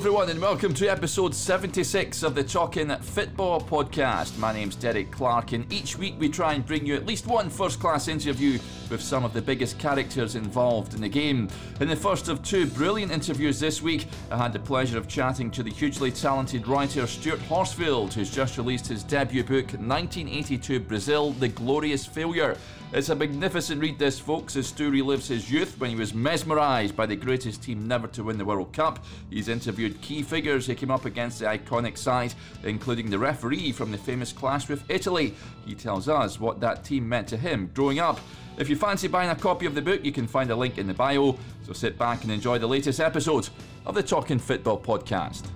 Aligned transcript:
everyone, 0.00 0.30
and 0.30 0.40
welcome 0.40 0.72
to 0.72 0.88
episode 0.88 1.34
76 1.34 2.22
of 2.22 2.34
the 2.34 2.42
Talking 2.42 2.88
Football 2.88 3.60
podcast. 3.60 4.38
My 4.38 4.50
name's 4.50 4.74
Derek 4.74 5.10
Clark, 5.10 5.52
and 5.52 5.70
each 5.70 5.98
week 5.98 6.14
we 6.18 6.30
try 6.30 6.54
and 6.54 6.64
bring 6.64 6.86
you 6.86 6.94
at 6.94 7.04
least 7.04 7.26
one 7.26 7.50
first 7.50 7.78
class 7.80 8.08
interview 8.08 8.58
with 8.90 9.00
some 9.02 9.24
of 9.24 9.32
the 9.32 9.40
biggest 9.40 9.78
characters 9.78 10.34
involved 10.34 10.94
in 10.94 11.00
the 11.00 11.08
game. 11.08 11.48
In 11.80 11.88
the 11.88 11.96
first 11.96 12.28
of 12.28 12.42
two 12.42 12.66
brilliant 12.66 13.12
interviews 13.12 13.60
this 13.60 13.80
week, 13.80 14.06
I 14.30 14.36
had 14.36 14.52
the 14.52 14.58
pleasure 14.58 14.98
of 14.98 15.08
chatting 15.08 15.50
to 15.52 15.62
the 15.62 15.70
hugely 15.70 16.10
talented 16.10 16.66
writer 16.66 17.06
Stuart 17.06 17.40
Horsfield, 17.40 18.12
who's 18.12 18.30
just 18.30 18.58
released 18.58 18.86
his 18.88 19.02
debut 19.02 19.44
book, 19.44 19.66
1982 19.66 20.80
Brazil 20.80 21.32
The 21.32 21.48
Glorious 21.48 22.04
Failure. 22.04 22.56
It's 22.92 23.08
a 23.08 23.14
magnificent 23.14 23.80
read, 23.80 24.00
this, 24.00 24.18
folks, 24.18 24.56
as 24.56 24.66
Stu 24.66 24.90
relives 24.90 25.28
his 25.28 25.48
youth 25.48 25.78
when 25.78 25.90
he 25.90 25.96
was 25.96 26.12
mesmerised 26.12 26.96
by 26.96 27.06
the 27.06 27.14
greatest 27.14 27.62
team 27.62 27.86
never 27.86 28.08
to 28.08 28.24
win 28.24 28.36
the 28.36 28.44
World 28.44 28.72
Cup. 28.72 29.04
He's 29.30 29.46
interviewed 29.46 30.00
key 30.00 30.24
figures 30.24 30.66
who 30.66 30.74
came 30.74 30.90
up 30.90 31.04
against 31.04 31.38
the 31.38 31.44
iconic 31.44 31.96
side, 31.96 32.34
including 32.64 33.08
the 33.08 33.18
referee 33.20 33.70
from 33.70 33.92
the 33.92 33.98
famous 33.98 34.32
clash 34.32 34.68
with 34.68 34.82
Italy. 34.90 35.36
He 35.64 35.76
tells 35.76 36.08
us 36.08 36.40
what 36.40 36.58
that 36.62 36.82
team 36.82 37.08
meant 37.08 37.28
to 37.28 37.36
him 37.36 37.70
growing 37.74 38.00
up. 38.00 38.18
If 38.58 38.68
you 38.68 38.76
fancy 38.76 39.08
buying 39.08 39.30
a 39.30 39.36
copy 39.36 39.66
of 39.66 39.74
the 39.74 39.82
book, 39.82 40.04
you 40.04 40.12
can 40.12 40.26
find 40.26 40.50
a 40.50 40.56
link 40.56 40.76
in 40.76 40.86
the 40.86 40.94
bio. 40.94 41.38
So 41.62 41.72
sit 41.72 41.96
back 41.96 42.24
and 42.24 42.32
enjoy 42.32 42.58
the 42.58 42.66
latest 42.66 43.00
episode 43.00 43.48
of 43.86 43.94
the 43.94 44.02
Talking 44.02 44.38
Football 44.38 44.80
podcast. 44.80 45.46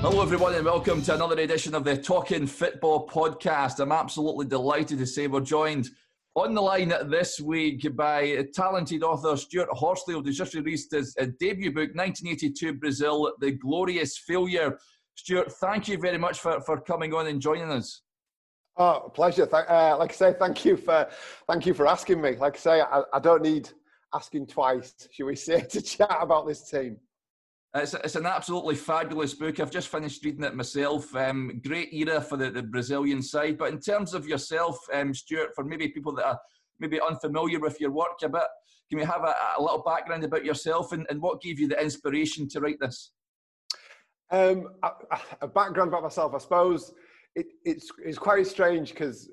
Hello, 0.00 0.22
everyone, 0.22 0.54
and 0.54 0.64
welcome 0.64 1.02
to 1.02 1.14
another 1.14 1.40
edition 1.40 1.74
of 1.74 1.82
the 1.84 1.96
Talking 1.96 2.46
Football 2.46 3.08
podcast. 3.08 3.80
I'm 3.80 3.92
absolutely 3.92 4.46
delighted 4.46 4.98
to 4.98 5.06
say 5.06 5.26
we're 5.26 5.40
joined 5.40 5.90
on 6.36 6.52
the 6.54 6.60
line 6.60 6.92
this 7.06 7.40
week 7.40 7.86
by 7.96 8.44
talented 8.52 9.02
author 9.02 9.36
Stuart 9.36 9.68
Horsfield, 9.70 10.26
who's 10.26 10.36
just 10.36 10.54
released 10.54 10.92
his 10.92 11.14
debut 11.38 11.70
book, 11.70 11.94
1982 11.94 12.74
Brazil, 12.74 13.32
The 13.40 13.52
Glorious 13.52 14.18
Failure. 14.18 14.78
Stuart, 15.14 15.52
thank 15.52 15.86
you 15.86 15.96
very 15.96 16.18
much 16.18 16.40
for, 16.40 16.60
for 16.62 16.80
coming 16.80 17.14
on 17.14 17.28
and 17.28 17.40
joining 17.40 17.70
us. 17.70 18.02
Oh, 18.76 19.10
pleasure. 19.14 19.48
Uh, 19.52 19.96
like 19.96 20.10
I 20.10 20.14
say, 20.14 20.34
thank 20.36 20.64
you 20.64 20.76
for 20.76 21.08
thank 21.48 21.64
you 21.64 21.74
for 21.74 21.86
asking 21.86 22.20
me. 22.20 22.36
Like 22.36 22.56
I 22.56 22.58
say, 22.58 22.80
I, 22.80 23.02
I 23.12 23.20
don't 23.20 23.42
need 23.42 23.70
asking 24.12 24.48
twice, 24.48 24.92
should 25.12 25.26
we 25.26 25.36
say, 25.36 25.60
to 25.70 25.80
chat 25.80 26.16
about 26.20 26.48
this 26.48 26.68
team. 26.68 26.98
It's, 27.76 27.92
it's 27.92 28.14
an 28.14 28.26
absolutely 28.26 28.76
fabulous 28.76 29.34
book. 29.34 29.58
I've 29.58 29.70
just 29.70 29.88
finished 29.88 30.24
reading 30.24 30.44
it 30.44 30.54
myself. 30.54 31.14
Um, 31.16 31.60
great 31.66 31.92
era 31.92 32.20
for 32.20 32.36
the, 32.36 32.50
the 32.50 32.62
Brazilian 32.62 33.20
side. 33.20 33.58
But 33.58 33.72
in 33.72 33.80
terms 33.80 34.14
of 34.14 34.28
yourself, 34.28 34.78
um, 34.92 35.12
Stuart, 35.12 35.50
for 35.56 35.64
maybe 35.64 35.88
people 35.88 36.14
that 36.14 36.26
are 36.26 36.40
maybe 36.78 37.00
unfamiliar 37.00 37.58
with 37.58 37.80
your 37.80 37.90
work 37.90 38.22
a 38.22 38.28
bit, 38.28 38.46
can 38.88 38.98
we 38.98 39.04
have 39.04 39.24
a, 39.24 39.34
a 39.58 39.62
little 39.62 39.82
background 39.82 40.22
about 40.22 40.44
yourself 40.44 40.92
and, 40.92 41.04
and 41.10 41.20
what 41.20 41.42
gave 41.42 41.58
you 41.58 41.66
the 41.66 41.80
inspiration 41.82 42.48
to 42.50 42.60
write 42.60 42.78
this? 42.80 43.10
Um, 44.30 44.68
a, 44.84 44.90
a, 45.42 45.48
background 45.48 45.88
about 45.88 46.02
myself, 46.02 46.32
I 46.34 46.38
suppose 46.38 46.92
it, 47.34 47.46
it's, 47.64 47.88
it's 48.04 48.18
quite 48.18 48.46
strange 48.46 48.90
because 48.90 49.28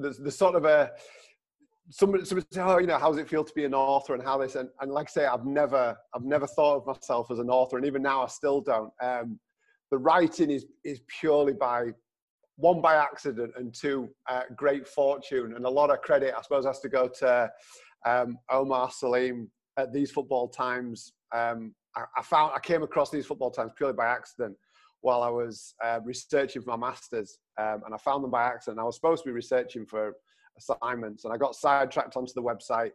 there's, 0.00 0.18
there's 0.18 0.36
sort 0.36 0.54
of 0.54 0.64
a 0.64 0.90
somebody, 1.90 2.24
somebody 2.24 2.46
say, 2.50 2.60
oh, 2.60 2.78
you 2.78 2.86
know, 2.86 2.98
how 2.98 3.10
does 3.10 3.18
it 3.18 3.28
feel 3.28 3.44
to 3.44 3.54
be 3.54 3.64
an 3.64 3.74
author 3.74 4.14
and 4.14 4.22
how 4.22 4.38
this, 4.38 4.54
and, 4.54 4.68
and 4.80 4.90
like 4.90 5.08
I 5.08 5.10
say, 5.10 5.26
I've 5.26 5.44
never, 5.44 5.96
I've 6.14 6.24
never 6.24 6.46
thought 6.46 6.76
of 6.76 6.86
myself 6.86 7.30
as 7.30 7.38
an 7.38 7.50
author, 7.50 7.76
and 7.76 7.86
even 7.86 8.02
now 8.02 8.22
I 8.22 8.26
still 8.26 8.60
don't. 8.60 8.92
Um, 9.00 9.38
the 9.90 9.98
writing 9.98 10.50
is 10.50 10.66
is 10.84 11.00
purely 11.06 11.52
by 11.52 11.90
one 12.56 12.80
by 12.80 12.96
accident 12.96 13.52
and 13.56 13.72
two 13.72 14.08
uh, 14.28 14.42
great 14.56 14.88
fortune, 14.88 15.54
and 15.54 15.64
a 15.64 15.70
lot 15.70 15.90
of 15.90 16.00
credit, 16.02 16.34
I 16.36 16.42
suppose, 16.42 16.64
has 16.64 16.80
to 16.80 16.88
go 16.88 17.08
to 17.20 17.50
um, 18.04 18.38
Omar 18.50 18.88
Saleem 18.88 19.48
at 19.76 19.92
these 19.92 20.10
football 20.10 20.48
times. 20.48 21.12
Um, 21.34 21.74
I, 21.94 22.04
I, 22.16 22.22
found 22.22 22.52
I 22.54 22.60
came 22.60 22.82
across 22.82 23.10
these 23.10 23.26
football 23.26 23.50
times 23.50 23.72
purely 23.76 23.94
by 23.94 24.06
accident 24.06 24.56
while 25.02 25.22
I 25.22 25.28
was 25.28 25.74
uh, 25.84 26.00
researching 26.02 26.62
for 26.62 26.76
my 26.76 26.88
masters, 26.88 27.38
um, 27.58 27.82
and 27.84 27.94
I 27.94 27.98
found 27.98 28.24
them 28.24 28.30
by 28.30 28.44
accident. 28.44 28.80
I 28.80 28.84
was 28.84 28.96
supposed 28.96 29.22
to 29.22 29.28
be 29.28 29.32
researching 29.32 29.86
for 29.86 30.14
assignments 30.58 31.24
and 31.24 31.32
I 31.32 31.36
got 31.36 31.54
sidetracked 31.54 32.16
onto 32.16 32.32
the 32.34 32.42
website, 32.42 32.92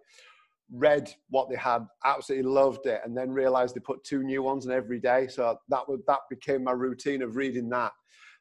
read 0.72 1.12
what 1.30 1.50
they 1.50 1.56
had, 1.56 1.86
absolutely 2.06 2.50
loved 2.50 2.86
it, 2.86 3.02
and 3.04 3.16
then 3.16 3.30
realized 3.30 3.76
they 3.76 3.82
put 3.82 4.04
two 4.04 4.24
new 4.24 4.42
ones 4.42 4.66
in 4.66 4.72
every 4.72 5.00
day. 5.00 5.28
So 5.28 5.58
that 5.70 5.88
would 5.88 6.02
that 6.08 6.20
became 6.30 6.64
my 6.64 6.72
routine 6.72 7.22
of 7.22 7.36
reading 7.36 7.70
that. 7.70 7.92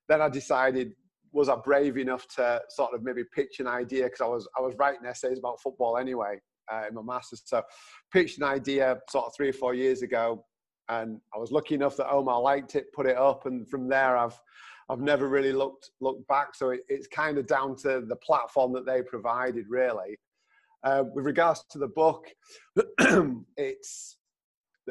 Then 0.09 0.23
I 0.23 0.29
decided, 0.29 0.93
was 1.33 1.49
I 1.49 1.57
brave 1.57 1.97
enough 1.97 2.27
to 2.37 2.61
sort 2.69 2.95
of 2.95 3.03
maybe 3.03 3.23
pitch 3.35 3.61
an 3.61 3.67
idea 3.67 4.05
because 4.05 4.21
I 4.21 4.27
was 4.27 4.49
I 4.57 4.61
was 4.61 4.75
writing 4.79 5.07
essays 5.07 5.39
about 5.39 5.61
football 5.61 5.97
anyway 5.97 6.41
uh, 6.73 6.85
in 6.89 6.95
my 6.95 7.03
masters. 7.03 7.43
So 7.45 7.63
pitched 8.13 8.39
an 8.39 8.45
idea 8.45 8.99
sort 9.09 9.27
of 9.27 9.33
three 9.37 9.49
or 9.49 9.53
four 9.53 9.75
years 9.75 10.03
ago, 10.03 10.45
and 10.89 11.21
I 11.35 11.39
was 11.39 11.51
lucky 11.51 11.75
enough 11.75 11.97
that 11.97 12.11
Omar 12.11 12.41
liked 12.41 12.75
it, 12.77 12.93
put 12.93 13.07
it 13.07 13.17
up, 13.17 13.47
and 13.47 13.69
from 13.69 13.89
there 13.89 14.17
I've 14.17 14.39
I've 14.91 15.01
never 15.01 15.29
really 15.29 15.53
looked 15.53 15.91
looked 16.01 16.27
back. 16.27 16.55
So 16.55 16.71
it, 16.71 16.81
it's 16.89 17.07
kind 17.07 17.39
of 17.39 17.47
down 17.47 17.77
to 17.77 18.01
the 18.01 18.17
platform 18.17 18.73
that 18.73 18.87
they 18.87 19.03
provided, 19.03 19.67
really. 19.69 20.19
Uh, 20.83 21.05
with 21.15 21.27
regards 21.27 21.65
to 21.71 21.79
the 21.79 21.89
book, 21.89 22.27
it's 23.57 24.17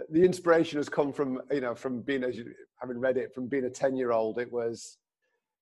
the 0.09 0.23
inspiration 0.23 0.77
has 0.77 0.87
come 0.87 1.11
from 1.11 1.41
you 1.51 1.61
know 1.61 1.75
from 1.75 2.01
being 2.01 2.23
as 2.23 2.37
you 2.37 2.45
having 2.79 2.99
read 2.99 3.17
it 3.17 3.33
from 3.33 3.47
being 3.47 3.65
a 3.65 3.69
10 3.69 3.95
year 3.95 4.11
old 4.11 4.39
it 4.39 4.51
was 4.51 4.97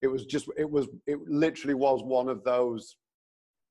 it 0.02 0.08
was 0.08 0.26
just 0.26 0.48
it 0.58 0.70
was 0.70 0.88
it 1.08 1.20
literally 1.28 1.74
was 1.74 2.04
one 2.04 2.30
of 2.30 2.44
those 2.44 2.98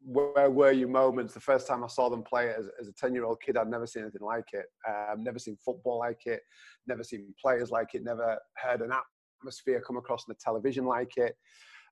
where 0.03 0.51
were 0.51 0.73
you 0.73 0.89
moments 0.89 1.35
the 1.35 1.41
first 1.41 1.67
time 1.67 1.85
i 1.85 1.87
saw 1.87 2.09
them 2.09 2.23
play 2.23 2.53
as, 2.57 2.69
as 2.81 2.89
a 2.89 2.93
10 2.93 3.15
year 3.15 3.25
old 3.25 3.41
kid 3.41 3.57
i'd 3.57 3.69
never 3.69 3.87
seen 3.87 4.03
anything 4.03 4.27
like 4.27 4.53
it 4.53 4.67
um, 4.89 5.23
never 5.23 5.39
seen 5.39 5.57
football 5.65 5.99
like 5.99 6.27
it 6.27 6.41
never 6.87 7.05
seen 7.05 7.33
players 7.41 7.71
like 7.71 7.95
it 7.95 8.03
never 8.03 8.39
heard 8.57 8.81
an 8.81 8.93
atmosphere 9.41 9.83
come 9.87 9.97
across 9.97 10.23
on 10.23 10.35
the 10.35 10.43
television 10.43 10.85
like 10.85 11.17
it. 11.17 11.37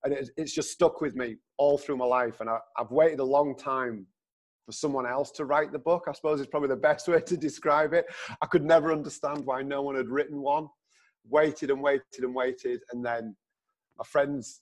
And 0.05 0.13
it's, 0.13 0.31
it's 0.37 0.53
just 0.53 0.71
stuck 0.71 1.01
with 1.01 1.15
me 1.15 1.37
all 1.57 1.79
through 1.79 1.97
my 1.97 2.05
life. 2.05 2.41
And 2.41 2.51
I, 2.51 2.59
I've 2.79 2.91
waited 2.91 3.21
a 3.21 3.25
long 3.25 3.57
time 3.57 4.07
for 4.67 4.73
someone 4.73 5.07
else 5.07 5.31
to 5.33 5.45
write 5.45 5.73
the 5.73 5.79
book. 5.79 6.05
I 6.09 6.13
suppose 6.13 6.41
is 6.41 6.47
probably 6.47 6.69
the 6.69 6.77
best 6.77 7.09
way 7.09 7.21
to 7.21 7.37
describe 7.37 7.93
it. 7.93 8.07
I 8.43 8.47
could 8.47 8.65
never 8.65 8.93
understand 8.93 9.45
why 9.45 9.63
no 9.63 9.83
one 9.83 9.97
had 9.97 10.09
written 10.09 10.41
one. 10.41 10.69
Waited 11.27 11.71
and 11.71 11.81
waited 11.81 12.05
and 12.19 12.35
waited, 12.35 12.83
and 12.93 13.03
then 13.03 13.35
my 13.97 14.05
friends 14.05 14.61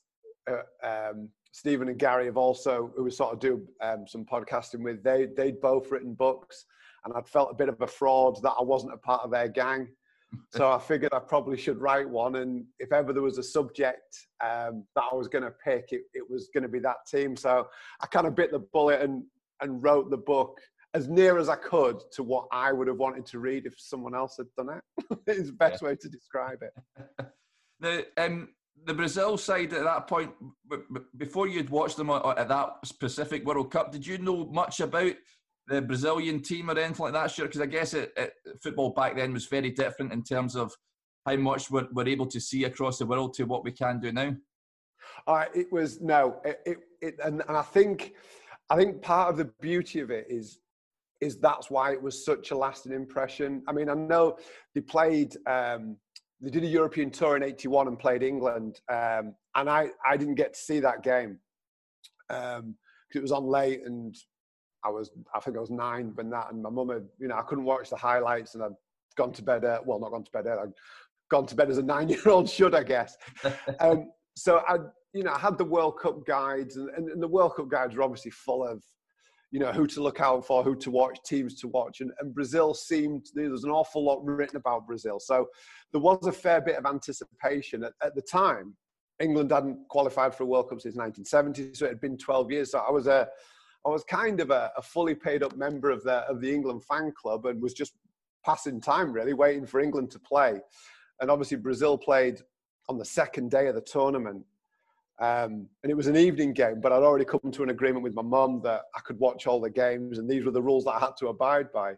uh, 0.48 0.62
um, 0.86 1.28
Stephen 1.50 1.88
and 1.88 1.98
Gary 1.98 2.26
have 2.26 2.36
also, 2.36 2.92
who 2.96 3.02
we 3.02 3.10
sort 3.10 3.32
of 3.32 3.40
do 3.40 3.66
um, 3.80 4.06
some 4.06 4.24
podcasting 4.24 4.84
with, 4.84 5.02
they 5.02 5.26
they'd 5.36 5.60
both 5.60 5.90
written 5.90 6.14
books, 6.14 6.66
and 7.04 7.12
I'd 7.16 7.28
felt 7.28 7.50
a 7.50 7.56
bit 7.56 7.68
of 7.68 7.80
a 7.80 7.86
fraud 7.88 8.40
that 8.44 8.54
I 8.58 8.62
wasn't 8.62 8.94
a 8.94 8.98
part 8.98 9.22
of 9.22 9.32
their 9.32 9.48
gang 9.48 9.88
so 10.50 10.70
I 10.70 10.78
figured 10.78 11.12
I 11.12 11.18
probably 11.18 11.56
should 11.56 11.80
write 11.80 12.08
one. 12.08 12.36
And 12.36 12.64
if 12.78 12.92
ever 12.92 13.12
there 13.12 13.22
was 13.22 13.38
a 13.38 13.42
subject 13.42 14.26
um, 14.42 14.84
that 14.94 15.04
I 15.10 15.14
was 15.14 15.28
going 15.28 15.44
to 15.44 15.52
pick, 15.64 15.88
it, 15.90 16.02
it 16.14 16.28
was 16.28 16.50
going 16.52 16.62
to 16.62 16.68
be 16.68 16.78
that 16.80 17.06
team. 17.10 17.36
So 17.36 17.66
I 18.00 18.06
kind 18.06 18.26
of 18.26 18.34
bit 18.34 18.50
the 18.50 18.58
bullet 18.58 19.00
and, 19.00 19.22
and 19.60 19.82
wrote 19.82 20.10
the 20.10 20.16
book 20.16 20.58
as 20.94 21.08
near 21.08 21.38
as 21.38 21.48
I 21.48 21.56
could 21.56 22.00
to 22.12 22.22
what 22.22 22.46
I 22.52 22.72
would 22.72 22.88
have 22.88 22.98
wanted 22.98 23.24
to 23.26 23.38
read 23.38 23.66
if 23.66 23.74
someone 23.78 24.14
else 24.14 24.36
had 24.36 24.46
done 24.56 24.76
it. 24.76 25.18
it's 25.26 25.48
the 25.48 25.56
best 25.56 25.82
yeah. 25.82 25.88
way 25.88 25.96
to 25.96 26.08
describe 26.08 26.58
it. 26.62 27.26
the, 27.80 28.06
um, 28.18 28.50
the 28.84 28.94
Brazil 28.94 29.38
side 29.38 29.72
at 29.72 29.84
that 29.84 30.06
point, 30.06 30.32
before 31.16 31.46
you'd 31.46 31.70
watched 31.70 31.96
them 31.96 32.10
at 32.10 32.48
that 32.48 32.76
specific 32.84 33.46
World 33.46 33.70
Cup, 33.70 33.92
did 33.92 34.06
you 34.06 34.18
know 34.18 34.46
much 34.46 34.80
about 34.80 35.14
the 35.72 35.80
Brazilian 35.80 36.42
team 36.42 36.70
or 36.70 36.78
anything 36.78 37.04
like 37.04 37.14
that, 37.14 37.30
sure? 37.30 37.46
Because 37.46 37.62
I 37.62 37.66
guess 37.66 37.94
it, 37.94 38.12
it, 38.16 38.34
football 38.62 38.90
back 38.90 39.16
then 39.16 39.32
was 39.32 39.46
very 39.46 39.70
different 39.70 40.12
in 40.12 40.22
terms 40.22 40.54
of 40.54 40.72
how 41.24 41.36
much 41.36 41.70
we're, 41.70 41.88
we're 41.92 42.08
able 42.08 42.26
to 42.26 42.40
see 42.40 42.64
across 42.64 42.98
the 42.98 43.06
world 43.06 43.32
to 43.34 43.44
what 43.44 43.64
we 43.64 43.72
can 43.72 43.98
do 43.98 44.12
now. 44.12 44.34
Uh, 45.26 45.46
it 45.54 45.72
was 45.72 46.00
no, 46.00 46.40
it, 46.44 46.60
it, 46.66 46.78
it 47.00 47.16
and, 47.24 47.42
and 47.48 47.56
I 47.56 47.62
think 47.62 48.12
I 48.70 48.76
think 48.76 49.00
part 49.00 49.30
of 49.30 49.36
the 49.36 49.50
beauty 49.60 50.00
of 50.00 50.10
it 50.10 50.26
is 50.28 50.58
is 51.20 51.38
that's 51.38 51.70
why 51.70 51.92
it 51.92 52.02
was 52.02 52.24
such 52.24 52.50
a 52.50 52.56
lasting 52.56 52.92
impression. 52.92 53.62
I 53.68 53.72
mean, 53.72 53.88
I 53.88 53.94
know 53.94 54.36
they 54.74 54.80
played. 54.80 55.36
Um, 55.46 55.96
they 56.40 56.50
did 56.50 56.64
a 56.64 56.68
European 56.68 57.10
tour 57.10 57.36
in 57.36 57.42
'81 57.42 57.88
and 57.88 57.98
played 57.98 58.22
England, 58.22 58.80
um, 58.90 59.34
and 59.54 59.70
I 59.70 59.88
I 60.06 60.16
didn't 60.16 60.34
get 60.34 60.54
to 60.54 60.60
see 60.60 60.80
that 60.80 61.02
game 61.02 61.38
because 62.28 62.58
um, 62.60 62.76
it 63.14 63.22
was 63.22 63.32
on 63.32 63.44
late 63.44 63.82
and 63.86 64.16
I 64.84 64.90
was, 64.90 65.10
I 65.34 65.40
think 65.40 65.56
I 65.56 65.60
was 65.60 65.70
nine 65.70 66.12
when 66.14 66.30
that, 66.30 66.52
and 66.52 66.62
my 66.62 66.70
mum 66.70 66.88
had, 66.88 67.06
you 67.18 67.28
know, 67.28 67.36
I 67.36 67.42
couldn't 67.42 67.64
watch 67.64 67.90
the 67.90 67.96
highlights, 67.96 68.54
and 68.54 68.64
I'd 68.64 68.72
gone 69.16 69.32
to 69.32 69.42
bed. 69.42 69.64
Uh, 69.64 69.80
well, 69.84 70.00
not 70.00 70.10
gone 70.10 70.24
to 70.24 70.30
bed. 70.30 70.46
I'd 70.46 70.72
gone 71.30 71.46
to 71.46 71.54
bed 71.54 71.70
as 71.70 71.78
a 71.78 71.82
nine-year-old 71.94 72.48
should, 72.48 72.74
I 72.74 72.82
guess. 72.82 73.16
um, 73.80 74.10
so 74.36 74.62
I, 74.66 74.78
you 75.12 75.22
know, 75.22 75.32
I 75.32 75.38
had 75.38 75.58
the 75.58 75.64
World 75.64 75.98
Cup 76.00 76.26
guides, 76.26 76.76
and, 76.76 76.88
and, 76.90 77.08
and, 77.08 77.22
the 77.22 77.28
World 77.28 77.56
Cup 77.56 77.68
guides 77.68 77.94
were 77.94 78.02
obviously 78.02 78.30
full 78.30 78.66
of, 78.66 78.82
you 79.50 79.60
know, 79.60 79.70
who 79.70 79.86
to 79.86 80.02
look 80.02 80.20
out 80.20 80.46
for, 80.46 80.64
who 80.64 80.74
to 80.76 80.90
watch, 80.90 81.18
teams 81.24 81.60
to 81.60 81.68
watch, 81.68 82.00
and, 82.00 82.10
and 82.20 82.34
Brazil 82.34 82.74
seemed 82.74 83.26
there 83.34 83.50
was 83.50 83.64
an 83.64 83.70
awful 83.70 84.04
lot 84.04 84.24
written 84.24 84.56
about 84.56 84.86
Brazil. 84.86 85.20
So 85.20 85.46
there 85.92 86.00
was 86.00 86.26
a 86.26 86.32
fair 86.32 86.60
bit 86.60 86.76
of 86.76 86.86
anticipation 86.86 87.84
at, 87.84 87.92
at 88.02 88.14
the 88.14 88.22
time. 88.22 88.74
England 89.20 89.52
hadn't 89.52 89.78
qualified 89.88 90.34
for 90.34 90.44
a 90.44 90.46
World 90.46 90.70
Cup 90.70 90.80
since 90.80 90.96
1970, 90.96 91.74
so 91.74 91.84
it 91.84 91.90
had 91.90 92.00
been 92.00 92.16
12 92.16 92.50
years. 92.50 92.70
So 92.72 92.78
I 92.78 92.90
was 92.90 93.06
a, 93.06 93.28
I 93.84 93.88
was 93.88 94.04
kind 94.04 94.40
of 94.40 94.50
a, 94.50 94.72
a 94.76 94.82
fully 94.82 95.14
paid 95.14 95.42
up 95.42 95.56
member 95.56 95.90
of 95.90 96.02
the 96.04 96.18
of 96.28 96.40
the 96.40 96.52
England 96.52 96.84
fan 96.84 97.12
club, 97.20 97.46
and 97.46 97.60
was 97.60 97.74
just 97.74 97.94
passing 98.44 98.80
time 98.80 99.12
really, 99.12 99.34
waiting 99.34 99.66
for 99.66 99.80
England 99.80 100.10
to 100.12 100.18
play. 100.18 100.60
And 101.20 101.30
obviously 101.30 101.56
Brazil 101.56 101.96
played 101.96 102.40
on 102.88 102.98
the 102.98 103.04
second 103.04 103.50
day 103.50 103.68
of 103.68 103.74
the 103.74 103.80
tournament, 103.80 104.44
um, 105.20 105.68
and 105.82 105.90
it 105.90 105.96
was 105.96 106.06
an 106.06 106.16
evening 106.16 106.52
game. 106.52 106.80
But 106.80 106.92
I'd 106.92 107.02
already 107.02 107.24
come 107.24 107.50
to 107.52 107.62
an 107.62 107.70
agreement 107.70 108.02
with 108.02 108.14
my 108.14 108.22
mum 108.22 108.60
that 108.64 108.82
I 108.96 109.00
could 109.00 109.18
watch 109.18 109.46
all 109.46 109.60
the 109.60 109.70
games, 109.70 110.18
and 110.18 110.28
these 110.28 110.44
were 110.44 110.50
the 110.50 110.62
rules 110.62 110.84
that 110.84 110.92
I 110.92 110.98
had 111.00 111.16
to 111.18 111.28
abide 111.28 111.72
by. 111.72 111.94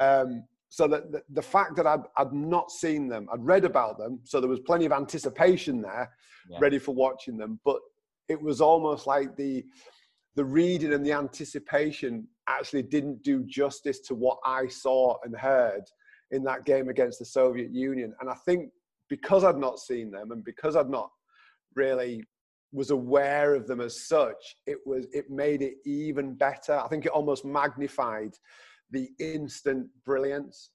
Um, 0.00 0.44
so 0.68 0.86
that 0.86 1.10
the, 1.10 1.22
the, 1.30 1.42
fact 1.42 1.74
that 1.76 1.86
I'd, 1.86 2.04
I'd 2.16 2.32
not 2.32 2.70
seen 2.70 3.08
them, 3.08 3.28
I'd 3.32 3.44
read 3.44 3.64
about 3.64 3.98
them, 3.98 4.20
so 4.22 4.40
there 4.40 4.48
was 4.48 4.60
plenty 4.60 4.86
of 4.86 4.92
anticipation 4.92 5.82
there, 5.82 6.08
yeah. 6.48 6.58
ready 6.60 6.78
for 6.78 6.94
watching 6.94 7.36
them. 7.36 7.58
But 7.64 7.80
it 8.28 8.40
was 8.40 8.60
almost 8.60 9.06
like 9.08 9.36
the 9.36 9.64
the 10.36 10.44
reading 10.44 10.92
and 10.92 11.04
the 11.04 11.12
anticipation 11.12 12.26
actually 12.48 12.82
didn't 12.82 13.22
do 13.22 13.44
justice 13.44 14.00
to 14.00 14.14
what 14.14 14.38
I 14.44 14.68
saw 14.68 15.16
and 15.24 15.36
heard 15.36 15.82
in 16.30 16.44
that 16.44 16.64
game 16.64 16.88
against 16.88 17.18
the 17.18 17.24
Soviet 17.24 17.72
Union. 17.72 18.14
And 18.20 18.30
I 18.30 18.34
think 18.46 18.70
because 19.08 19.44
I'd 19.44 19.58
not 19.58 19.80
seen 19.80 20.10
them 20.10 20.30
and 20.30 20.44
because 20.44 20.76
I'd 20.76 20.88
not 20.88 21.10
really 21.74 22.24
was 22.72 22.90
aware 22.90 23.54
of 23.54 23.66
them 23.66 23.80
as 23.80 24.06
such, 24.06 24.56
it 24.66 24.78
was 24.86 25.06
it 25.12 25.28
made 25.28 25.62
it 25.62 25.74
even 25.84 26.34
better. 26.34 26.78
I 26.78 26.86
think 26.86 27.06
it 27.06 27.12
almost 27.12 27.44
magnified 27.44 28.34
the 28.92 29.08
instant 29.18 29.88
brilliance 30.04 30.70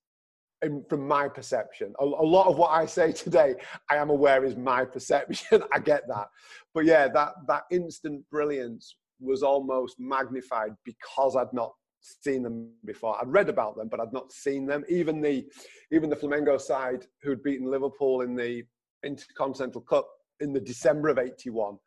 in, 0.62 0.84
from 0.90 1.08
my 1.08 1.28
perception. 1.28 1.94
A, 2.00 2.04
a, 2.04 2.06
lot 2.06 2.48
of 2.48 2.58
what 2.58 2.72
I 2.72 2.86
say 2.86 3.12
today, 3.12 3.56
I 3.90 3.98
am 3.98 4.10
aware 4.10 4.44
is 4.44 4.56
my 4.56 4.86
perception. 4.86 5.64
I 5.74 5.80
get 5.80 6.04
that. 6.08 6.28
But 6.74 6.86
yeah, 6.86 7.08
that, 7.10 7.34
that 7.48 7.64
instant 7.72 8.24
brilliance 8.30 8.96
was 9.20 9.44
almost 9.44 9.96
magnified 10.00 10.72
because 10.84 11.36
I'd 11.36 11.54
not 11.54 11.74
seen 12.02 12.44
them 12.44 12.72
before. 12.86 13.20
I'd 13.20 13.32
read 13.32 13.50
about 13.50 13.78
them, 13.78 13.88
but 13.88 14.00
I'd 14.00 14.14
not 14.14 14.32
seen 14.32 14.66
them. 14.66 14.84
Even 14.90 15.22
the, 15.22 15.46
even 15.92 16.10
the 16.10 16.16
Flamengo 16.16 16.60
side 16.60 17.06
who'd 17.22 17.44
beaten 17.44 17.70
Liverpool 17.70 18.22
in 18.22 18.36
the 18.36 18.64
Intercontinental 19.04 19.82
Cup 19.82 20.08
in 20.40 20.54
the 20.54 20.60
December 20.60 21.10
of 21.10 21.18
81 21.18 21.78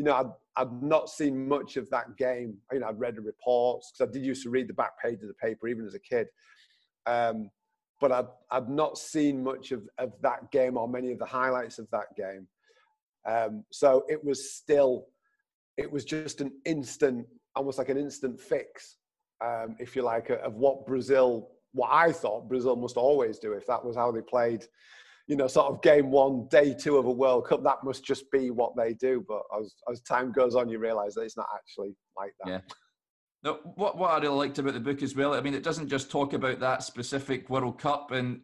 you 0.00 0.04
know, 0.04 0.14
I'd, 0.14 0.62
I'd 0.62 0.82
not 0.82 1.10
seen 1.10 1.46
much 1.46 1.76
of 1.76 1.88
that 1.90 2.16
game. 2.16 2.56
You 2.72 2.80
know, 2.80 2.88
I'd 2.88 2.98
read 2.98 3.16
the 3.16 3.20
reports 3.20 3.92
because 3.92 4.08
I 4.08 4.12
did 4.12 4.24
used 4.24 4.42
to 4.44 4.50
read 4.50 4.68
the 4.68 4.72
back 4.74 4.92
page 5.02 5.20
of 5.22 5.28
the 5.28 5.34
paper 5.34 5.68
even 5.68 5.86
as 5.86 5.94
a 5.94 5.98
kid. 5.98 6.28
Um, 7.06 7.50
but 8.00 8.12
I'd, 8.12 8.26
I'd 8.50 8.68
not 8.70 8.96
seen 8.96 9.42
much 9.42 9.72
of, 9.72 9.82
of 9.98 10.12
that 10.22 10.50
game 10.50 10.78
or 10.78 10.88
many 10.88 11.12
of 11.12 11.18
the 11.18 11.26
highlights 11.26 11.78
of 11.78 11.86
that 11.90 12.16
game. 12.16 12.46
Um, 13.28 13.64
so 13.70 14.04
it 14.08 14.24
was 14.24 14.52
still, 14.54 15.06
it 15.80 15.90
was 15.90 16.04
just 16.04 16.40
an 16.40 16.52
instant, 16.64 17.26
almost 17.56 17.78
like 17.78 17.88
an 17.88 17.98
instant 17.98 18.40
fix, 18.40 18.96
um, 19.44 19.76
if 19.78 19.96
you 19.96 20.02
like, 20.02 20.30
of 20.30 20.54
what 20.54 20.86
Brazil, 20.86 21.50
what 21.72 21.90
I 21.90 22.12
thought 22.12 22.48
Brazil 22.48 22.76
must 22.76 22.96
always 22.96 23.38
do 23.38 23.52
if 23.52 23.66
that 23.66 23.84
was 23.84 23.96
how 23.96 24.12
they 24.12 24.20
played 24.20 24.64
you 25.30 25.36
know, 25.36 25.46
sort 25.46 25.72
of 25.72 25.80
game 25.80 26.10
one, 26.10 26.48
day 26.50 26.74
two 26.74 26.96
of 26.96 27.06
a 27.06 27.10
World 27.10 27.46
Cup, 27.46 27.62
that 27.62 27.84
must 27.84 28.04
just 28.04 28.28
be 28.32 28.50
what 28.50 28.74
they 28.76 28.94
do. 28.94 29.24
But 29.28 29.42
as, 29.60 29.72
as 29.88 30.00
time 30.00 30.32
goes 30.32 30.56
on, 30.56 30.68
you 30.68 30.80
realise 30.80 31.14
that 31.14 31.20
it's 31.20 31.36
not 31.36 31.46
actually 31.54 31.94
like 32.16 32.34
that. 32.42 32.50
Yeah. 32.50 32.60
No, 33.44 33.60
what, 33.76 33.96
what 33.96 34.10
I 34.10 34.18
really 34.18 34.34
liked 34.34 34.58
about 34.58 34.74
the 34.74 34.80
book 34.80 35.04
as 35.04 35.14
well, 35.14 35.34
I 35.34 35.40
mean, 35.40 35.54
it 35.54 35.62
doesn't 35.62 35.88
just 35.88 36.10
talk 36.10 36.32
about 36.32 36.58
that 36.58 36.82
specific 36.82 37.48
World 37.48 37.78
Cup 37.78 38.10
and 38.10 38.40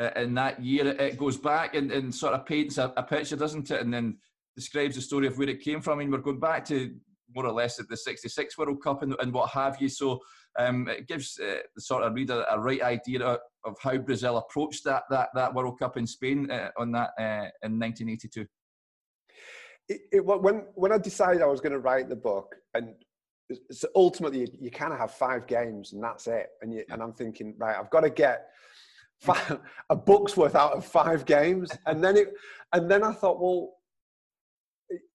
uh, 0.00 0.10
in 0.14 0.32
that 0.34 0.62
year. 0.62 0.86
It 0.86 1.18
goes 1.18 1.36
back 1.36 1.74
and, 1.74 1.90
and 1.90 2.14
sort 2.14 2.34
of 2.34 2.46
paints 2.46 2.78
a, 2.78 2.92
a, 2.96 3.02
picture, 3.02 3.34
doesn't 3.34 3.72
it? 3.72 3.80
And 3.80 3.92
then 3.92 4.18
describes 4.58 4.96
the 4.96 5.02
story 5.02 5.28
of 5.28 5.38
where 5.38 5.48
it 5.48 5.60
came 5.60 5.80
from. 5.80 5.98
I 5.98 6.02
mean, 6.02 6.10
we're 6.10 6.18
going 6.18 6.40
back 6.40 6.64
to 6.66 6.92
more 7.34 7.46
or 7.46 7.52
less 7.52 7.76
the 7.76 7.96
66 7.96 8.58
World 8.58 8.82
Cup 8.82 9.02
and, 9.02 9.14
and 9.20 9.32
what 9.32 9.50
have 9.50 9.80
you. 9.80 9.88
So 9.88 10.20
um, 10.58 10.88
it 10.88 11.06
gives 11.06 11.38
uh, 11.38 11.60
the 11.74 11.80
sort 11.80 12.02
of 12.02 12.14
reader 12.14 12.44
a 12.50 12.58
right 12.58 12.82
idea 12.82 13.20
of, 13.20 13.38
of, 13.64 13.76
how 13.80 13.96
Brazil 13.98 14.38
approached 14.38 14.82
that, 14.84 15.04
that, 15.10 15.28
that 15.34 15.54
World 15.54 15.78
Cup 15.78 15.96
in 15.96 16.06
Spain 16.06 16.50
uh, 16.50 16.70
on 16.76 16.90
that 16.92 17.10
uh, 17.18 17.48
in 17.62 17.78
1982. 17.78 18.46
It, 19.88 20.00
it, 20.12 20.24
when, 20.24 20.64
when 20.74 20.92
I 20.92 20.98
decided 20.98 21.42
I 21.42 21.46
was 21.46 21.60
going 21.60 21.72
to 21.72 21.78
write 21.78 22.08
the 22.08 22.16
book, 22.16 22.56
and 22.74 22.94
so 23.70 23.88
ultimately 23.94 24.40
you, 24.40 24.48
you 24.60 24.70
kind 24.70 24.92
of 24.92 24.98
have 24.98 25.12
five 25.12 25.46
games 25.46 25.92
and 25.92 26.02
that's 26.02 26.26
it. 26.26 26.48
And, 26.60 26.74
you, 26.74 26.84
and 26.90 27.02
I'm 27.02 27.12
thinking, 27.12 27.54
right, 27.58 27.76
I've 27.78 27.90
got 27.90 28.00
to 28.00 28.10
get 28.10 28.48
five, 29.20 29.60
a 29.90 29.96
book's 29.96 30.36
worth 30.36 30.54
out 30.54 30.72
of 30.72 30.84
five 30.84 31.24
games. 31.24 31.70
And 31.86 32.02
then 32.02 32.16
it, 32.16 32.34
and 32.72 32.90
then 32.90 33.02
I 33.02 33.12
thought, 33.12 33.40
well, 33.40 33.77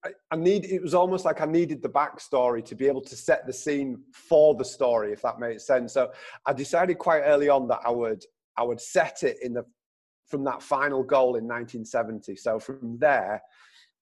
I, 0.06 0.10
I 0.32 0.36
need 0.36 0.66
it 0.66 0.82
was 0.82 0.94
almost 0.94 1.26
like 1.26 1.42
I 1.42 1.46
needed 1.46 1.82
the 1.82 1.90
backstory 1.90 2.64
to 2.66 2.76
be 2.76 2.88
able 2.88 3.02
to 3.02 3.16
set 3.16 3.48
the 3.48 3.54
scene 3.54 4.04
for 4.14 4.56
the 4.56 4.66
story, 4.66 5.12
if 5.12 5.22
that 5.24 5.40
makes 5.40 5.66
sense. 5.66 5.94
So 5.94 6.12
I 6.46 6.54
decided 6.54 6.98
quite 6.98 7.22
early 7.22 7.50
on 7.50 7.68
that 7.70 7.80
I 7.86 7.90
would 7.90 8.24
I 8.58 8.64
would 8.64 8.80
set 8.80 9.24
it 9.24 9.38
in 9.42 9.54
the 9.54 9.66
from 10.28 10.44
that 10.46 10.62
final 10.62 11.04
goal 11.04 11.36
in 11.36 11.46
1970. 11.46 12.36
So 12.36 12.60
from 12.60 12.98
there, 13.00 13.42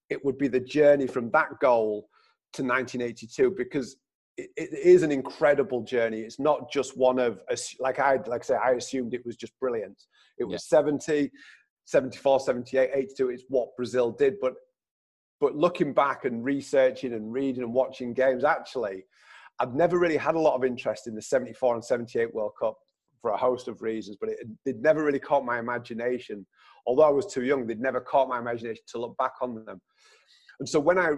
it 0.09 0.23
would 0.23 0.37
be 0.37 0.47
the 0.47 0.59
journey 0.59 1.07
from 1.07 1.31
that 1.31 1.59
goal 1.59 2.09
to 2.53 2.63
1982 2.63 3.51
because 3.57 3.95
it, 4.37 4.49
it 4.57 4.73
is 4.73 5.03
an 5.03 5.11
incredible 5.11 5.83
journey. 5.83 6.19
It's 6.19 6.39
not 6.39 6.71
just 6.71 6.97
one 6.97 7.19
of 7.19 7.41
like 7.79 7.99
I 7.99 8.17
like 8.27 8.41
I 8.41 8.45
say 8.45 8.55
I 8.55 8.71
assumed 8.71 9.13
it 9.13 9.25
was 9.25 9.35
just 9.35 9.57
brilliant. 9.59 10.01
It 10.37 10.45
was 10.45 10.67
yeah. 10.71 10.77
70, 10.77 11.31
74, 11.85 12.39
78, 12.39 12.89
82. 12.93 13.29
It's 13.29 13.43
what 13.49 13.75
Brazil 13.77 14.11
did, 14.11 14.35
but 14.41 14.53
but 15.41 15.55
looking 15.55 15.91
back 15.91 16.23
and 16.23 16.45
researching 16.45 17.13
and 17.13 17.33
reading 17.33 17.63
and 17.63 17.73
watching 17.73 18.13
games, 18.13 18.43
actually, 18.43 19.03
I've 19.59 19.73
never 19.73 19.97
really 19.97 20.15
had 20.15 20.35
a 20.35 20.39
lot 20.39 20.55
of 20.55 20.63
interest 20.63 21.07
in 21.07 21.15
the 21.15 21.21
74 21.21 21.73
and 21.73 21.83
78 21.83 22.33
World 22.33 22.51
Cup 22.59 22.77
for 23.19 23.31
a 23.31 23.37
host 23.37 23.67
of 23.67 23.81
reasons, 23.81 24.17
but 24.21 24.29
it, 24.29 24.37
it 24.65 24.77
never 24.79 25.03
really 25.03 25.19
caught 25.19 25.43
my 25.43 25.59
imagination. 25.59 26.45
Although 26.85 27.03
I 27.03 27.09
was 27.09 27.25
too 27.25 27.43
young, 27.43 27.65
they'd 27.65 27.81
never 27.81 27.99
caught 27.99 28.29
my 28.29 28.39
imagination 28.39 28.83
to 28.89 28.99
look 28.99 29.17
back 29.17 29.33
on 29.41 29.65
them. 29.65 29.81
And 30.59 30.69
so 30.69 30.79
when 30.79 30.97
I 30.97 31.13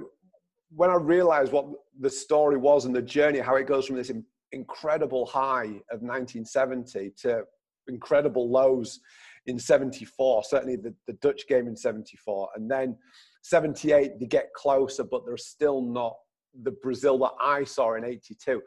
when 0.76 0.90
I 0.90 0.96
realized 0.96 1.52
what 1.52 1.68
the 2.00 2.10
story 2.10 2.58
was 2.58 2.86
and 2.86 2.96
the 2.96 3.02
journey, 3.02 3.40
how 3.40 3.56
it 3.56 3.68
goes 3.68 3.86
from 3.86 3.98
this 3.98 4.12
incredible 4.54 5.26
high 5.28 5.82
of 5.92 6.02
1970 6.02 7.12
to 7.22 7.44
incredible 7.88 8.50
lows 8.50 9.00
in 9.46 9.60
74, 9.60 10.44
certainly 10.46 10.78
the, 10.78 10.96
the 11.06 11.14
Dutch 11.14 11.48
game 11.48 11.68
in 11.68 11.76
74, 11.76 12.50
and 12.56 12.72
then 12.72 12.98
78, 13.44 14.20
they 14.20 14.26
get 14.26 14.54
closer, 14.54 15.04
but 15.04 15.26
they're 15.26 15.38
still 15.38 15.82
not 15.82 16.16
the 16.64 16.72
Brazil 16.72 17.18
that 17.20 17.34
I 17.40 17.64
saw 17.64 17.96
in 17.96 18.04
82. 18.04 18.62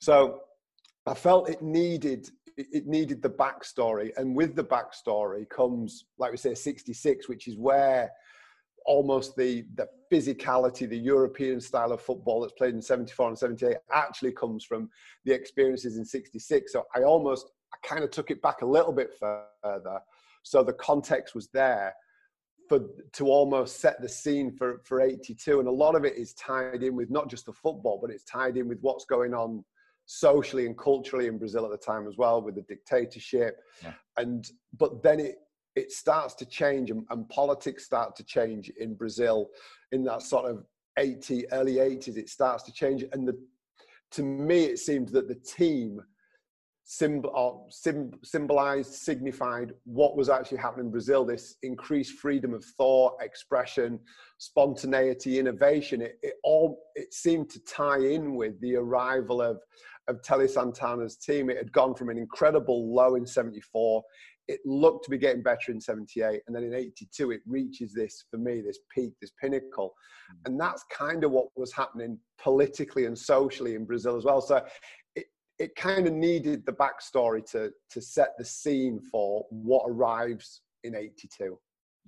So 0.00 0.40
I 1.06 1.14
felt 1.14 1.50
it 1.50 1.62
needed 1.62 2.28
it 2.56 2.86
needed 2.86 3.22
the 3.22 3.30
backstory, 3.30 4.10
and 4.16 4.36
with 4.36 4.54
the 4.54 4.64
backstory 4.64 5.48
comes, 5.48 6.04
like 6.18 6.30
we 6.30 6.36
say, 6.36 6.54
66, 6.54 7.26
which 7.26 7.48
is 7.48 7.56
where 7.56 8.10
almost 8.84 9.34
the 9.36 9.64
the 9.74 9.88
physicality, 10.12 10.88
the 10.88 10.98
European 10.98 11.60
style 11.60 11.92
of 11.92 12.00
football 12.00 12.40
that's 12.40 12.52
played 12.52 12.74
in 12.74 12.82
74 12.82 13.28
and 13.28 13.38
78 13.38 13.76
actually 13.92 14.32
comes 14.32 14.64
from 14.64 14.90
the 15.24 15.32
experiences 15.32 15.96
in 15.96 16.04
66. 16.04 16.72
So 16.72 16.84
I 16.94 17.02
almost 17.02 17.50
I 17.72 17.86
kind 17.86 18.04
of 18.04 18.10
took 18.10 18.30
it 18.30 18.42
back 18.42 18.60
a 18.60 18.66
little 18.66 18.92
bit 18.92 19.14
further, 19.18 20.00
so 20.42 20.62
the 20.62 20.74
context 20.74 21.34
was 21.34 21.48
there 21.54 21.94
for 22.68 22.80
to 23.12 23.26
almost 23.26 23.80
set 23.80 24.00
the 24.00 24.08
scene 24.08 24.52
for 24.56 24.80
for 24.84 25.00
82 25.00 25.58
and 25.58 25.68
a 25.68 25.72
lot 25.72 25.94
of 25.94 26.04
it 26.04 26.16
is 26.16 26.34
tied 26.34 26.82
in 26.82 26.94
with 26.96 27.10
not 27.10 27.28
just 27.28 27.46
the 27.46 27.52
football 27.52 27.98
but 28.00 28.10
it's 28.10 28.24
tied 28.24 28.56
in 28.56 28.68
with 28.68 28.78
what's 28.80 29.04
going 29.04 29.34
on 29.34 29.64
socially 30.06 30.66
and 30.66 30.76
culturally 30.76 31.26
in 31.26 31.38
Brazil 31.38 31.64
at 31.64 31.70
the 31.70 31.76
time 31.76 32.06
as 32.06 32.16
well 32.16 32.42
with 32.42 32.54
the 32.54 32.62
dictatorship. 32.62 33.60
Yeah. 33.82 33.94
and 34.16 34.50
but 34.78 35.02
then 35.02 35.20
it 35.20 35.36
it 35.74 35.90
starts 35.90 36.34
to 36.34 36.44
change 36.44 36.90
and, 36.90 37.06
and, 37.08 37.26
politics 37.30 37.86
start 37.86 38.14
to 38.16 38.24
change 38.24 38.70
in 38.78 38.94
Brazil 38.94 39.48
in 39.92 40.04
that 40.04 40.20
sort 40.20 40.50
of 40.50 40.66
80 40.98 41.50
early 41.52 41.76
80s 41.76 42.18
it 42.18 42.28
starts 42.28 42.62
to 42.64 42.72
change. 42.72 43.04
And 43.12 43.26
the 43.26 43.38
to 44.12 44.22
me 44.22 44.64
it 44.64 44.78
seemed 44.78 45.08
that 45.10 45.28
the 45.28 45.36
team 45.36 46.00
symbol, 46.84 47.68
sim, 47.70 48.12
symbolized, 48.22 48.92
signified 48.94 49.72
what 49.84 50.16
was 50.16 50.28
actually 50.28 50.58
happening 50.58 50.86
in 50.86 50.92
Brazil 50.92 51.24
this 51.24 51.56
increased 51.62 52.18
freedom 52.18 52.54
of 52.54 52.64
thought, 52.76 53.14
expression, 53.20 53.98
spontaneity, 54.38 55.38
innovation. 55.38 56.02
It, 56.02 56.18
it 56.22 56.34
all 56.42 56.78
it 56.94 57.14
seemed 57.14 57.50
to 57.50 57.60
tie 57.64 58.00
in 58.00 58.34
with 58.34 58.60
the 58.60 58.76
arrival 58.76 59.40
of, 59.40 59.58
of 60.08 60.22
Tele 60.22 60.48
Santana's 60.48 61.16
team. 61.16 61.50
It 61.50 61.56
had 61.56 61.72
gone 61.72 61.94
from 61.94 62.10
an 62.10 62.18
incredible 62.18 62.92
low 62.94 63.14
in 63.14 63.26
74. 63.26 64.02
It 64.48 64.58
looked 64.64 65.04
to 65.04 65.10
be 65.10 65.18
getting 65.18 65.42
better 65.42 65.70
in 65.70 65.80
78. 65.80 66.42
And 66.46 66.54
then 66.54 66.64
in 66.64 66.74
82, 66.74 67.30
it 67.30 67.40
reaches 67.46 67.94
this, 67.94 68.24
for 68.28 68.38
me, 68.38 68.60
this 68.60 68.80
peak, 68.92 69.12
this 69.20 69.30
pinnacle. 69.40 69.94
Mm. 70.32 70.50
And 70.50 70.60
that's 70.60 70.84
kind 70.92 71.22
of 71.22 71.30
what 71.30 71.46
was 71.54 71.72
happening 71.72 72.18
politically 72.42 73.04
and 73.04 73.16
socially 73.16 73.76
in 73.76 73.84
Brazil 73.84 74.16
as 74.16 74.24
well. 74.24 74.40
So 74.40 74.60
it 75.62 75.76
kind 75.76 76.08
of 76.08 76.12
needed 76.12 76.66
the 76.66 76.72
backstory 76.72 77.48
to 77.52 77.70
to 77.90 78.00
set 78.00 78.30
the 78.36 78.44
scene 78.44 79.00
for 79.00 79.46
what 79.50 79.84
arrives 79.86 80.62
in 80.82 80.96
82 80.96 81.56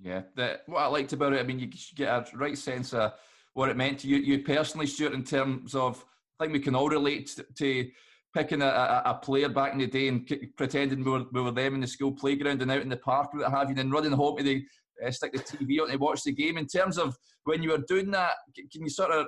Yeah, 0.01 0.23
the, 0.35 0.59
what 0.65 0.81
I 0.81 0.87
liked 0.87 1.13
about 1.13 1.31
it, 1.31 1.39
I 1.39 1.43
mean, 1.43 1.59
you 1.59 1.69
get 1.95 2.09
a 2.09 2.25
right 2.35 2.57
sense 2.57 2.93
of 2.93 3.13
what 3.53 3.69
it 3.69 3.77
meant 3.77 3.99
to 3.99 4.07
you, 4.07 4.17
you 4.17 4.43
personally, 4.43 4.85
Stuart, 4.85 5.13
in 5.13 5.23
terms 5.23 5.73
of, 5.73 6.03
I 6.37 6.43
think 6.43 6.53
we 6.53 6.59
can 6.59 6.75
all 6.75 6.89
relate 6.89 7.27
to, 7.27 7.45
to 7.59 7.89
picking 8.33 8.61
a, 8.61 8.65
a, 8.65 9.01
a, 9.05 9.13
player 9.13 9.47
back 9.47 9.71
in 9.71 9.79
the 9.79 9.87
day 9.87 10.09
and 10.09 10.29
pretending 10.57 11.05
we 11.05 11.11
were, 11.11 11.23
we 11.31 11.41
were 11.41 11.51
them 11.51 11.75
in 11.75 11.79
the 11.79 11.87
school 11.87 12.11
playground 12.11 12.61
and 12.61 12.69
out 12.69 12.81
in 12.81 12.89
the 12.89 12.97
park, 12.97 13.33
what 13.33 13.49
have 13.49 13.69
you, 13.69 13.75
and 13.77 13.93
running 13.93 14.11
home 14.11 14.35
to 14.35 14.43
the, 14.43 14.65
uh, 15.05 15.09
stick 15.09 15.31
the 15.31 15.39
TV 15.39 15.81
on 15.81 15.89
to 15.89 15.95
watch 15.95 16.23
the 16.23 16.33
game. 16.33 16.57
In 16.57 16.67
terms 16.67 16.97
of 16.97 17.15
when 17.45 17.63
you 17.63 17.69
were 17.69 17.83
doing 17.87 18.11
that, 18.11 18.33
can 18.53 18.83
you 18.83 18.89
sort 18.89 19.11
of 19.11 19.27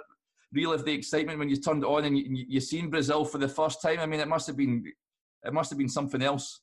relive 0.54 0.86
the 0.86 0.94
excitement 0.94 1.39
when 1.39 1.50
you 1.50 1.58
turned 1.58 1.84
it 1.84 1.88
on 1.88 2.06
and 2.06 2.18
you, 2.18 2.46
you 2.48 2.60
seen 2.60 2.89
Brazil 2.89 3.25
for 3.25 3.38
the 3.38 3.48
first 3.48 3.82
time? 3.82 4.00
I 4.00 4.06
mean, 4.06 4.20
it 4.20 4.27
must 4.27 4.48
have 4.48 4.58
been, 4.58 4.84
it 5.44 5.54
must 5.54 5.70
have 5.70 5.77
been 5.77 5.89
something 5.89 6.22
else. 6.22 6.62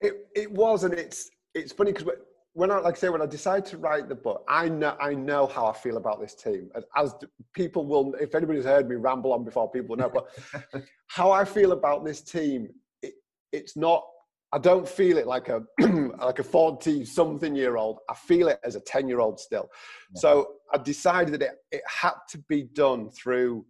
It, 0.00 0.28
it 0.34 0.50
was, 0.50 0.84
and 0.84 0.94
it's, 0.94 1.30
it's 1.54 1.72
funny 1.72 1.92
because 1.92 2.08
when 2.52 2.70
I 2.70 2.78
like 2.78 2.96
I 2.96 2.98
say 2.98 3.08
when 3.08 3.22
I 3.22 3.26
decided 3.26 3.64
to 3.66 3.78
write 3.78 4.08
the 4.08 4.14
book, 4.14 4.44
I 4.48 4.68
know 4.68 4.96
I 5.00 5.14
know 5.14 5.46
how 5.46 5.66
I 5.66 5.72
feel 5.72 5.96
about 5.96 6.20
this 6.20 6.34
team. 6.34 6.70
As 6.96 7.14
people 7.54 7.86
will, 7.86 8.14
if 8.20 8.34
anybody's 8.34 8.64
heard 8.64 8.88
me 8.88 8.96
ramble 8.96 9.32
on 9.32 9.44
before, 9.44 9.70
people 9.70 9.96
know. 9.96 10.10
But 10.10 10.82
how 11.06 11.30
I 11.30 11.44
feel 11.44 11.72
about 11.72 12.04
this 12.04 12.22
team, 12.22 12.68
it, 13.02 13.14
it's 13.52 13.76
not. 13.76 14.04
I 14.52 14.58
don't 14.58 14.88
feel 14.88 15.16
it 15.18 15.26
like 15.26 15.48
a 15.48 15.62
like 16.18 16.38
a 16.38 16.44
forty 16.44 17.04
something 17.04 17.54
year 17.54 17.76
old. 17.76 17.98
I 18.08 18.14
feel 18.14 18.48
it 18.48 18.58
as 18.64 18.74
a 18.74 18.80
ten 18.80 19.08
year 19.08 19.20
old 19.20 19.38
still. 19.38 19.70
Yeah. 20.14 20.20
So 20.20 20.52
I 20.72 20.78
decided 20.78 21.34
that 21.34 21.42
it, 21.42 21.54
it 21.70 21.82
had 21.86 22.14
to 22.30 22.38
be 22.48 22.64
done 22.64 23.10
through 23.10 23.64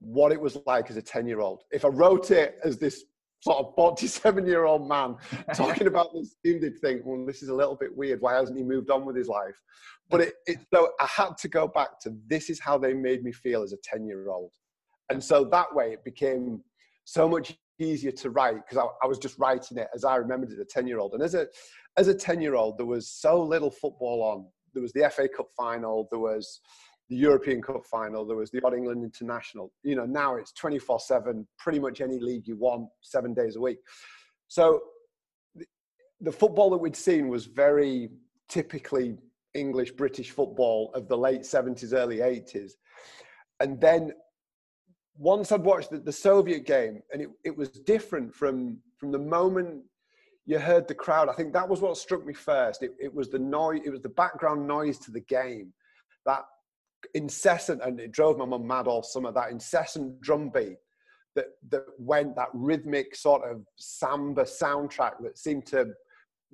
what 0.00 0.32
it 0.32 0.40
was 0.40 0.58
like 0.66 0.90
as 0.90 0.96
a 0.96 1.02
ten 1.02 1.26
year 1.26 1.40
old. 1.40 1.62
If 1.72 1.84
I 1.84 1.88
wrote 1.88 2.30
it 2.30 2.58
as 2.64 2.78
this 2.78 3.04
sort 3.42 3.58
of 3.58 3.74
47 3.74 4.46
year 4.46 4.64
old 4.64 4.88
man 4.88 5.16
talking 5.54 5.88
about 5.88 6.14
this 6.14 6.36
team 6.44 6.60
did 6.60 6.78
think, 6.78 7.02
well, 7.04 7.26
this 7.26 7.42
is 7.42 7.48
a 7.48 7.54
little 7.54 7.74
bit 7.74 7.94
weird. 7.96 8.20
Why 8.20 8.34
hasn't 8.34 8.56
he 8.56 8.64
moved 8.64 8.88
on 8.88 9.04
with 9.04 9.16
his 9.16 9.26
life? 9.28 9.60
But 10.08 10.20
it, 10.20 10.34
it, 10.46 10.58
so 10.72 10.92
I 11.00 11.06
had 11.06 11.36
to 11.38 11.48
go 11.48 11.66
back 11.66 11.98
to 12.02 12.14
this 12.28 12.50
is 12.50 12.60
how 12.60 12.78
they 12.78 12.94
made 12.94 13.24
me 13.24 13.32
feel 13.32 13.62
as 13.62 13.72
a 13.72 13.78
10 13.82 14.06
year 14.06 14.28
old. 14.30 14.52
And 15.10 15.22
so 15.22 15.44
that 15.46 15.74
way 15.74 15.92
it 15.92 16.04
became 16.04 16.62
so 17.04 17.28
much 17.28 17.54
easier 17.78 18.12
to 18.12 18.30
write 18.30 18.56
because 18.56 18.78
I, 18.78 19.04
I, 19.04 19.06
was 19.06 19.18
just 19.18 19.38
writing 19.38 19.78
it 19.78 19.88
as 19.94 20.04
I 20.04 20.16
remembered 20.16 20.50
it 20.50 20.54
as 20.54 20.58
a 20.60 20.64
10 20.64 20.86
year 20.86 20.98
old. 20.98 21.14
And 21.14 21.22
as 21.22 21.34
a, 21.34 21.46
as 21.96 22.08
a 22.08 22.14
10 22.14 22.40
year 22.40 22.54
old, 22.54 22.78
there 22.78 22.86
was 22.86 23.08
so 23.08 23.42
little 23.42 23.70
football 23.70 24.22
on. 24.22 24.46
There 24.74 24.82
was 24.82 24.92
the 24.92 25.08
FA 25.10 25.28
Cup 25.28 25.48
final, 25.56 26.08
there 26.10 26.20
was 26.20 26.60
the 27.08 27.16
European 27.16 27.60
Cup 27.60 27.84
final, 27.90 28.24
there 28.24 28.36
was 28.36 28.50
the 28.50 28.60
Odd 28.64 28.74
England 28.74 29.04
International. 29.04 29.70
You 29.82 29.96
know, 29.96 30.06
now 30.06 30.36
it's 30.36 30.52
24 30.52 31.00
7, 31.00 31.46
pretty 31.58 31.78
much 31.78 32.00
any 32.00 32.18
league 32.18 32.46
you 32.46 32.56
want, 32.56 32.88
seven 33.02 33.34
days 33.34 33.56
a 33.56 33.60
week. 33.60 33.78
So 34.48 34.80
the, 35.54 35.66
the 36.20 36.32
football 36.32 36.70
that 36.70 36.78
we'd 36.78 36.96
seen 36.96 37.28
was 37.28 37.46
very 37.46 38.10
typically 38.48 39.16
English 39.54 39.92
British 39.92 40.30
football 40.30 40.90
of 40.94 41.08
the 41.08 41.16
late 41.16 41.42
70s, 41.42 41.92
early 41.92 42.18
80s. 42.18 42.72
And 43.60 43.80
then 43.80 44.12
once 45.16 45.52
I'd 45.52 45.62
watched 45.62 45.90
the, 45.90 45.98
the 45.98 46.12
Soviet 46.12 46.66
game, 46.66 47.02
and 47.12 47.22
it, 47.22 47.28
it 47.44 47.56
was 47.56 47.68
different 47.70 48.34
from, 48.34 48.78
from 48.96 49.12
the 49.12 49.18
moment 49.18 49.82
you 50.46 50.58
heard 50.58 50.88
the 50.88 50.94
crowd. 50.94 51.28
I 51.28 51.34
think 51.34 51.52
that 51.52 51.68
was 51.68 51.80
what 51.80 51.96
struck 51.96 52.24
me 52.26 52.34
first. 52.34 52.82
It, 52.82 52.92
it 52.98 53.14
was 53.14 53.28
the 53.28 53.38
noise, 53.38 53.80
it 53.84 53.90
was 53.90 54.00
the 54.00 54.08
background 54.08 54.66
noise 54.66 54.98
to 55.00 55.10
the 55.10 55.20
game. 55.20 55.72
That 56.26 56.42
incessant, 57.14 57.82
and 57.82 58.00
it 58.00 58.12
drove 58.12 58.38
my 58.38 58.44
mum 58.44 58.66
mad 58.66 58.86
all 58.86 59.02
summer, 59.02 59.32
that 59.32 59.50
incessant 59.50 60.20
drum 60.20 60.50
beat 60.50 60.78
that, 61.34 61.46
that 61.70 61.84
went, 61.98 62.36
that 62.36 62.48
rhythmic 62.52 63.14
sort 63.14 63.42
of 63.48 63.62
samba 63.76 64.42
soundtrack 64.42 65.12
that 65.22 65.38
seemed 65.38 65.66
to 65.66 65.92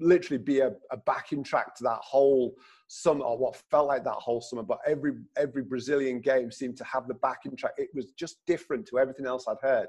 literally 0.01 0.43
be 0.43 0.61
a, 0.61 0.73
a 0.91 0.97
backing 0.97 1.43
track 1.43 1.75
to 1.77 1.85
that 1.85 1.99
whole 2.01 2.55
summer, 2.89 3.25
or 3.25 3.37
what 3.37 3.57
felt 3.71 3.89
like 3.89 4.05
that 4.05 4.13
whole 4.13 4.41
summer. 4.41 4.63
But 4.63 4.79
every, 4.87 5.13
every 5.37 5.63
Brazilian 5.63 6.21
game 6.21 6.51
seemed 6.51 6.77
to 6.79 6.85
have 6.85 7.07
the 7.09 7.15
backing 7.15 7.57
track. 7.57 7.73
It 7.77 7.91
was 7.95 8.13
just 8.13 8.39
different 8.47 8.87
to 8.89 8.99
everything 8.99 9.27
else 9.27 9.47
I'd 9.47 9.57
heard. 9.61 9.89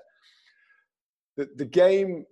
The, 1.37 1.49
the 1.55 1.65
game 1.65 2.25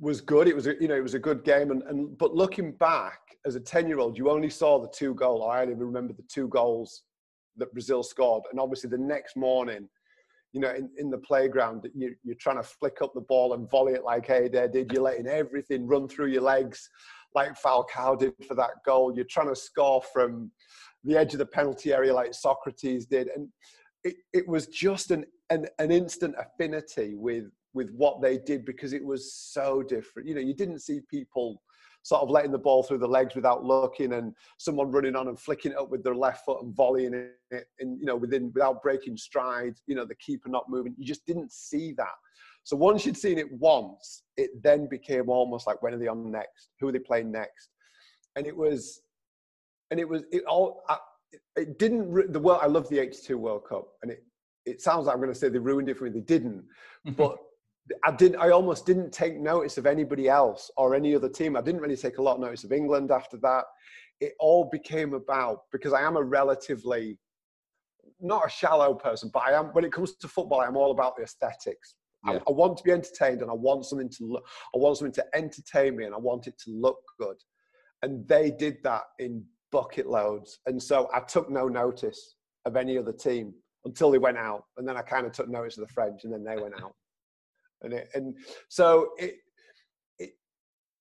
was 0.00 0.20
good. 0.20 0.48
It 0.48 0.54
was, 0.54 0.66
a, 0.66 0.74
you 0.80 0.88
know, 0.88 0.96
it 0.96 1.02
was 1.02 1.14
a 1.14 1.18
good 1.18 1.44
game. 1.44 1.70
And, 1.70 1.82
and 1.84 2.16
but 2.18 2.34
looking 2.34 2.72
back 2.72 3.20
as 3.46 3.54
a 3.54 3.60
10 3.60 3.88
year 3.88 3.98
old, 3.98 4.18
you 4.18 4.30
only 4.30 4.50
saw 4.50 4.78
the 4.78 4.88
two 4.88 5.14
goals. 5.14 5.44
I 5.50 5.62
only 5.62 5.74
remember 5.74 6.12
the 6.12 6.24
two 6.28 6.48
goals 6.48 7.02
that 7.56 7.72
Brazil 7.72 8.02
scored. 8.02 8.44
And 8.50 8.60
obviously 8.60 8.90
the 8.90 8.98
next 8.98 9.36
morning, 9.36 9.88
you 10.52 10.60
know, 10.60 10.70
in, 10.70 10.90
in 10.98 11.10
the 11.10 11.18
playground, 11.18 11.88
you, 11.94 12.14
you're 12.22 12.34
trying 12.36 12.56
to 12.56 12.62
flick 12.62 12.98
up 13.02 13.14
the 13.14 13.20
ball 13.20 13.54
and 13.54 13.70
volley 13.70 13.94
it 13.94 14.04
like 14.04 14.28
Eder 14.28 14.68
did. 14.68 14.92
You're 14.92 15.02
letting 15.02 15.26
everything 15.26 15.86
run 15.86 16.08
through 16.08 16.26
your 16.26 16.42
legs 16.42 16.90
like 17.34 17.58
Falcao 17.58 18.18
did 18.18 18.34
for 18.46 18.54
that 18.54 18.84
goal. 18.84 19.14
You're 19.14 19.24
trying 19.24 19.48
to 19.48 19.56
score 19.56 20.02
from 20.12 20.50
the 21.04 21.16
edge 21.16 21.32
of 21.32 21.38
the 21.38 21.46
penalty 21.46 21.92
area 21.92 22.12
like 22.12 22.34
Socrates 22.34 23.06
did. 23.06 23.28
And 23.28 23.48
it, 24.04 24.16
it 24.34 24.46
was 24.46 24.66
just 24.66 25.10
an, 25.10 25.24
an, 25.48 25.66
an 25.78 25.90
instant 25.90 26.34
affinity 26.38 27.14
with, 27.14 27.46
with 27.72 27.90
what 27.94 28.20
they 28.20 28.36
did 28.36 28.66
because 28.66 28.92
it 28.92 29.04
was 29.04 29.32
so 29.32 29.82
different. 29.82 30.28
You 30.28 30.34
know, 30.34 30.42
you 30.42 30.54
didn't 30.54 30.80
see 30.80 31.00
people 31.10 31.62
sort 32.02 32.22
of 32.22 32.30
letting 32.30 32.50
the 32.50 32.58
ball 32.58 32.82
through 32.82 32.98
the 32.98 33.06
legs 33.06 33.34
without 33.34 33.64
looking 33.64 34.14
and 34.14 34.34
someone 34.58 34.90
running 34.90 35.14
on 35.14 35.28
and 35.28 35.38
flicking 35.38 35.72
it 35.72 35.78
up 35.78 35.90
with 35.90 36.02
their 36.02 36.14
left 36.14 36.44
foot 36.44 36.62
and 36.62 36.74
volleying 36.74 37.14
it 37.50 37.66
and 37.78 37.98
you 38.00 38.06
know 38.06 38.16
within 38.16 38.50
without 38.52 38.82
breaking 38.82 39.16
stride 39.16 39.74
you 39.86 39.94
know 39.94 40.04
the 40.04 40.14
keeper 40.16 40.48
not 40.48 40.68
moving. 40.68 40.94
You 40.98 41.06
just 41.06 41.24
didn't 41.26 41.52
see 41.52 41.92
that. 41.92 42.14
So 42.64 42.76
once 42.76 43.06
you'd 43.06 43.16
seen 43.16 43.38
it 43.38 43.50
once 43.52 44.24
it 44.36 44.50
then 44.62 44.88
became 44.88 45.28
almost 45.28 45.66
like 45.66 45.82
when 45.82 45.94
are 45.94 45.98
they 45.98 46.08
on 46.08 46.30
next? 46.30 46.70
Who 46.80 46.88
are 46.88 46.92
they 46.92 46.98
playing 46.98 47.30
next? 47.30 47.70
And 48.36 48.46
it 48.46 48.56
was 48.56 49.00
and 49.90 50.00
it 50.00 50.08
was 50.08 50.22
it 50.32 50.42
all 50.44 50.82
it 51.56 51.78
didn't 51.78 52.32
the 52.32 52.40
world 52.40 52.60
i 52.62 52.66
love 52.66 52.88
the 52.88 52.98
82 52.98 53.38
world 53.38 53.62
cup 53.68 53.88
and 54.02 54.10
it 54.10 54.24
it 54.66 54.80
sounds 54.80 55.06
like 55.06 55.14
i'm 55.14 55.20
going 55.20 55.32
to 55.32 55.38
say 55.38 55.48
they 55.48 55.58
ruined 55.58 55.88
it 55.88 55.98
for 55.98 56.04
me. 56.04 56.10
They 56.10 56.20
didn't. 56.20 56.64
But 57.16 57.36
I 58.04 58.12
didn't. 58.12 58.40
I 58.40 58.50
almost 58.50 58.86
didn't 58.86 59.12
take 59.12 59.38
notice 59.38 59.76
of 59.78 59.86
anybody 59.86 60.28
else 60.28 60.70
or 60.76 60.94
any 60.94 61.14
other 61.14 61.28
team. 61.28 61.56
I 61.56 61.62
didn't 61.62 61.80
really 61.80 61.96
take 61.96 62.18
a 62.18 62.22
lot 62.22 62.34
of 62.34 62.40
notice 62.40 62.64
of 62.64 62.72
England 62.72 63.10
after 63.10 63.36
that. 63.38 63.64
It 64.20 64.34
all 64.38 64.68
became 64.70 65.14
about 65.14 65.62
because 65.72 65.92
I 65.92 66.02
am 66.02 66.16
a 66.16 66.22
relatively 66.22 67.18
not 68.20 68.46
a 68.46 68.50
shallow 68.50 68.94
person, 68.94 69.30
but 69.32 69.42
I 69.42 69.52
am. 69.52 69.66
When 69.66 69.84
it 69.84 69.92
comes 69.92 70.14
to 70.16 70.28
football, 70.28 70.60
I'm 70.60 70.76
all 70.76 70.92
about 70.92 71.16
the 71.16 71.24
aesthetics. 71.24 71.96
Yeah. 72.26 72.34
I, 72.34 72.50
I, 72.50 72.52
want 72.52 72.76
to 72.78 72.84
be 72.84 72.92
entertained, 72.92 73.42
and 73.42 73.50
I 73.50 73.54
want 73.54 73.84
something 73.84 74.10
to 74.10 74.24
look. 74.24 74.46
I 74.74 74.78
want 74.78 74.98
something 74.98 75.14
to 75.14 75.26
entertain 75.34 75.96
me, 75.96 76.04
and 76.04 76.14
I 76.14 76.18
want 76.18 76.46
it 76.46 76.54
to 76.64 76.70
look 76.70 77.00
good. 77.18 77.36
And 78.02 78.26
they 78.28 78.52
did 78.52 78.76
that 78.84 79.02
in 79.18 79.44
bucket 79.72 80.06
loads. 80.06 80.60
And 80.66 80.80
so 80.80 81.08
I 81.12 81.20
took 81.20 81.50
no 81.50 81.66
notice 81.66 82.36
of 82.64 82.76
any 82.76 82.96
other 82.96 83.12
team 83.12 83.54
until 83.84 84.12
they 84.12 84.18
went 84.18 84.38
out, 84.38 84.64
and 84.76 84.86
then 84.86 84.96
I 84.96 85.02
kind 85.02 85.26
of 85.26 85.32
took 85.32 85.48
notice 85.48 85.78
of 85.78 85.86
the 85.86 85.92
French, 85.92 86.22
and 86.22 86.32
then 86.32 86.44
they 86.44 86.62
went 86.62 86.80
out 86.80 86.94
and 87.82 87.92
it, 87.92 88.08
and 88.14 88.36
so 88.68 89.10
it 89.18 89.36
it 90.18 90.30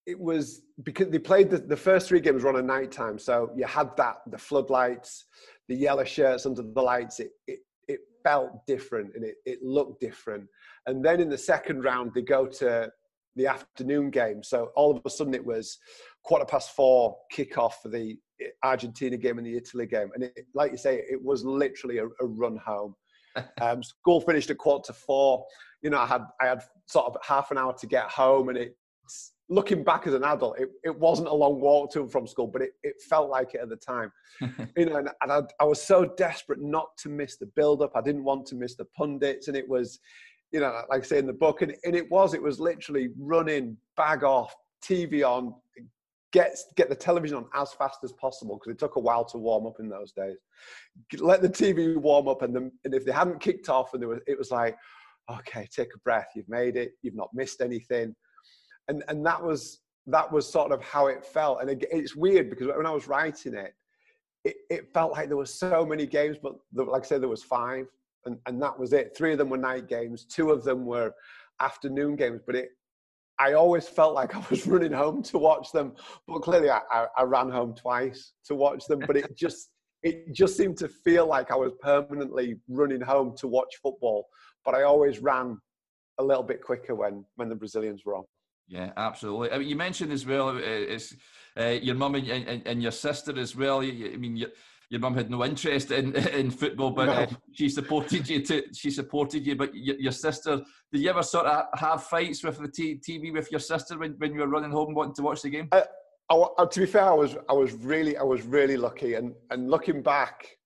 it 0.06 0.20
was 0.20 0.62
because 0.84 1.10
they 1.10 1.20
played 1.20 1.50
the, 1.50 1.58
the 1.58 1.78
first 1.78 2.08
three 2.08 2.20
games 2.20 2.44
were 2.44 2.50
on 2.50 2.58
a 2.58 2.62
night 2.62 2.92
time 2.92 3.20
so 3.20 3.52
you 3.56 3.66
had 3.66 3.96
that 3.98 4.18
the 4.28 4.38
floodlights 4.38 5.26
the 5.72 5.78
yellow 5.78 6.04
shirts 6.04 6.46
under 6.46 6.62
the 6.62 6.82
lights. 6.82 7.22
It 7.22 7.32
it, 7.48 7.60
it 7.88 8.00
felt 8.24 8.66
different 8.68 9.16
and 9.16 9.24
it, 9.24 9.36
it 9.46 9.64
looked 9.64 10.02
different. 10.02 10.48
And 10.86 11.04
then 11.04 11.22
in 11.22 11.30
the 11.30 11.38
second 11.38 11.84
round 11.86 12.12
they 12.14 12.22
go 12.22 12.46
to 12.46 12.92
the 13.38 13.48
afternoon 13.48 14.10
game. 14.10 14.44
So 14.44 14.72
all 14.76 14.92
of 14.92 15.02
a 15.06 15.10
sudden 15.10 15.34
it 15.34 15.46
was 15.46 15.78
quarter 16.24 16.44
past 16.44 16.76
four 16.76 17.16
kickoff 17.34 17.76
for 17.82 17.88
the 17.88 18.18
argentina 18.64 19.16
game 19.16 19.38
and 19.38 19.48
the 19.48 19.56
italy 19.56 19.86
game. 19.86 20.10
And 20.14 20.26
it, 20.26 20.46
like 20.54 20.72
you 20.72 20.78
say 20.78 21.04
it 21.10 21.24
was 21.24 21.46
literally 21.46 22.00
a, 22.00 22.06
a 22.06 22.26
run 22.26 22.58
home. 22.58 22.96
Um, 23.62 23.82
school 23.82 24.20
finished 24.20 24.50
at 24.50 24.58
quarter 24.58 24.88
to 24.88 24.94
four 24.94 25.46
you 25.82 25.90
know, 25.90 26.00
I 26.00 26.06
had 26.06 26.22
I 26.40 26.48
had 26.48 26.64
sort 26.86 27.08
of 27.08 27.18
half 27.24 27.52
an 27.52 27.58
hour 27.58 27.74
to 27.74 27.88
get 27.88 28.04
home, 28.06 28.50
and 28.50 28.58
it's 28.58 29.34
looking 29.52 29.84
back 29.84 30.08
as 30.08 30.14
an 30.14 30.24
adult, 30.24 30.58
it, 30.58 30.70
it 30.84 30.98
wasn't 30.98 31.28
a 31.28 31.34
long 31.34 31.60
walk 31.60 31.92
to 31.92 32.00
and 32.00 32.12
from 32.12 32.26
school, 32.26 32.48
but 32.48 32.62
it, 32.62 32.72
it 32.84 32.96
felt 33.02 33.30
like 33.30 33.54
it 33.54 33.60
at 33.60 33.70
the 33.70 33.76
time. 33.76 34.12
you 34.78 34.86
know, 34.86 34.96
and, 34.96 35.10
and 35.22 35.32
I, 35.32 35.42
I, 35.60 35.66
was 35.66 35.82
so 35.82 36.06
desperate 36.06 36.62
not 36.62 36.96
to 37.00 37.10
miss 37.10 37.36
the 37.36 37.48
build 37.48 37.82
up. 37.82 37.92
I 37.94 38.02
didn't 38.02 38.24
want 38.24 38.46
to 38.48 38.56
miss 38.56 38.76
the 38.76 38.86
pundits, 38.86 39.50
and 39.50 39.58
it 39.58 39.68
was, 39.68 40.00
you 40.52 40.62
know, 40.62 40.82
like 40.90 41.04
I 41.04 41.06
say 41.06 41.18
in 41.20 41.28
the 41.28 41.34
book, 41.34 41.62
and, 41.62 41.76
and 41.84 41.96
it 41.96 42.10
was, 42.10 42.34
it 42.34 42.42
was 42.42 42.62
literally 42.62 43.10
running, 43.20 43.76
bag 43.98 44.24
off, 44.24 44.56
TV 44.84 45.28
on, 45.28 45.54
get 46.32 46.58
get 46.78 46.88
the 46.88 46.96
television 46.96 47.36
on 47.36 47.46
as 47.54 47.74
fast 47.74 48.00
as 48.06 48.14
possible 48.14 48.56
because 48.56 48.72
it 48.72 48.80
took 48.80 48.96
a 48.96 49.00
while 49.00 49.26
to 49.26 49.38
warm 49.38 49.66
up 49.66 49.82
in 49.82 49.90
those 49.90 50.14
days. 50.14 50.38
Let 51.20 51.42
the 51.42 51.50
TV 51.50 51.98
warm 51.98 52.30
up, 52.30 52.42
and, 52.42 52.56
the, 52.56 52.72
and 52.86 52.94
if 52.94 53.06
they 53.06 53.12
hadn't 53.12 53.42
kicked 53.42 53.68
off, 53.68 53.94
and 53.94 54.02
there 54.02 54.10
was, 54.10 54.20
it 54.28 54.38
was 54.38 54.50
like 54.50 54.78
okay, 55.30 55.68
take 55.74 55.90
a 55.96 56.00
breath. 56.00 56.30
You've 56.36 56.50
made 56.50 56.76
it. 56.76 56.94
You've 57.02 57.16
not 57.16 57.30
missed 57.34 57.62
anything. 57.62 58.16
And, 58.88 59.04
and 59.08 59.26
that 59.26 59.42
was, 59.42 59.80
that 60.08 60.32
was 60.32 60.52
sort 60.52 60.72
of 60.72 60.82
how 60.84 61.08
it 61.08 61.26
felt. 61.26 61.62
And 61.62 61.84
it's 61.92 62.16
weird 62.16 62.50
because 62.50 62.68
when 62.68 62.86
I 62.86 62.92
was 62.92 63.08
writing 63.08 63.54
it, 63.54 63.74
it, 64.44 64.56
it 64.70 64.94
felt 64.94 65.12
like 65.12 65.28
there 65.28 65.38
were 65.38 65.46
so 65.46 65.86
many 65.86 66.06
games, 66.06 66.38
but 66.42 66.54
the, 66.74 66.84
like 66.84 67.04
I 67.04 67.08
said, 67.08 67.22
there 67.22 67.30
was 67.30 67.44
five 67.44 67.86
and, 68.26 68.38
and 68.46 68.62
that 68.62 68.78
was 68.78 68.94
it. 68.94 69.16
Three 69.16 69.32
of 69.32 69.38
them 69.38 69.50
were 69.50 69.58
night 69.58 69.88
games. 69.88 70.26
Two 70.26 70.52
of 70.52 70.64
them 70.64 70.86
were 70.86 71.14
afternoon 71.60 72.16
games, 72.16 72.42
but 72.46 72.56
it, 72.56 72.70
I 73.40 73.54
always 73.54 73.88
felt 73.88 74.14
like 74.14 74.36
I 74.36 74.44
was 74.50 74.68
running 74.68 74.92
home 74.92 75.24
to 75.24 75.38
watch 75.38 75.72
them, 75.72 75.94
but 76.28 76.40
clearly 76.40 76.70
I, 76.70 76.82
I, 76.92 77.06
I 77.18 77.24
ran 77.24 77.50
home 77.50 77.74
twice 77.74 78.34
to 78.46 78.56
watch 78.56 78.86
them. 78.86 79.00
But 79.06 79.18
it 79.18 79.36
just 79.38 79.70
it 80.04 80.34
just 80.34 80.58
seemed 80.58 80.78
to 80.78 80.88
feel 80.88 81.28
like 81.28 81.52
I 81.52 81.56
was 81.56 81.74
permanently 81.80 82.56
running 82.68 83.02
home 83.02 83.36
to 83.38 83.48
watch 83.48 83.76
football. 83.82 84.28
But 84.66 84.76
I 84.76 84.84
always 84.84 85.20
ran 85.20 85.60
a 86.18 86.24
little 86.24 86.44
bit 86.44 86.62
quicker 86.64 86.96
when 86.96 87.26
when 87.36 87.50
the 87.50 87.56
Brazilians 87.56 88.06
were 88.06 88.16
on. 88.16 88.24
Yeah, 88.68 88.92
absolutely. 88.96 89.52
I 89.52 89.58
mean, 89.58 89.68
you 89.68 89.76
mentioned 89.76 90.14
as 90.14 90.26
well 90.26 90.50
uh, 90.50 90.60
it's 90.62 91.14
uh, 91.60 91.78
your 91.82 91.96
mum 91.96 92.16
and, 92.16 92.28
and, 92.30 92.62
and, 92.66 92.82
your 92.82 92.94
sister 92.94 93.38
as 93.38 93.54
well. 93.54 93.82
I 93.82 94.16
mean, 94.18 94.38
your, 94.38 94.50
your 94.90 95.02
mum 95.02 95.14
had 95.14 95.30
no 95.30 95.44
interest 95.44 95.92
in 95.92 96.16
in 96.42 96.52
football, 96.52 96.92
but 96.92 97.06
no. 97.06 97.12
uh, 97.12 97.28
she 97.52 97.68
supported 97.68 98.30
you. 98.30 98.42
To 98.46 98.64
she 98.74 98.90
supported 98.92 99.46
you, 99.46 99.56
but 99.56 99.76
your, 99.76 99.98
your, 99.98 100.12
sister. 100.12 100.62
Did 100.92 101.02
you 101.02 101.10
ever 101.10 101.24
sort 101.24 101.48
of 101.48 101.66
have 101.80 102.04
fights 102.04 102.44
with 102.44 102.60
the 102.60 102.70
t- 102.70 103.00
TV 103.06 103.34
with 103.34 103.52
your 103.52 103.60
sister 103.60 103.98
when, 103.98 104.12
when 104.20 104.34
you 104.34 104.40
were 104.40 104.48
running 104.48 104.72
home 104.72 104.94
wanting 104.94 105.16
to 105.16 105.24
watch 105.24 105.42
the 105.42 105.50
game? 105.50 105.68
I, 105.72 105.84
I, 106.30 106.66
to 106.66 106.80
be 106.80 106.86
fair, 106.86 107.06
I 107.06 107.14
was 107.14 107.36
I 107.50 107.54
was 107.54 107.74
really 107.74 108.18
I 108.18 108.24
was 108.24 108.44
really 108.44 108.78
lucky, 108.78 109.16
and 109.16 109.34
and 109.50 109.70
looking 109.70 110.02
back, 110.02 110.58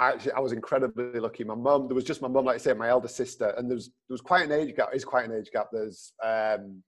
I 0.00 0.08
actually 0.08 0.32
I 0.32 0.40
was 0.40 0.52
incredibly 0.52 1.20
lucky. 1.20 1.44
My 1.44 1.54
mum, 1.54 1.86
there 1.86 1.94
was 1.94 2.04
just 2.04 2.22
my 2.22 2.28
mum, 2.28 2.46
like 2.46 2.54
I 2.54 2.58
said, 2.58 2.78
my 2.78 2.88
elder 2.88 3.06
sister, 3.06 3.54
and 3.56 3.70
there 3.70 3.76
was 3.76 3.86
there 3.86 4.14
was 4.14 4.22
quite 4.22 4.44
an 4.44 4.52
age 4.52 4.74
gap. 4.74 4.88
Is 4.94 5.04
quite 5.04 5.28
an 5.28 5.36
age 5.36 5.50
gap. 5.52 5.68
There's 5.70 6.14
um, 6.24 6.82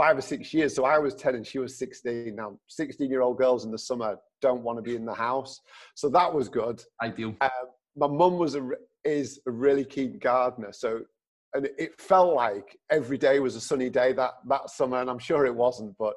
five 0.00 0.16
or 0.16 0.22
six 0.22 0.54
years. 0.54 0.74
So 0.74 0.86
I 0.86 0.98
was 0.98 1.14
10 1.14 1.34
and 1.34 1.46
she 1.46 1.58
was 1.58 1.78
16. 1.78 2.34
Now, 2.34 2.58
16 2.68 3.10
year 3.10 3.20
old 3.20 3.36
girls 3.36 3.66
in 3.66 3.70
the 3.70 3.76
summer 3.76 4.16
don't 4.40 4.62
want 4.62 4.78
to 4.78 4.82
be 4.82 4.96
in 4.96 5.04
the 5.04 5.12
house. 5.12 5.60
So 5.94 6.08
that 6.08 6.32
was 6.32 6.48
good. 6.48 6.82
Ideal. 7.02 7.34
Uh, 7.42 7.50
my 7.98 8.06
mum 8.06 8.38
was 8.38 8.54
a, 8.54 8.66
is 9.04 9.40
a 9.46 9.50
really 9.50 9.84
keen 9.84 10.18
gardener. 10.18 10.72
So, 10.72 11.02
and 11.52 11.68
it 11.76 12.00
felt 12.00 12.34
like 12.34 12.78
every 12.90 13.18
day 13.18 13.40
was 13.40 13.56
a 13.56 13.60
sunny 13.60 13.90
day 13.90 14.14
that, 14.14 14.30
that 14.48 14.70
summer. 14.70 15.02
And 15.02 15.10
I'm 15.10 15.18
sure 15.18 15.44
it 15.44 15.54
wasn't, 15.54 15.94
but 15.98 16.14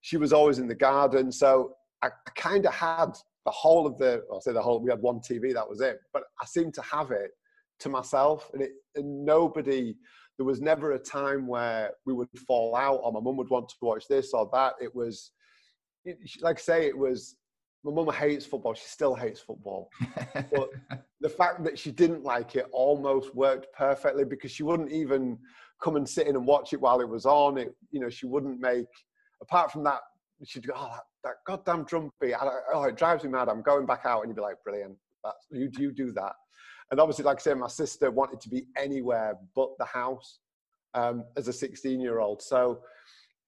she 0.00 0.16
was 0.16 0.32
always 0.32 0.58
in 0.58 0.66
the 0.66 0.74
garden. 0.74 1.30
So 1.30 1.74
I 2.02 2.08
kind 2.36 2.64
of 2.64 2.72
had 2.72 3.10
the 3.46 3.52
whole 3.52 3.86
of 3.86 3.96
the, 3.96 4.24
I'll 4.30 4.40
say 4.40 4.52
the 4.52 4.60
whole, 4.60 4.80
we 4.80 4.90
had 4.90 5.00
one 5.00 5.20
TV, 5.20 5.54
that 5.54 5.68
was 5.68 5.80
it. 5.80 6.00
But 6.12 6.24
I 6.42 6.44
seemed 6.44 6.74
to 6.74 6.82
have 6.82 7.12
it 7.12 7.30
to 7.78 7.88
myself 7.88 8.50
and, 8.52 8.60
it, 8.60 8.72
and 8.96 9.24
nobody, 9.24 9.94
there 10.36 10.44
was 10.44 10.60
never 10.60 10.92
a 10.92 10.98
time 10.98 11.46
where 11.46 11.92
we 12.04 12.12
would 12.12 12.28
fall 12.46 12.74
out 12.74 13.00
or 13.02 13.12
my 13.12 13.20
mum 13.20 13.36
would 13.36 13.48
want 13.48 13.68
to 13.68 13.76
watch 13.80 14.08
this 14.08 14.34
or 14.34 14.50
that. 14.52 14.74
It 14.80 14.94
was, 14.94 15.30
like 16.40 16.58
I 16.58 16.60
say, 16.60 16.86
it 16.86 16.98
was, 16.98 17.36
my 17.84 17.92
mum 17.92 18.12
hates 18.12 18.44
football. 18.44 18.74
She 18.74 18.88
still 18.88 19.14
hates 19.14 19.38
football. 19.38 19.90
but 20.34 20.70
the 21.20 21.28
fact 21.28 21.62
that 21.62 21.78
she 21.78 21.92
didn't 21.92 22.24
like 22.24 22.56
it 22.56 22.66
almost 22.72 23.32
worked 23.32 23.68
perfectly 23.78 24.24
because 24.24 24.50
she 24.50 24.64
wouldn't 24.64 24.90
even 24.90 25.38
come 25.80 25.94
and 25.94 26.08
sit 26.08 26.26
in 26.26 26.34
and 26.34 26.44
watch 26.44 26.72
it 26.72 26.80
while 26.80 27.00
it 27.00 27.08
was 27.08 27.26
on. 27.26 27.58
It, 27.58 27.72
you 27.92 28.00
know, 28.00 28.10
she 28.10 28.26
wouldn't 28.26 28.58
make, 28.58 28.86
apart 29.40 29.70
from 29.70 29.84
that, 29.84 30.00
she'd 30.44 30.66
go, 30.66 30.74
oh, 30.76 30.88
that, 30.90 31.04
that 31.26 31.34
goddamn 31.46 31.84
drum 31.84 32.10
beat. 32.20 32.34
oh, 32.72 32.84
it 32.84 32.96
drives 32.96 33.24
me 33.24 33.30
mad. 33.30 33.48
I'm 33.48 33.62
going 33.62 33.86
back 33.86 34.02
out. 34.04 34.22
And 34.22 34.30
you'd 34.30 34.36
be 34.36 34.42
like, 34.42 34.56
brilliant. 34.64 34.96
That's, 35.24 35.46
you, 35.50 35.70
you 35.76 35.92
do 35.92 36.12
that 36.12 36.32
and 36.90 37.00
obviously, 37.00 37.24
like 37.24 37.38
I 37.38 37.42
said, 37.42 37.58
my 37.58 37.68
sister 37.68 38.10
wanted 38.10 38.40
to 38.40 38.48
be 38.48 38.66
anywhere 38.76 39.36
but 39.54 39.70
the 39.78 39.84
house 39.84 40.38
um, 40.94 41.24
as 41.36 41.48
a 41.48 41.52
16 41.52 42.00
year 42.00 42.20
old. 42.20 42.42
So 42.42 42.80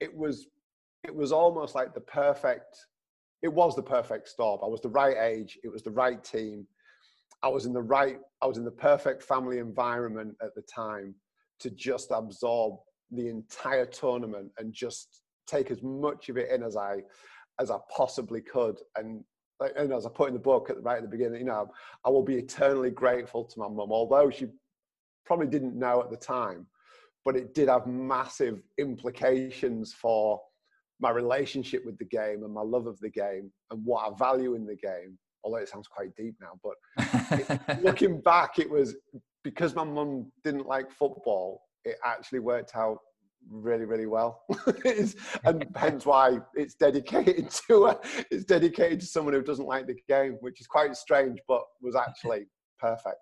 it 0.00 0.14
was, 0.14 0.46
it 1.04 1.14
was 1.14 1.30
almost 1.30 1.74
like 1.74 1.94
the 1.94 2.00
perfect, 2.00 2.76
it 3.42 3.52
was 3.52 3.76
the 3.76 3.82
perfect 3.82 4.28
storm. 4.28 4.60
I 4.62 4.66
was 4.66 4.80
the 4.80 4.88
right 4.88 5.16
age. 5.16 5.58
It 5.62 5.72
was 5.72 5.82
the 5.82 5.92
right 5.92 6.22
team. 6.22 6.66
I 7.42 7.48
was 7.48 7.66
in 7.66 7.72
the 7.72 7.82
right, 7.82 8.18
I 8.42 8.46
was 8.46 8.58
in 8.58 8.64
the 8.64 8.70
perfect 8.70 9.22
family 9.22 9.58
environment 9.58 10.34
at 10.42 10.54
the 10.56 10.62
time 10.62 11.14
to 11.60 11.70
just 11.70 12.10
absorb 12.10 12.74
the 13.12 13.28
entire 13.28 13.86
tournament 13.86 14.50
and 14.58 14.72
just 14.72 15.22
take 15.46 15.70
as 15.70 15.82
much 15.82 16.28
of 16.28 16.36
it 16.36 16.50
in 16.50 16.64
as 16.64 16.76
I, 16.76 16.96
as 17.60 17.70
I 17.70 17.78
possibly 17.94 18.40
could. 18.40 18.78
And 18.96 19.24
and 19.76 19.92
as 19.92 20.06
I 20.06 20.10
put 20.10 20.28
in 20.28 20.34
the 20.34 20.40
book 20.40 20.70
at, 20.70 20.82
right 20.82 20.98
at 20.98 21.02
the 21.02 21.08
beginning, 21.08 21.40
you 21.40 21.46
know, 21.46 21.70
I 22.04 22.10
will 22.10 22.22
be 22.22 22.36
eternally 22.36 22.90
grateful 22.90 23.44
to 23.44 23.58
my 23.58 23.66
mum, 23.66 23.90
although 23.90 24.30
she 24.30 24.46
probably 25.26 25.48
didn't 25.48 25.76
know 25.76 26.00
at 26.00 26.10
the 26.10 26.16
time, 26.16 26.66
but 27.24 27.36
it 27.36 27.54
did 27.54 27.68
have 27.68 27.86
massive 27.86 28.62
implications 28.78 29.92
for 29.92 30.40
my 31.00 31.10
relationship 31.10 31.84
with 31.84 31.98
the 31.98 32.04
game 32.04 32.44
and 32.44 32.52
my 32.52 32.62
love 32.62 32.86
of 32.86 32.98
the 33.00 33.10
game 33.10 33.50
and 33.70 33.84
what 33.84 34.06
I 34.06 34.16
value 34.16 34.54
in 34.54 34.64
the 34.64 34.76
game. 34.76 35.18
Although 35.44 35.58
it 35.58 35.68
sounds 35.68 35.88
quite 35.88 36.14
deep 36.16 36.34
now, 36.40 36.58
but 36.62 36.74
it, 37.32 37.82
looking 37.82 38.20
back, 38.20 38.58
it 38.58 38.68
was 38.68 38.96
because 39.44 39.74
my 39.74 39.84
mum 39.84 40.30
didn't 40.44 40.66
like 40.66 40.90
football. 40.90 41.62
It 41.84 41.96
actually 42.04 42.40
worked 42.40 42.76
out 42.76 42.98
really 43.50 43.84
really 43.84 44.06
well 44.06 44.42
and 45.44 45.66
hence 45.76 46.04
why 46.04 46.38
it's 46.54 46.74
dedicated 46.74 47.50
to 47.68 47.86
a, 47.86 47.98
it's 48.30 48.44
dedicated 48.44 49.00
to 49.00 49.06
someone 49.06 49.34
who 49.34 49.42
doesn't 49.42 49.66
like 49.66 49.86
the 49.86 49.96
game 50.08 50.36
which 50.40 50.60
is 50.60 50.66
quite 50.66 50.94
strange 50.96 51.38
but 51.48 51.62
was 51.80 51.96
actually 51.96 52.46
perfect 52.78 53.16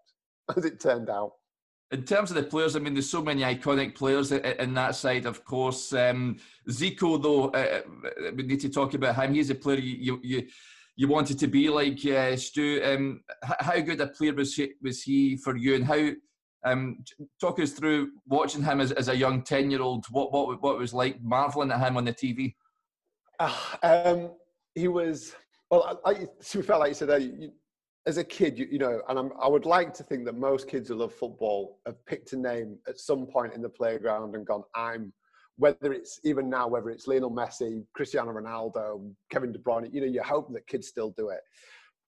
as 0.57 0.65
it 0.65 0.81
turned 0.81 1.11
out 1.11 1.33
in 1.93 2.03
terms 2.03 2.31
of 2.31 2.37
the 2.37 2.43
players, 2.43 2.75
I 2.75 2.81
mean, 2.81 2.95
there's 2.95 3.09
so 3.09 3.23
many 3.23 3.43
iconic 3.43 3.95
players 3.95 4.33
in 4.33 4.75
that 4.75 4.97
side, 4.97 5.25
of 5.25 5.45
course. 5.45 5.93
Um, 5.93 6.39
Zico, 6.69 7.23
though, 7.23 7.49
uh, 7.51 7.83
uh, 8.05 8.33
we 8.35 8.43
need 8.43 8.61
to 8.61 8.69
talk 8.69 8.95
about 8.95 9.15
him. 9.15 9.35
He's 9.35 9.51
a 9.51 9.55
player 9.55 9.79
you 9.79 10.19
you, 10.23 10.49
you 10.97 11.07
wanted 11.07 11.39
to 11.39 11.47
be 11.47 11.69
like 11.69 12.05
uh, 12.05 12.37
Stu. 12.37 12.83
Um, 12.85 13.21
how 13.61 13.79
good 13.79 14.01
a 14.01 14.09
player 14.09 14.35
was 14.35 14.57
he, 14.57 14.73
was 14.83 15.03
he 15.03 15.37
for 15.37 15.57
you, 15.57 15.77
and 15.77 15.85
how 15.85 16.11
um, 16.65 17.05
talk 17.41 17.61
us 17.61 17.73
through 17.73 18.11
watching 18.27 18.63
him 18.63 18.81
as, 18.81 18.93
as 18.93 19.09
a 19.09 19.17
young 19.17 19.43
10 19.43 19.71
year 19.71 19.83
old, 19.83 20.07
what, 20.11 20.33
what, 20.33 20.63
what 20.63 20.75
it 20.75 20.79
was 20.79 20.95
like 20.95 21.23
marveling 21.23 21.71
at 21.71 21.81
him 21.81 21.97
on 21.97 22.05
the 22.05 22.13
TV? 22.13 22.55
Uh, 23.39 23.49
ah, 23.51 23.79
um, 23.83 24.31
he 24.75 24.89
was, 24.89 25.35
well, 25.71 26.01
I, 26.05 26.11
I, 26.11 26.15
to 26.15 26.59
be 26.59 26.63
fair, 26.63 26.79
like 26.79 26.89
you 26.89 26.95
said, 26.95 27.23
you, 27.23 27.53
as 28.07 28.19
a 28.19 28.25
kid, 28.25 28.59
you, 28.59 28.67
you 28.71 28.79
know, 28.79 29.03
and 29.09 29.19
I'm, 29.19 29.33
i 29.41 29.49
would 29.49 29.67
like 29.67 29.93
to 29.95 30.05
think 30.05 30.25
that 30.27 30.37
most 30.37 30.69
kids 30.69 30.89
who 30.89 30.95
love 30.95 31.13
football 31.13 31.81
have 31.87 32.05
picked 32.07 32.33
a 32.33 32.37
name 32.37 32.79
at 32.89 32.99
some 32.99 33.27
point 33.27 33.53
in 33.53 33.63
the 33.63 33.69
playground 33.69 34.35
and 34.35 34.47
gone, 34.47 34.63
I'm, 34.75 35.13
whether 35.57 35.93
it's 35.93 36.21
even 36.25 36.49
now, 36.49 36.69
whether 36.69 36.91
it's 36.91 37.07
Lionel 37.07 37.31
Messi, 37.31 37.85
Cristiano 37.95 38.33
Ronaldo, 38.33 39.11
Kevin 39.31 39.53
De 39.53 39.59
Bruyne, 39.59 39.93
you 39.93 40.01
know, 40.01 40.07
you 40.07 40.23
hope 40.23 40.53
that 40.53 40.67
kids 40.67 40.87
still 40.87 41.15
do 41.17 41.31
it. 41.31 41.41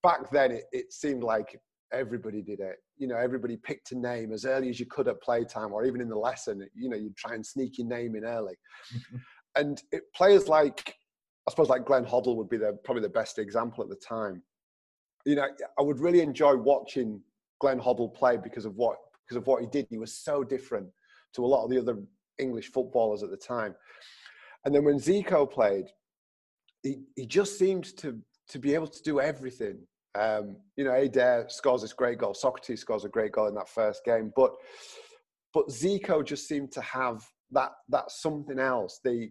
Back 0.02 0.30
then, 0.30 0.52
it, 0.52 0.64
it 0.72 0.92
seemed 0.92 1.22
like 1.22 1.58
everybody 1.92 2.42
did 2.42 2.60
it. 2.60 2.76
You 2.98 3.08
know, 3.08 3.16
everybody 3.16 3.56
picked 3.56 3.92
a 3.92 3.98
name 3.98 4.32
as 4.32 4.44
early 4.44 4.68
as 4.68 4.80
you 4.80 4.86
could 4.86 5.08
at 5.08 5.22
playtime 5.22 5.72
or 5.72 5.84
even 5.84 6.00
in 6.00 6.08
the 6.08 6.18
lesson. 6.18 6.66
You 6.74 6.88
know, 6.88 6.96
you'd 6.96 7.16
try 7.16 7.34
and 7.34 7.44
sneak 7.44 7.78
your 7.78 7.86
name 7.86 8.16
in 8.16 8.24
early. 8.24 8.54
and 9.56 9.82
it, 9.92 10.02
players 10.14 10.48
like, 10.48 10.94
I 11.46 11.50
suppose, 11.50 11.68
like 11.68 11.84
Glenn 11.84 12.04
Hoddle 12.04 12.36
would 12.36 12.48
be 12.48 12.56
the, 12.56 12.78
probably 12.84 13.02
the 13.02 13.08
best 13.08 13.38
example 13.38 13.82
at 13.82 13.90
the 13.90 13.96
time. 13.96 14.42
You 15.24 15.36
know, 15.36 15.48
I 15.78 15.82
would 15.82 16.00
really 16.00 16.20
enjoy 16.20 16.56
watching 16.56 17.20
Glenn 17.60 17.80
Hoddle 17.80 18.14
play 18.14 18.36
because 18.36 18.64
of 18.64 18.76
what 18.76 18.96
because 19.26 19.36
of 19.36 19.46
what 19.46 19.60
he 19.60 19.66
did. 19.66 19.86
He 19.90 19.98
was 19.98 20.14
so 20.14 20.42
different 20.42 20.88
to 21.34 21.44
a 21.44 21.46
lot 21.46 21.64
of 21.64 21.70
the 21.70 21.78
other 21.78 21.98
English 22.38 22.72
footballers 22.72 23.22
at 23.22 23.30
the 23.30 23.36
time. 23.36 23.74
And 24.64 24.74
then 24.74 24.84
when 24.84 24.98
Zico 24.98 25.50
played, 25.50 25.86
he, 26.82 27.00
he 27.14 27.26
just 27.26 27.58
seemed 27.58 27.96
to 27.98 28.18
to 28.48 28.58
be 28.58 28.74
able 28.74 28.86
to 28.86 29.02
do 29.02 29.20
everything. 29.20 29.78
Um, 30.14 30.56
you 30.76 30.84
know, 30.84 30.92
Eder 30.92 31.46
scores 31.48 31.82
this 31.82 31.92
great 31.92 32.18
goal. 32.18 32.34
Socrates 32.34 32.80
scores 32.80 33.04
a 33.04 33.08
great 33.08 33.32
goal 33.32 33.48
in 33.48 33.54
that 33.54 33.68
first 33.68 34.04
game, 34.04 34.32
but 34.34 34.52
but 35.54 35.68
Zico 35.68 36.24
just 36.24 36.48
seemed 36.48 36.72
to 36.72 36.80
have 36.80 37.22
that 37.52 37.72
that 37.88 38.10
something 38.10 38.58
else. 38.58 39.00
The 39.04 39.30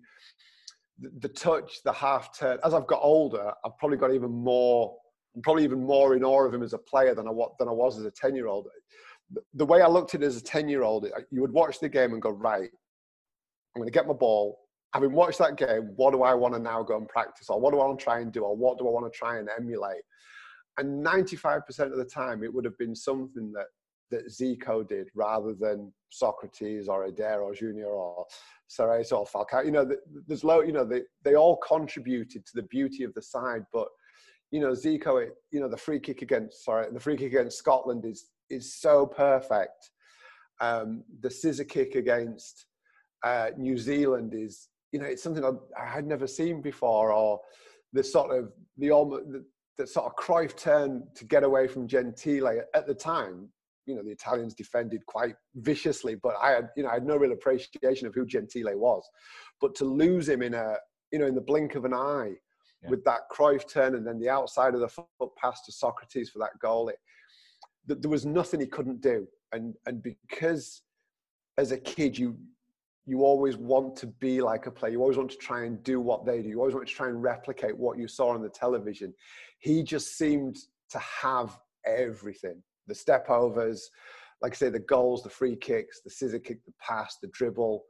the, 1.00 1.30
touch, 1.30 1.84
the 1.84 1.94
half 1.94 2.38
turn. 2.38 2.58
As 2.64 2.74
I've 2.74 2.88
got 2.88 3.02
older, 3.04 3.52
I've 3.64 3.78
probably 3.78 3.98
got 3.98 4.14
even 4.14 4.32
more. 4.32 4.96
I'm 5.36 5.42
probably 5.42 5.64
even 5.64 5.84
more 5.84 6.16
in 6.16 6.24
awe 6.24 6.46
of 6.46 6.54
him 6.54 6.64
as 6.64 6.74
a 6.74 6.80
player 6.80 7.14
than 7.14 7.28
I 7.28 7.32
than 7.60 7.68
I 7.68 7.72
was 7.72 8.00
as 8.00 8.06
a 8.06 8.12
ten 8.12 8.36
year 8.36 8.48
old. 8.48 8.68
The, 9.32 9.42
the 9.56 9.66
way 9.66 9.82
I 9.82 9.88
looked 9.88 10.16
at 10.16 10.24
it 10.24 10.26
as 10.26 10.38
a 10.38 10.44
ten 10.44 10.68
year 10.68 10.84
old, 10.84 11.08
you 11.32 11.42
would 11.42 11.52
watch 11.52 11.80
the 11.80 11.90
game 11.90 12.14
and 12.14 12.22
go, 12.22 12.32
right, 12.32 12.70
I'm 13.76 13.82
going 13.82 13.88
to 13.88 13.92
get 13.92 14.08
my 14.08 14.14
ball. 14.14 14.60
Having 14.94 15.12
watched 15.12 15.38
that 15.40 15.58
game, 15.58 15.92
what 15.98 16.12
do 16.12 16.24
I 16.24 16.34
want 16.34 16.54
to 16.56 16.60
now 16.60 16.82
go 16.82 16.98
and 16.98 17.08
practice, 17.08 17.50
or 17.50 17.60
what 17.60 17.74
do 17.74 17.80
I 17.80 17.86
want 17.86 18.00
to 18.00 18.04
try 18.04 18.20
and 18.20 18.32
do, 18.32 18.42
or 18.42 18.56
what 18.56 18.80
do 18.80 18.88
I 18.88 18.92
want 18.92 19.12
to 19.12 19.16
try 19.16 19.38
and 19.38 19.50
emulate? 19.56 20.02
And 20.78 21.06
95% 21.06 21.92
of 21.92 21.98
the 21.98 22.06
time 22.06 22.44
it 22.44 22.54
would 22.54 22.66
have 22.66 22.78
been 22.78 22.96
something 22.96 23.52
that 23.54 23.68
that 24.10 24.28
Zico 24.28 24.88
did 24.88 25.10
rather 25.16 25.54
than 25.54 25.92
Socrates 26.10 26.88
or 26.88 27.06
Eder 27.06 27.42
or 27.42 27.54
Junior 27.54 27.88
or 27.88 28.26
Cerezo 28.70 29.20
or 29.20 29.26
Falcao. 29.26 29.66
You 29.66 29.72
know, 29.72 29.90
there's 30.28 30.44
low, 30.44 30.62
you 30.62 30.72
know, 30.72 30.86
they, 30.86 31.02
they 31.24 31.36
all 31.36 31.58
contributed 31.58 32.46
to 32.46 32.52
the 32.56 32.64
beauty 32.64 33.04
of 33.04 33.14
the 33.14 33.22
side, 33.22 33.66
but 33.74 33.88
you 34.52 34.62
know, 34.62 34.72
Zico, 34.72 35.22
it, 35.22 35.34
you 35.52 35.60
know, 35.60 35.68
the 35.68 35.78
free 35.78 36.00
kick 36.00 36.22
against, 36.22 36.64
sorry, 36.64 36.88
the 36.92 37.00
free 37.00 37.18
kick 37.18 37.34
against 37.34 37.58
Scotland 37.58 38.06
is, 38.06 38.28
is 38.50 38.80
so 38.80 39.06
perfect. 39.06 39.92
Um, 40.62 41.04
the 41.20 41.30
scissor 41.30 41.66
kick 41.66 41.96
against 41.96 42.66
uh, 43.24 43.50
New 43.58 43.78
Zealand 43.78 44.34
is, 44.34 44.70
you 44.94 45.00
know, 45.00 45.06
it's 45.06 45.22
something 45.22 45.44
I, 45.44 45.52
I 45.80 45.86
had 45.86 46.08
never 46.08 46.28
seen 46.28 46.62
before 46.62 47.12
or 47.12 47.42
the 47.92 48.04
sort 48.04 48.38
of, 48.38 48.54
the, 48.78 48.88
the, 48.88 49.46
the 49.78 49.88
sort 49.88 50.06
of 50.06 50.16
Cruyff 50.16 50.56
turn 50.56 51.04
to 51.16 51.26
get 51.26 51.44
away 51.44 51.68
from 51.68 51.88
Gentile 51.88 52.62
at 52.74 52.88
the 52.88 52.94
time, 52.94 53.50
you 53.86 53.96
know 53.96 54.04
the 54.04 54.12
Italians 54.12 54.54
defended 54.54 55.06
quite 55.06 55.36
viciously, 55.56 56.16
but 56.16 56.36
I 56.42 56.52
had 56.52 56.70
you 56.76 56.84
know 56.84 56.90
I 56.90 56.96
had 56.96 57.06
no 57.06 57.16
real 57.16 57.32
appreciation 57.32 58.08
of 58.08 58.14
who 58.14 58.26
Gentile 58.26 58.78
was. 58.78 59.08
But 59.62 59.76
to 59.76 59.86
lose 59.86 60.28
him 60.28 60.42
in 60.42 60.54
a 60.54 60.76
you 61.12 61.20
know 61.20 61.28
in 61.28 61.36
the 61.36 61.42
blink 61.42 61.76
of 61.76 61.86
an 61.86 61.94
eye 61.94 62.34
yeah. 62.84 62.90
with 62.90 63.04
that 63.06 63.22
Cruyff 63.32 63.68
turn 63.68 63.96
and 63.96 64.06
then 64.06 64.20
the 64.20 64.30
outside 64.30 64.74
of 64.74 64.82
the 64.82 64.90
foot 64.90 65.36
pass 65.38 65.64
to 65.66 65.72
Socrates 65.72 66.30
for 66.30 66.40
that 66.40 66.60
goal, 66.62 66.90
it, 66.90 66.98
there 67.88 68.12
was 68.12 68.26
nothing 68.26 68.60
he 68.60 68.68
couldn't 68.68 69.02
do, 69.02 69.26
and 69.54 69.74
and 69.86 70.04
because 70.04 70.82
as 71.58 71.72
a 71.72 71.78
kid 71.78 72.18
you 72.18 72.38
you 73.08 73.24
always 73.24 73.56
want 73.56 73.96
to 73.96 74.06
be 74.06 74.42
like 74.42 74.68
a 74.68 74.72
player. 74.72 74.92
You 74.92 75.02
always 75.02 75.18
want 75.18 75.32
to 75.32 75.38
try 75.38 75.64
and 75.64 75.82
do 75.82 76.02
what 76.02 76.26
they 76.26 76.42
do. 76.42 76.50
You 76.50 76.60
always 76.60 76.76
want 76.76 76.86
to 76.86 76.94
try 76.94 77.08
and 77.08 77.24
replicate 77.24 77.76
what 77.76 77.98
you 77.98 78.06
saw 78.08 78.34
on 78.34 78.44
the 78.44 78.50
television. 78.50 79.14
He 79.60 79.82
just 79.82 80.18
seemed 80.18 80.58
to 80.90 81.00
have 81.00 81.58
everything 81.86 82.62
the 82.88 82.96
step 82.96 83.30
overs, 83.30 83.90
like 84.42 84.54
I 84.54 84.56
say, 84.56 84.70
the 84.70 84.80
goals, 84.80 85.24
the 85.24 85.30
free 85.30 85.56
kicks, 85.56 86.02
the 86.02 86.10
scissor 86.10 86.40
kick, 86.40 86.64
the 86.66 86.74
pass, 86.82 87.18
the 87.22 87.28
dribble, 87.30 87.84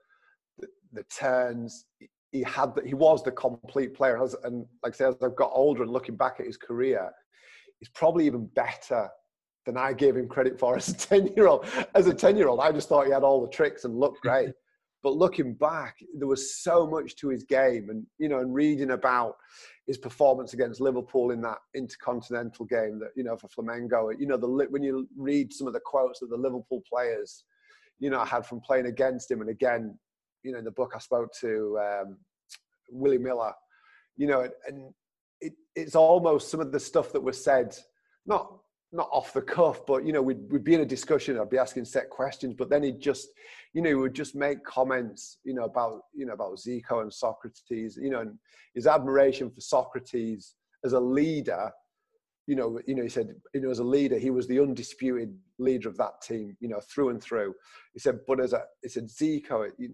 the, 0.60 0.68
the 0.94 1.04
turns. 1.04 1.86
He 2.32 2.44
had 2.44 2.76
the, 2.76 2.82
he 2.86 2.94
was 2.94 3.24
the 3.24 3.32
complete 3.32 3.94
player. 3.94 4.22
And, 4.22 4.34
and 4.44 4.66
like 4.84 4.94
I 4.94 4.98
say, 4.98 5.06
as 5.06 5.16
I've 5.24 5.36
got 5.36 5.52
older 5.54 5.84
and 5.84 5.92
looking 5.92 6.16
back 6.16 6.38
at 6.40 6.46
his 6.46 6.58
career, 6.58 7.12
he's 7.80 7.90
probably 7.90 8.26
even 8.26 8.48
better 8.48 9.10
than 9.66 9.78
I 9.78 9.94
gave 9.94 10.16
him 10.16 10.28
credit 10.28 10.60
for 10.60 10.76
as 10.78 10.90
a 10.90 10.94
10 10.96 11.34
year 11.36 11.48
old. 11.48 11.66
As 11.96 12.08
a 12.08 12.14
10 12.14 12.38
year 12.38 12.48
old, 12.48 12.60
I 12.60 12.72
just 12.72 12.90
thought 12.90 13.06
he 13.06 13.12
had 13.12 13.24
all 13.24 13.42
the 13.42 13.52
tricks 13.52 13.84
and 13.84 14.00
looked 14.00 14.22
great. 14.22 14.50
But 15.08 15.16
looking 15.16 15.54
back, 15.54 16.04
there 16.16 16.28
was 16.28 16.58
so 16.62 16.86
much 16.86 17.16
to 17.16 17.30
his 17.30 17.42
game, 17.42 17.90
and 17.90 18.06
you 18.18 18.28
know, 18.28 18.40
and 18.40 18.54
reading 18.54 18.92
about 18.92 19.38
his 19.86 19.98
performance 19.98 20.54
against 20.54 20.82
Liverpool 20.82 21.32
in 21.32 21.40
that 21.44 21.60
intercontinental 21.74 22.66
game 22.66 23.00
that 23.00 23.12
you 23.16 23.24
know 23.24 23.38
for 23.38 23.48
Flamengo. 23.48 24.14
You 24.20 24.28
know, 24.28 24.36
the 24.36 24.50
when 24.70 24.84
you 24.84 25.08
read 25.16 25.54
some 25.54 25.66
of 25.66 25.72
the 25.72 25.80
quotes 25.80 26.20
that 26.20 26.30
the 26.30 26.36
Liverpool 26.36 26.84
players, 26.92 27.46
you 28.00 28.10
know, 28.10 28.22
had 28.26 28.46
from 28.46 28.60
playing 28.60 28.88
against 28.88 29.32
him, 29.32 29.40
and 29.40 29.50
again, 29.50 29.98
you 30.44 30.52
know, 30.52 30.58
in 30.58 30.66
the 30.66 30.72
book 30.72 30.92
I 30.94 31.00
spoke 31.00 31.32
to 31.40 31.80
um, 31.80 32.18
Willie 32.90 33.18
Miller. 33.18 33.54
You 34.18 34.28
know, 34.28 34.50
and 34.68 34.94
it, 35.40 35.54
it's 35.74 35.96
almost 35.96 36.52
some 36.52 36.60
of 36.60 36.74
the 36.74 36.82
stuff 36.82 37.14
that 37.14 37.24
was 37.24 37.42
said, 37.42 37.78
not 38.26 38.52
not 38.92 39.10
off 39.12 39.34
the 39.34 39.42
cuff, 39.42 39.86
but 39.86 40.06
you 40.06 40.14
know, 40.14 40.22
we'd, 40.22 40.40
we'd 40.50 40.64
be 40.64 40.74
in 40.74 40.82
a 40.82 40.86
discussion. 40.86 41.38
I'd 41.38 41.50
be 41.50 41.58
asking 41.58 41.86
set 41.86 42.10
questions, 42.10 42.56
but 42.58 42.70
then 42.70 42.84
he'd 42.84 43.00
just, 43.00 43.28
you 43.74 43.82
know, 43.82 43.90
he 43.90 43.96
would 43.96 44.14
just 44.14 44.36
make 44.36 44.64
comments, 44.64 45.38
you 45.44 45.54
know, 45.54 45.66
about 45.66 46.02
you 46.14 46.26
know 46.26 46.34
about 46.34 46.58
Zico 46.58 47.02
and 47.02 47.14
Socrates, 47.14 47.98
you 48.02 48.10
know, 48.10 48.22
and 48.22 48.38
his 48.74 48.88
admiration 48.88 49.50
for 49.50 49.62
Socrates 49.62 50.56
as 50.86 50.94
a 50.94 51.00
leader. 51.00 51.72
You 52.48 52.56
know, 52.56 52.80
you 52.88 52.96
know, 52.96 53.04
he 53.04 53.10
said, 53.10 53.36
you 53.54 53.60
know, 53.60 53.70
as 53.70 53.80
a 53.80 53.84
leader, 53.84 54.18
he 54.18 54.30
was 54.30 54.48
the 54.48 54.62
undisputed 54.62 55.38
leader 55.60 55.90
of 55.90 55.98
that 55.98 56.22
team, 56.22 56.56
you 56.62 56.70
know, 56.70 56.80
through 56.80 57.10
and 57.10 57.22
through. 57.22 57.54
He 57.94 58.00
said, 58.00 58.20
but 58.26 58.40
as 58.40 58.54
a, 58.54 58.64
he 58.82 58.88
said, 58.88 59.10
Zico, 59.10 59.70
he 59.78 59.90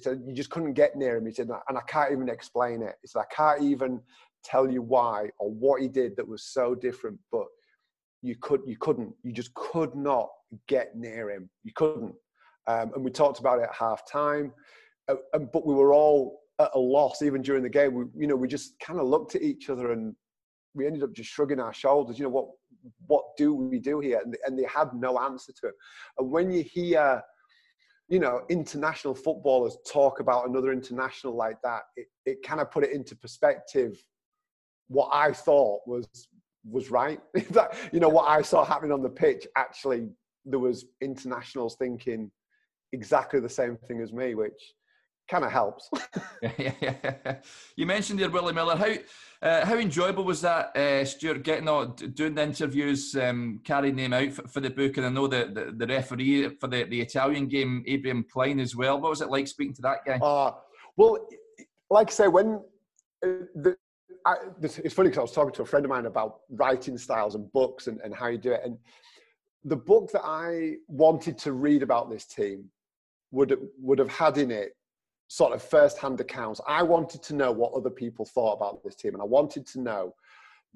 said, 0.00 0.22
you 0.24 0.32
just 0.32 0.50
couldn't 0.50 0.74
get 0.74 0.94
near 0.94 1.16
him. 1.16 1.26
He 1.26 1.32
said, 1.32 1.48
and 1.68 1.76
I 1.76 1.80
can't 1.88 2.12
even 2.12 2.28
explain 2.28 2.80
it. 2.80 2.94
He 3.02 3.08
said, 3.08 3.22
I 3.28 3.34
can't 3.34 3.60
even 3.60 4.00
tell 4.44 4.70
you 4.70 4.82
why 4.82 5.30
or 5.40 5.50
what 5.50 5.82
he 5.82 5.88
did 5.88 6.16
that 6.16 6.28
was 6.28 6.44
so 6.44 6.76
different, 6.76 7.18
but 7.32 7.46
you 8.26 8.36
could 8.40 8.60
you 8.66 8.76
couldn't 8.78 9.12
you 9.22 9.32
just 9.32 9.52
could 9.54 9.94
not 9.94 10.28
get 10.68 10.96
near 10.96 11.30
him. 11.30 11.48
You 11.64 11.72
couldn't. 11.74 12.14
Um, 12.68 12.92
and 12.94 13.04
we 13.04 13.10
talked 13.10 13.38
about 13.38 13.60
it 13.60 13.64
at 13.64 13.74
half 13.74 14.02
time 14.10 14.52
uh, 15.08 15.38
but 15.52 15.66
we 15.66 15.74
were 15.74 15.92
all 15.92 16.40
at 16.58 16.70
a 16.74 16.78
loss 16.78 17.22
even 17.22 17.42
during 17.42 17.62
the 17.62 17.68
game. 17.68 17.94
We 17.94 18.04
you 18.16 18.26
know 18.26 18.36
we 18.36 18.48
just 18.48 18.78
kind 18.80 18.98
of 18.98 19.06
looked 19.06 19.34
at 19.34 19.42
each 19.42 19.70
other 19.70 19.92
and 19.92 20.14
we 20.74 20.86
ended 20.86 21.02
up 21.02 21.12
just 21.12 21.30
shrugging 21.30 21.60
our 21.60 21.74
shoulders. 21.74 22.18
You 22.18 22.24
know 22.24 22.30
what 22.30 22.48
what 23.06 23.24
do 23.36 23.54
we 23.54 23.78
do 23.78 24.00
here? 24.00 24.20
And, 24.24 24.36
and 24.46 24.58
they 24.58 24.64
had 24.64 24.92
no 24.94 25.18
answer 25.18 25.52
to 25.60 25.68
it. 25.68 25.74
And 26.18 26.30
when 26.30 26.50
you 26.50 26.62
hear 26.62 27.22
you 28.08 28.20
know 28.20 28.42
international 28.48 29.14
footballers 29.14 29.76
talk 29.90 30.20
about 30.20 30.48
another 30.48 30.72
international 30.72 31.36
like 31.36 31.60
that 31.62 31.82
it, 31.96 32.06
it 32.24 32.38
kind 32.44 32.60
of 32.60 32.70
put 32.70 32.84
it 32.84 32.92
into 32.92 33.16
perspective 33.16 34.00
what 34.86 35.10
i 35.12 35.32
thought 35.32 35.80
was 35.88 36.06
was 36.68 36.90
right. 36.90 37.20
that, 37.50 37.76
you 37.92 38.00
know, 38.00 38.08
what 38.08 38.28
I 38.28 38.42
saw 38.42 38.64
happening 38.64 38.92
on 38.92 39.02
the 39.02 39.08
pitch, 39.08 39.46
actually, 39.56 40.08
there 40.44 40.58
was 40.58 40.84
internationals 41.00 41.76
thinking 41.76 42.30
exactly 42.92 43.40
the 43.40 43.48
same 43.48 43.76
thing 43.76 44.00
as 44.00 44.12
me, 44.12 44.34
which 44.34 44.74
kind 45.28 45.44
of 45.44 45.50
helps. 45.50 45.90
you 47.76 47.86
mentioned 47.86 48.18
there 48.18 48.30
Willie 48.30 48.52
Miller. 48.52 48.76
How 48.76 48.92
uh, 49.42 49.66
how 49.66 49.76
enjoyable 49.76 50.24
was 50.24 50.40
that, 50.40 50.74
uh, 50.76 51.04
Stuart, 51.04 51.42
getting 51.42 51.68
on 51.68 51.94
doing 51.94 52.34
the 52.34 52.42
interviews, 52.42 53.14
um, 53.16 53.60
carrying 53.64 53.96
them 53.96 54.12
out 54.12 54.32
for, 54.32 54.48
for, 54.48 54.60
the 54.60 54.70
book? 54.70 54.96
And 54.96 55.06
I 55.06 55.10
know 55.10 55.26
the, 55.26 55.50
the, 55.52 55.74
the, 55.76 55.86
referee 55.86 56.48
for 56.58 56.68
the, 56.68 56.84
the 56.84 57.00
Italian 57.00 57.46
game, 57.46 57.84
Adrian 57.86 58.24
Klein, 58.32 58.60
as 58.60 58.74
well. 58.74 58.98
What 58.98 59.10
was 59.10 59.20
it 59.20 59.30
like 59.30 59.46
speaking 59.46 59.74
to 59.74 59.82
that 59.82 59.98
guy? 60.06 60.16
Uh, 60.16 60.52
well, 60.96 61.28
like 61.90 62.08
I 62.08 62.12
say, 62.12 62.28
when 62.28 62.60
uh, 63.24 63.44
the, 63.54 63.76
I, 64.24 64.34
this, 64.58 64.78
it's 64.78 64.94
funny 64.94 65.08
because 65.08 65.18
I 65.18 65.22
was 65.22 65.32
talking 65.32 65.54
to 65.54 65.62
a 65.62 65.66
friend 65.66 65.84
of 65.84 65.90
mine 65.90 66.06
about 66.06 66.40
writing 66.50 66.98
styles 66.98 67.34
and 67.34 67.50
books 67.52 67.86
and, 67.86 68.00
and 68.00 68.14
how 68.14 68.26
you 68.26 68.38
do 68.38 68.52
it. 68.52 68.62
And 68.64 68.76
the 69.64 69.76
book 69.76 70.10
that 70.12 70.24
I 70.24 70.76
wanted 70.88 71.38
to 71.38 71.52
read 71.52 71.82
about 71.82 72.10
this 72.10 72.24
team 72.24 72.70
would 73.30 73.56
would 73.80 73.98
have 73.98 74.10
had 74.10 74.38
in 74.38 74.50
it 74.50 74.76
sort 75.28 75.52
of 75.52 75.62
first-hand 75.62 76.20
accounts. 76.20 76.60
I 76.68 76.82
wanted 76.84 77.22
to 77.24 77.34
know 77.34 77.50
what 77.50 77.72
other 77.72 77.90
people 77.90 78.24
thought 78.24 78.54
about 78.54 78.84
this 78.84 78.94
team, 78.94 79.14
and 79.14 79.22
I 79.22 79.26
wanted 79.26 79.66
to 79.68 79.80
know 79.80 80.14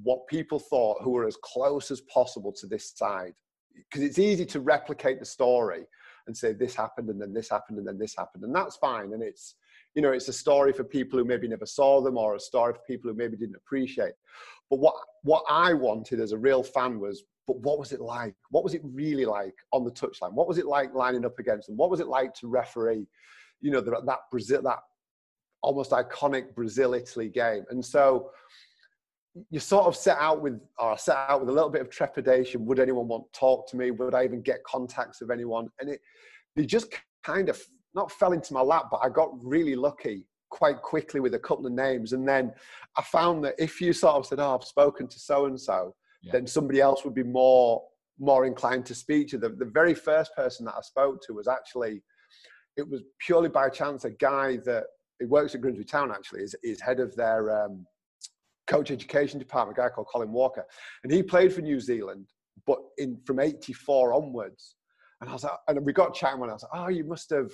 what 0.03 0.27
people 0.27 0.59
thought 0.59 1.03
who 1.03 1.11
were 1.11 1.27
as 1.27 1.37
close 1.43 1.91
as 1.91 2.01
possible 2.03 2.53
to 2.55 2.67
this 2.67 2.93
side, 2.97 3.35
because 3.75 4.03
it's 4.03 4.19
easy 4.19 4.45
to 4.47 4.61
replicate 4.61 5.21
the 5.21 5.25
story 5.25 5.85
and 6.27 6.37
say 6.37 6.53
this 6.53 6.75
happened 6.75 7.09
and 7.11 7.21
then 7.21 7.33
this 7.33 7.49
happened 7.49 7.79
and 7.79 7.87
then 7.87 7.99
this 7.99 8.17
happened, 8.17 8.43
and 8.43 8.55
that's 8.55 8.77
fine, 8.77 9.13
and 9.13 9.23
it's 9.23 9.55
you 9.95 10.03
know, 10.03 10.13
it's 10.13 10.29
a 10.29 10.33
story 10.33 10.73
for 10.73 10.85
people 10.85 11.19
who 11.19 11.25
maybe 11.25 11.49
never 11.49 11.67
saw 11.67 12.01
them 12.01 12.17
or 12.17 12.37
a 12.37 12.41
story 12.41 12.75
for 12.75 12.81
people 12.87 13.11
who 13.11 13.17
maybe 13.17 13.37
didn't 13.37 13.57
appreciate. 13.57 14.13
But 14.69 14.79
what, 14.79 14.95
what 15.23 15.45
I 15.49 15.75
wanted 15.75 16.21
as 16.21 16.33
a 16.33 16.39
real 16.39 16.63
fan 16.63 17.01
was, 17.01 17.25
but 17.47 17.59
what 17.59 17.79
was 17.79 17.93
it 17.93 18.01
like? 18.01 18.35
What 18.51 18.63
was 18.63 18.75
it 18.75 18.83
really 18.85 19.25
like 19.25 19.55
on 19.73 19.85
the 19.85 19.91
touchline? 19.91 20.33
What 20.33 20.47
was 20.47 20.59
it 20.59 20.67
like 20.67 20.95
lining 20.95 21.25
up 21.25 21.39
against 21.41 21.67
them? 21.67 21.77
What 21.77 21.91
was 21.91 21.99
it 21.99 22.07
like 22.07 22.35
to 22.35 22.47
referee, 22.47 23.07
you 23.61 23.71
know, 23.73 23.81
the, 23.81 24.01
that 24.07 24.21
Brazil, 24.31 24.63
that 24.63 24.79
almost 25.63 25.91
iconic 25.91 26.55
Brazil-Italy 26.55 27.29
game? 27.31 27.65
And 27.71 27.85
so 27.85 28.31
you 29.51 29.59
sort 29.59 29.87
of 29.87 29.97
set 29.97 30.19
out 30.19 30.41
with, 30.41 30.61
or 30.79 30.97
set 30.97 31.17
out 31.17 31.41
with 31.41 31.49
a 31.49 31.53
little 31.53 31.71
bit 31.71 31.81
of 31.81 31.91
trepidation. 31.91 32.65
Would 32.67 32.79
anyone 32.79 33.09
want 33.09 33.33
to 33.33 33.41
talk 33.41 33.69
to 33.71 33.77
me? 33.77 33.91
Would 33.91 34.15
I 34.15 34.23
even 34.23 34.43
get 34.43 34.63
contacts 34.63 35.21
of 35.21 35.31
anyone? 35.31 35.69
And 35.81 35.91
it, 35.91 36.01
they 36.55 36.65
just 36.65 36.95
kind 37.25 37.49
of 37.49 37.61
not 37.95 38.13
fell 38.13 38.33
into 38.33 38.53
my 38.53 38.61
lap, 38.61 38.87
but 38.91 39.01
I 39.03 39.09
got 39.09 39.31
really 39.43 39.75
lucky 39.75 40.27
quite 40.51 40.83
quickly 40.83 41.21
with 41.21 41.35
a 41.35 41.39
couple 41.39 41.67
of 41.67 41.73
names. 41.73 42.13
And 42.13 42.29
then 42.29 42.53
I 42.97 43.03
found 43.03 43.45
that 43.45 43.55
if 43.59 43.81
you 43.81 43.93
sort 43.93 44.17
of 44.17 44.27
said, 44.27 44.41
"Oh, 44.41 44.57
I've 44.57 44.65
spoken 44.65 45.09
to 45.09 45.19
so 45.19 45.47
and 45.47 45.61
so," 45.61 45.95
then 46.33 46.47
somebody 46.47 46.81
else 46.81 47.05
would 47.05 47.15
be 47.15 47.23
more 47.23 47.83
more 48.21 48.45
inclined 48.45 48.85
to 48.87 48.95
speak 48.95 49.29
to 49.29 49.39
them. 49.39 49.57
The 49.59 49.65
very 49.65 49.95
first 49.95 50.37
person 50.37 50.67
that 50.67 50.75
I 50.77 50.83
spoke 50.83 51.23
to 51.27 51.33
was 51.33 51.49
actually, 51.49 52.03
it 52.77 52.87
was 52.87 53.03
purely 53.19 53.49
by 53.49 53.71
chance 53.71 54.05
a 54.05 54.11
guy 54.11 54.59
that 54.67 54.85
he 55.19 55.25
works 55.25 55.55
at 55.55 55.63
Grimsby 55.63 55.85
Town 55.85 56.11
actually 56.11 56.43
is, 56.43 56.55
is 56.63 56.83
head 56.83 57.01
of 57.01 57.17
their 57.17 57.65
um, 57.65 57.87
coach 58.67 58.91
education 58.91 59.39
department, 59.39 59.79
a 59.79 59.81
guy 59.81 59.89
called 59.89 60.09
Colin 60.13 60.33
Walker, 60.33 60.65
and 61.03 61.13
he 61.13 61.23
played 61.23 61.53
for 61.53 61.63
New 61.63 61.81
Zealand, 61.81 62.27
but 62.67 62.79
in 62.99 63.19
from 63.25 63.41
'84 63.41 64.13
onwards. 64.13 64.77
And 65.21 65.29
I 65.29 65.33
was 65.33 65.45
like, 65.45 65.53
and 65.69 65.85
we 65.85 65.93
got 65.93 66.15
chatting 66.15 66.41
when 66.41 66.51
I 66.51 66.55
was 66.55 66.63
like, 66.63 66.83
oh, 66.83 66.89
you 66.89 67.05
must 67.05 67.31
have 67.31 67.51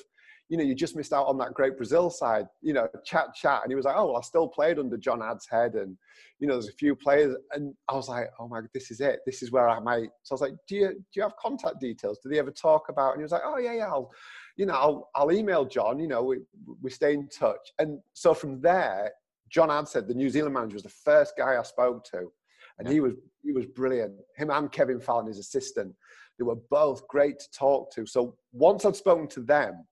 you 0.49 0.57
know, 0.57 0.63
you 0.63 0.75
just 0.75 0.95
missed 0.95 1.13
out 1.13 1.27
on 1.27 1.39
that 1.39 1.55
great 1.55 1.77
Brazil 1.77 2.09
side, 2.09 2.47
you 2.63 2.73
know, 2.73 2.89
chat, 3.05 3.35
chat. 3.35 3.63
And 3.63 3.71
he 3.71 3.75
was 3.75 3.85
like, 3.85 3.97
oh, 3.97 4.07
well, 4.07 4.19
I 4.19 4.21
still 4.21 4.47
played 4.47 4.79
under 4.79 4.97
John 4.97 5.19
Adshead. 5.19 5.81
And, 5.81 5.97
you 6.39 6.47
know, 6.47 6.55
there's 6.55 6.69
a 6.69 6.73
few 6.75 6.95
players. 6.95 7.35
And 7.53 7.75
I 7.89 7.95
was 7.95 8.09
like, 8.09 8.31
oh 8.39 8.47
my, 8.47 8.61
god 8.61 8.71
this 8.73 8.91
is 8.91 9.01
it. 9.01 9.21
This 9.27 9.43
is 9.43 9.51
where 9.51 9.69
I 9.69 9.81
might. 9.81 10.09
So 10.23 10.33
I 10.33 10.35
was 10.35 10.41
like, 10.43 10.55
do 10.69 10.77
you, 10.77 10.89
do 10.91 11.05
you 11.15 11.23
have 11.23 11.37
contact 11.37 11.81
details? 11.81 12.21
Do 12.23 12.29
they 12.29 12.39
ever 12.39 12.53
talk 12.53 12.89
about? 12.89 13.13
And 13.13 13.21
he 13.21 13.23
was 13.25 13.33
like, 13.33 13.43
oh 13.45 13.59
yeah, 13.59 13.73
yeah, 13.73 13.87
I'll, 13.87 14.11
you 14.57 14.67
know, 14.67 14.75
I'll, 14.75 15.11
I'll 15.17 15.33
email 15.33 15.65
John, 15.65 15.99
you 15.99 16.07
know, 16.07 16.23
we, 16.23 16.39
we 16.81 16.91
stay 16.91 17.15
in 17.15 17.29
touch. 17.29 17.73
And 17.79 17.99
so 18.13 18.33
from 18.33 18.61
there, 18.61 19.13
John 19.51 19.69
Adshead 19.69 20.07
the 20.07 20.15
New 20.15 20.31
Zealand 20.31 20.55
manager 20.55 20.75
was 20.75 20.83
the 20.83 20.89
first 20.89 21.35
guy 21.37 21.57
I 21.59 21.63
spoke 21.63 22.05
to. 22.05 22.31
And 22.79 22.87
yeah. 22.87 22.95
he 22.95 23.01
was, 23.01 23.15
he 23.43 23.53
was 23.53 23.67
brilliant. 23.67 24.15
Him 24.37 24.51
and 24.51 24.71
Kevin 24.71 25.01
Fallon, 25.01 25.27
his 25.27 25.39
assistant, 25.39 25.95
they 26.39 26.45
were 26.45 26.59
both 26.71 27.07
great 27.09 27.39
to 27.39 27.51
talk 27.51 27.91
to. 27.95 28.07
So 28.07 28.37
once 28.53 28.85
I'd 28.85 28.97
spoken 28.97 29.27
to 29.29 29.41
them, 29.41 29.85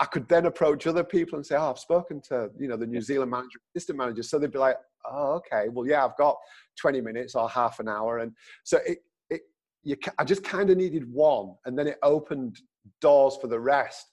I 0.00 0.06
could 0.06 0.26
then 0.28 0.46
approach 0.46 0.86
other 0.86 1.04
people 1.04 1.36
and 1.36 1.46
say, 1.46 1.56
"Oh, 1.56 1.70
I've 1.70 1.78
spoken 1.78 2.22
to 2.28 2.50
you 2.58 2.68
know 2.68 2.76
the 2.76 2.86
New 2.86 3.02
Zealand 3.02 3.30
manager, 3.30 3.60
assistant 3.74 3.98
manager." 3.98 4.22
So 4.22 4.38
they'd 4.38 4.50
be 4.50 4.58
like, 4.58 4.78
"Oh, 5.06 5.34
okay. 5.34 5.68
Well, 5.68 5.86
yeah, 5.86 6.04
I've 6.04 6.16
got 6.16 6.36
20 6.80 7.02
minutes 7.02 7.34
or 7.34 7.48
half 7.48 7.78
an 7.80 7.88
hour," 7.88 8.18
and 8.18 8.32
so 8.64 8.78
it 8.86 8.98
it 9.28 9.42
you 9.82 9.96
I 10.18 10.24
just 10.24 10.42
kind 10.42 10.70
of 10.70 10.78
needed 10.78 11.12
one, 11.12 11.54
and 11.66 11.78
then 11.78 11.86
it 11.86 11.98
opened 12.02 12.60
doors 13.02 13.36
for 13.40 13.46
the 13.46 13.60
rest. 13.60 14.06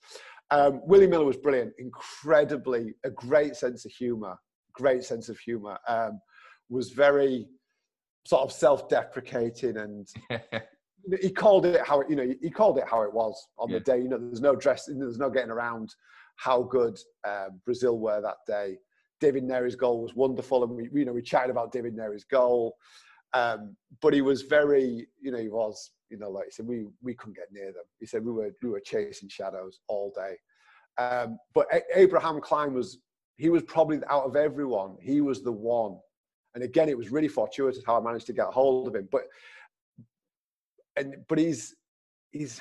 Um, 0.52 0.82
Willie 0.86 1.08
Miller 1.08 1.26
was 1.26 1.38
brilliant, 1.38 1.74
incredibly 1.78 2.94
a 3.06 3.10
great 3.10 3.56
sense 3.56 3.86
of 3.86 3.92
humour, 3.92 4.38
great 4.74 5.04
sense 5.04 5.30
of 5.30 5.40
humour. 5.40 5.78
Um, 5.88 6.20
was 6.70 6.92
very 6.92 7.48
sort 8.26 8.44
of 8.44 8.52
self-deprecating 8.52 9.78
and 9.78 10.08
he 11.22 11.30
called 11.32 11.66
it 11.66 11.82
how 11.86 12.02
it, 12.02 12.10
you 12.10 12.16
know 12.16 12.34
he 12.42 12.50
called 12.50 12.78
it 12.78 12.86
how 12.90 13.02
it 13.04 13.14
was 13.14 13.48
on 13.58 13.70
Yeah. 13.70 13.78
the 13.80 13.84
day. 13.84 13.98
You 14.02 14.10
know, 14.10 14.18
there's 14.18 14.42
no 14.42 14.56
dress, 14.56 14.86
there's 14.86 15.18
no 15.18 15.30
getting 15.30 15.52
around 15.52 15.94
how 16.36 16.64
good 16.64 16.98
uh, 17.26 17.50
Brazil 17.66 17.98
were 18.00 18.22
that 18.22 18.38
day. 18.46 18.78
David 19.20 19.44
Narey's 19.44 19.76
goal 19.76 20.02
was 20.02 20.14
wonderful, 20.16 20.64
and 20.64 20.72
we 20.74 20.90
you 21.00 21.06
know 21.06 21.14
we 21.14 21.22
chatted 21.22 21.50
about 21.50 21.72
David 21.72 21.96
Narey's 21.96 22.26
goal, 22.26 22.76
um, 23.34 23.76
but 24.02 24.14
he 24.14 24.22
was 24.22 24.44
very 24.44 25.08
you 25.22 25.32
know 25.32 25.40
he 25.40 25.50
was 25.50 25.92
you 26.10 26.18
know 26.18 26.30
like 26.30 26.46
he 26.46 26.52
said 26.52 26.68
we 26.68 26.86
we 27.02 27.14
couldn't 27.16 27.36
get 27.36 27.52
near 27.52 27.72
them. 27.72 27.84
He 28.00 28.06
said 28.06 28.24
we 28.26 28.32
were 28.32 28.52
we 28.62 28.70
were 28.70 28.80
chasing 28.80 29.30
shadows 29.30 29.80
all 29.88 30.12
day. 30.16 30.36
Um, 31.00 31.38
but 31.54 31.68
A- 31.74 32.00
Abraham 32.00 32.40
Klein 32.42 32.74
was 32.74 33.00
he 33.38 33.50
was 33.50 33.64
probably 33.64 34.00
out 34.10 34.24
of 34.24 34.36
everyone 34.36 34.98
he 35.02 35.22
was 35.22 35.42
the 35.44 35.52
one, 35.52 35.98
and 36.56 36.64
again 36.64 36.90
it 36.90 36.98
was 36.98 37.12
really 37.12 37.28
fortuitous 37.28 37.84
how 37.86 38.00
I 38.00 38.04
managed 38.04 38.28
to 38.28 38.34
get 38.34 38.48
hold 38.48 38.88
of 38.88 38.96
him. 38.96 39.08
But 39.12 39.24
and 40.98 41.16
but 41.30 41.38
he's 41.38 41.76
he's 42.32 42.60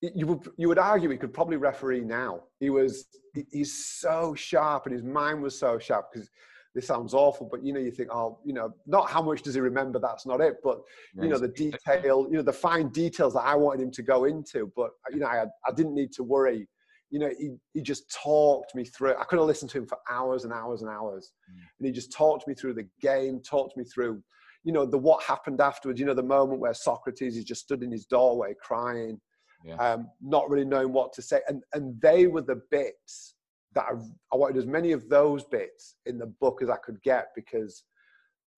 you 0.00 0.26
would 0.26 0.48
you 0.58 0.68
would 0.68 0.78
argue 0.78 1.08
he 1.10 1.16
could 1.16 1.32
probably 1.32 1.56
referee 1.56 2.00
now. 2.00 2.42
He 2.60 2.70
was 2.70 3.06
he's 3.50 3.86
so 3.86 4.34
sharp 4.34 4.86
and 4.86 4.92
his 4.92 5.02
mind 5.02 5.42
was 5.42 5.58
so 5.58 5.78
sharp 5.78 6.10
because 6.12 6.28
this 6.74 6.86
sounds 6.86 7.14
awful, 7.14 7.48
but 7.50 7.64
you 7.64 7.72
know 7.72 7.80
you 7.80 7.90
think 7.90 8.10
oh 8.12 8.38
you 8.44 8.52
know 8.52 8.72
not 8.86 9.08
how 9.08 9.22
much 9.22 9.42
does 9.42 9.54
he 9.54 9.60
remember? 9.60 9.98
That's 9.98 10.26
not 10.26 10.40
it, 10.40 10.56
but 10.62 10.80
you 11.14 11.28
know 11.28 11.38
the 11.38 11.48
detail, 11.48 12.26
you 12.30 12.36
know 12.36 12.42
the 12.42 12.52
fine 12.52 12.88
details 12.88 13.32
that 13.34 13.44
I 13.44 13.54
wanted 13.54 13.82
him 13.84 13.90
to 13.92 14.02
go 14.02 14.24
into. 14.24 14.70
But 14.76 14.90
you 15.10 15.20
know 15.20 15.26
I 15.26 15.44
I 15.66 15.72
didn't 15.74 15.94
need 15.94 16.12
to 16.14 16.24
worry. 16.24 16.68
You 17.10 17.20
know 17.20 17.30
he 17.38 17.50
he 17.72 17.80
just 17.80 18.10
talked 18.12 18.74
me 18.74 18.84
through. 18.84 19.14
I 19.14 19.24
could 19.24 19.38
have 19.38 19.46
listened 19.46 19.70
to 19.70 19.78
him 19.78 19.86
for 19.86 19.98
hours 20.10 20.44
and 20.44 20.52
hours 20.52 20.82
and 20.82 20.90
hours, 20.90 21.32
Mm. 21.50 21.62
and 21.78 21.86
he 21.86 21.92
just 21.92 22.12
talked 22.12 22.46
me 22.48 22.54
through 22.54 22.74
the 22.74 22.88
game, 23.00 23.40
talked 23.40 23.76
me 23.76 23.84
through 23.84 24.22
you 24.64 24.72
know 24.72 24.86
the 24.86 24.98
what 24.98 25.22
happened 25.22 25.60
afterwards. 25.60 26.00
You 26.00 26.06
know 26.06 26.14
the 26.14 26.22
moment 26.22 26.60
where 26.60 26.74
Socrates 26.74 27.36
is 27.36 27.44
just 27.44 27.62
stood 27.62 27.82
in 27.82 27.92
his 27.92 28.06
doorway 28.06 28.54
crying, 28.60 29.20
Yeah. 29.64 29.76
um, 29.76 30.08
not 30.20 30.48
really 30.50 30.64
knowing 30.64 30.92
what 30.92 31.12
to 31.14 31.22
say, 31.22 31.40
and 31.48 31.62
and 31.74 32.00
they 32.00 32.26
were 32.26 32.42
the 32.42 32.62
bits 32.70 33.34
that 33.74 33.84
I, 33.84 33.92
I 34.32 34.36
wanted 34.36 34.56
as 34.56 34.66
many 34.66 34.92
of 34.92 35.08
those 35.08 35.44
bits 35.44 35.96
in 36.06 36.16
the 36.18 36.26
book 36.26 36.62
as 36.62 36.70
I 36.70 36.76
could 36.76 37.00
get 37.02 37.28
because 37.34 37.84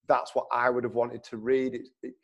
that's 0.09 0.35
what 0.35 0.47
I 0.53 0.71
would 0.71 0.85
have 0.85 0.95
wanted 0.95 1.25
to 1.25 1.38
read. 1.38 1.75
It, 1.75 1.88
it, 2.03 2.14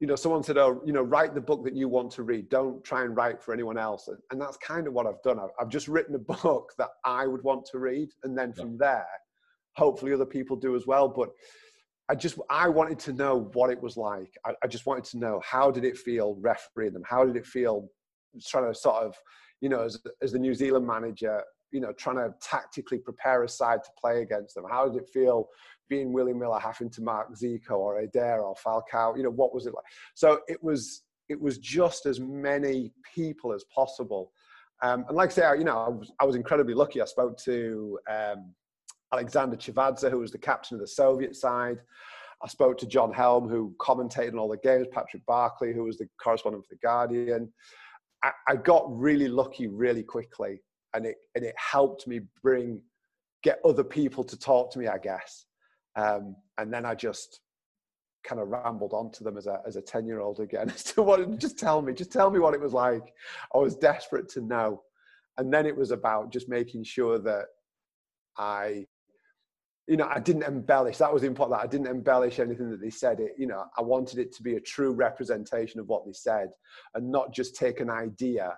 you 0.00 0.06
know, 0.06 0.16
someone 0.16 0.42
said, 0.42 0.58
"Oh, 0.58 0.82
you 0.84 0.92
know, 0.92 1.02
write 1.02 1.34
the 1.34 1.40
book 1.40 1.64
that 1.64 1.74
you 1.74 1.88
want 1.88 2.10
to 2.12 2.22
read. 2.22 2.50
Don't 2.50 2.84
try 2.84 3.04
and 3.04 3.16
write 3.16 3.42
for 3.42 3.54
anyone 3.54 3.78
else." 3.78 4.08
And, 4.08 4.18
and 4.30 4.38
that's 4.38 4.58
kind 4.58 4.86
of 4.86 4.92
what 4.92 5.06
I've 5.06 5.22
done. 5.22 5.38
I've, 5.38 5.50
I've 5.58 5.70
just 5.70 5.88
written 5.88 6.14
a 6.14 6.18
book 6.18 6.72
that 6.76 6.90
I 7.06 7.26
would 7.26 7.42
want 7.42 7.64
to 7.72 7.78
read, 7.78 8.10
and 8.24 8.36
then 8.36 8.52
Yeah. 8.54 8.62
from 8.64 8.76
there, 8.76 9.08
hopefully, 9.76 10.12
other 10.12 10.26
people 10.26 10.54
do 10.56 10.76
as 10.76 10.86
well. 10.86 11.08
But 11.08 11.30
I 12.08 12.14
just 12.14 12.38
I 12.50 12.68
wanted 12.68 12.98
to 13.00 13.12
know 13.12 13.50
what 13.54 13.70
it 13.70 13.80
was 13.82 13.96
like. 13.96 14.32
I, 14.44 14.52
I 14.62 14.66
just 14.66 14.86
wanted 14.86 15.04
to 15.04 15.18
know 15.18 15.40
how 15.44 15.70
did 15.70 15.84
it 15.84 15.96
feel 15.98 16.36
refereeing 16.40 16.92
them? 16.92 17.02
How 17.06 17.24
did 17.24 17.36
it 17.36 17.46
feel 17.46 17.88
trying 18.46 18.70
to 18.72 18.78
sort 18.78 19.02
of, 19.02 19.14
you 19.60 19.68
know, 19.68 19.82
as 19.82 19.98
as 20.22 20.32
the 20.32 20.38
New 20.38 20.54
Zealand 20.54 20.86
manager, 20.86 21.42
you 21.72 21.80
know, 21.80 21.92
trying 21.92 22.16
to 22.16 22.32
tactically 22.40 22.98
prepare 22.98 23.42
a 23.42 23.48
side 23.48 23.82
to 23.82 23.90
play 24.00 24.22
against 24.22 24.54
them? 24.54 24.64
How 24.70 24.88
did 24.88 25.02
it 25.02 25.08
feel 25.12 25.48
being 25.88 26.12
Willie 26.12 26.32
Miller 26.34 26.60
having 26.60 26.90
to 26.90 27.02
mark 27.02 27.34
Zico 27.34 27.72
or 27.72 27.98
Eder 28.00 28.40
or 28.40 28.54
Falcao? 28.54 29.16
You 29.16 29.24
know, 29.24 29.30
what 29.30 29.52
was 29.54 29.66
it 29.66 29.74
like? 29.74 29.84
So 30.14 30.40
it 30.46 30.62
was 30.62 31.02
it 31.28 31.40
was 31.40 31.58
just 31.58 32.06
as 32.06 32.20
many 32.20 32.92
people 33.14 33.52
as 33.52 33.64
possible. 33.74 34.30
Um, 34.82 35.04
and 35.08 35.16
like 35.16 35.30
I 35.30 35.32
say, 35.32 35.42
I- 35.44 35.54
you 35.54 35.64
know, 35.64 35.78
I 35.78 35.88
was, 35.88 36.12
I 36.20 36.24
was 36.24 36.36
incredibly 36.36 36.74
lucky. 36.74 37.00
I 37.00 37.06
spoke 37.06 37.36
to 37.44 37.98
um, 38.08 38.54
Alexander 39.12 39.56
Chivadze, 39.56 40.10
who 40.10 40.18
was 40.18 40.32
the 40.32 40.38
captain 40.38 40.76
of 40.76 40.80
the 40.80 40.86
Soviet 40.86 41.36
side. 41.36 41.78
I 42.42 42.48
spoke 42.48 42.76
to 42.78 42.86
John 42.86 43.12
Helm, 43.12 43.48
who 43.48 43.74
commentated 43.78 44.32
on 44.32 44.38
all 44.38 44.48
the 44.48 44.58
games, 44.58 44.86
Patrick 44.92 45.24
Barclay, 45.26 45.72
who 45.72 45.84
was 45.84 45.96
the 45.96 46.08
correspondent 46.22 46.64
for 46.64 46.74
The 46.74 46.86
Guardian. 46.86 47.52
I, 48.22 48.32
I 48.48 48.56
got 48.56 48.84
really 48.88 49.28
lucky 49.28 49.68
really 49.68 50.02
quickly, 50.02 50.60
and 50.94 51.06
it, 51.06 51.16
and 51.34 51.44
it 51.44 51.54
helped 51.56 52.06
me 52.06 52.20
bring, 52.42 52.80
get 53.42 53.60
other 53.64 53.84
people 53.84 54.22
to 54.24 54.38
talk 54.38 54.70
to 54.72 54.78
me, 54.78 54.86
I 54.86 54.98
guess. 54.98 55.46
Um, 55.96 56.36
and 56.58 56.72
then 56.72 56.84
I 56.84 56.94
just 56.94 57.40
kind 58.22 58.40
of 58.40 58.48
rambled 58.48 58.92
on 58.92 59.10
to 59.12 59.24
them 59.24 59.38
as 59.38 59.46
a, 59.46 59.62
as 59.66 59.76
a 59.76 59.80
10 59.80 60.04
year 60.04 60.20
old 60.20 60.40
again 60.40 60.68
just 61.38 61.58
tell 61.58 61.80
me, 61.80 61.92
just 61.92 62.12
tell 62.12 62.30
me 62.30 62.38
what 62.38 62.54
it 62.54 62.60
was 62.60 62.72
like. 62.72 63.14
I 63.54 63.58
was 63.58 63.76
desperate 63.76 64.28
to 64.30 64.40
know. 64.40 64.82
And 65.38 65.52
then 65.52 65.64
it 65.64 65.76
was 65.76 65.90
about 65.90 66.32
just 66.32 66.48
making 66.48 66.84
sure 66.84 67.18
that 67.20 67.46
I 68.36 68.86
you 69.86 69.96
know, 69.96 70.08
I 70.12 70.18
didn't 70.18 70.42
embellish. 70.42 70.98
That 70.98 71.12
was 71.12 71.22
important. 71.22 71.58
That 71.58 71.64
I 71.64 71.68
didn't 71.68 71.86
embellish 71.86 72.38
anything 72.38 72.70
that 72.70 72.80
they 72.80 72.90
said. 72.90 73.20
It, 73.20 73.32
you 73.38 73.46
know, 73.46 73.64
I 73.78 73.82
wanted 73.82 74.18
it 74.18 74.34
to 74.34 74.42
be 74.42 74.56
a 74.56 74.60
true 74.60 74.92
representation 74.92 75.78
of 75.78 75.86
what 75.88 76.04
they 76.04 76.12
said, 76.12 76.48
and 76.94 77.10
not 77.10 77.32
just 77.32 77.56
take 77.56 77.80
an 77.80 77.90
idea 77.90 78.56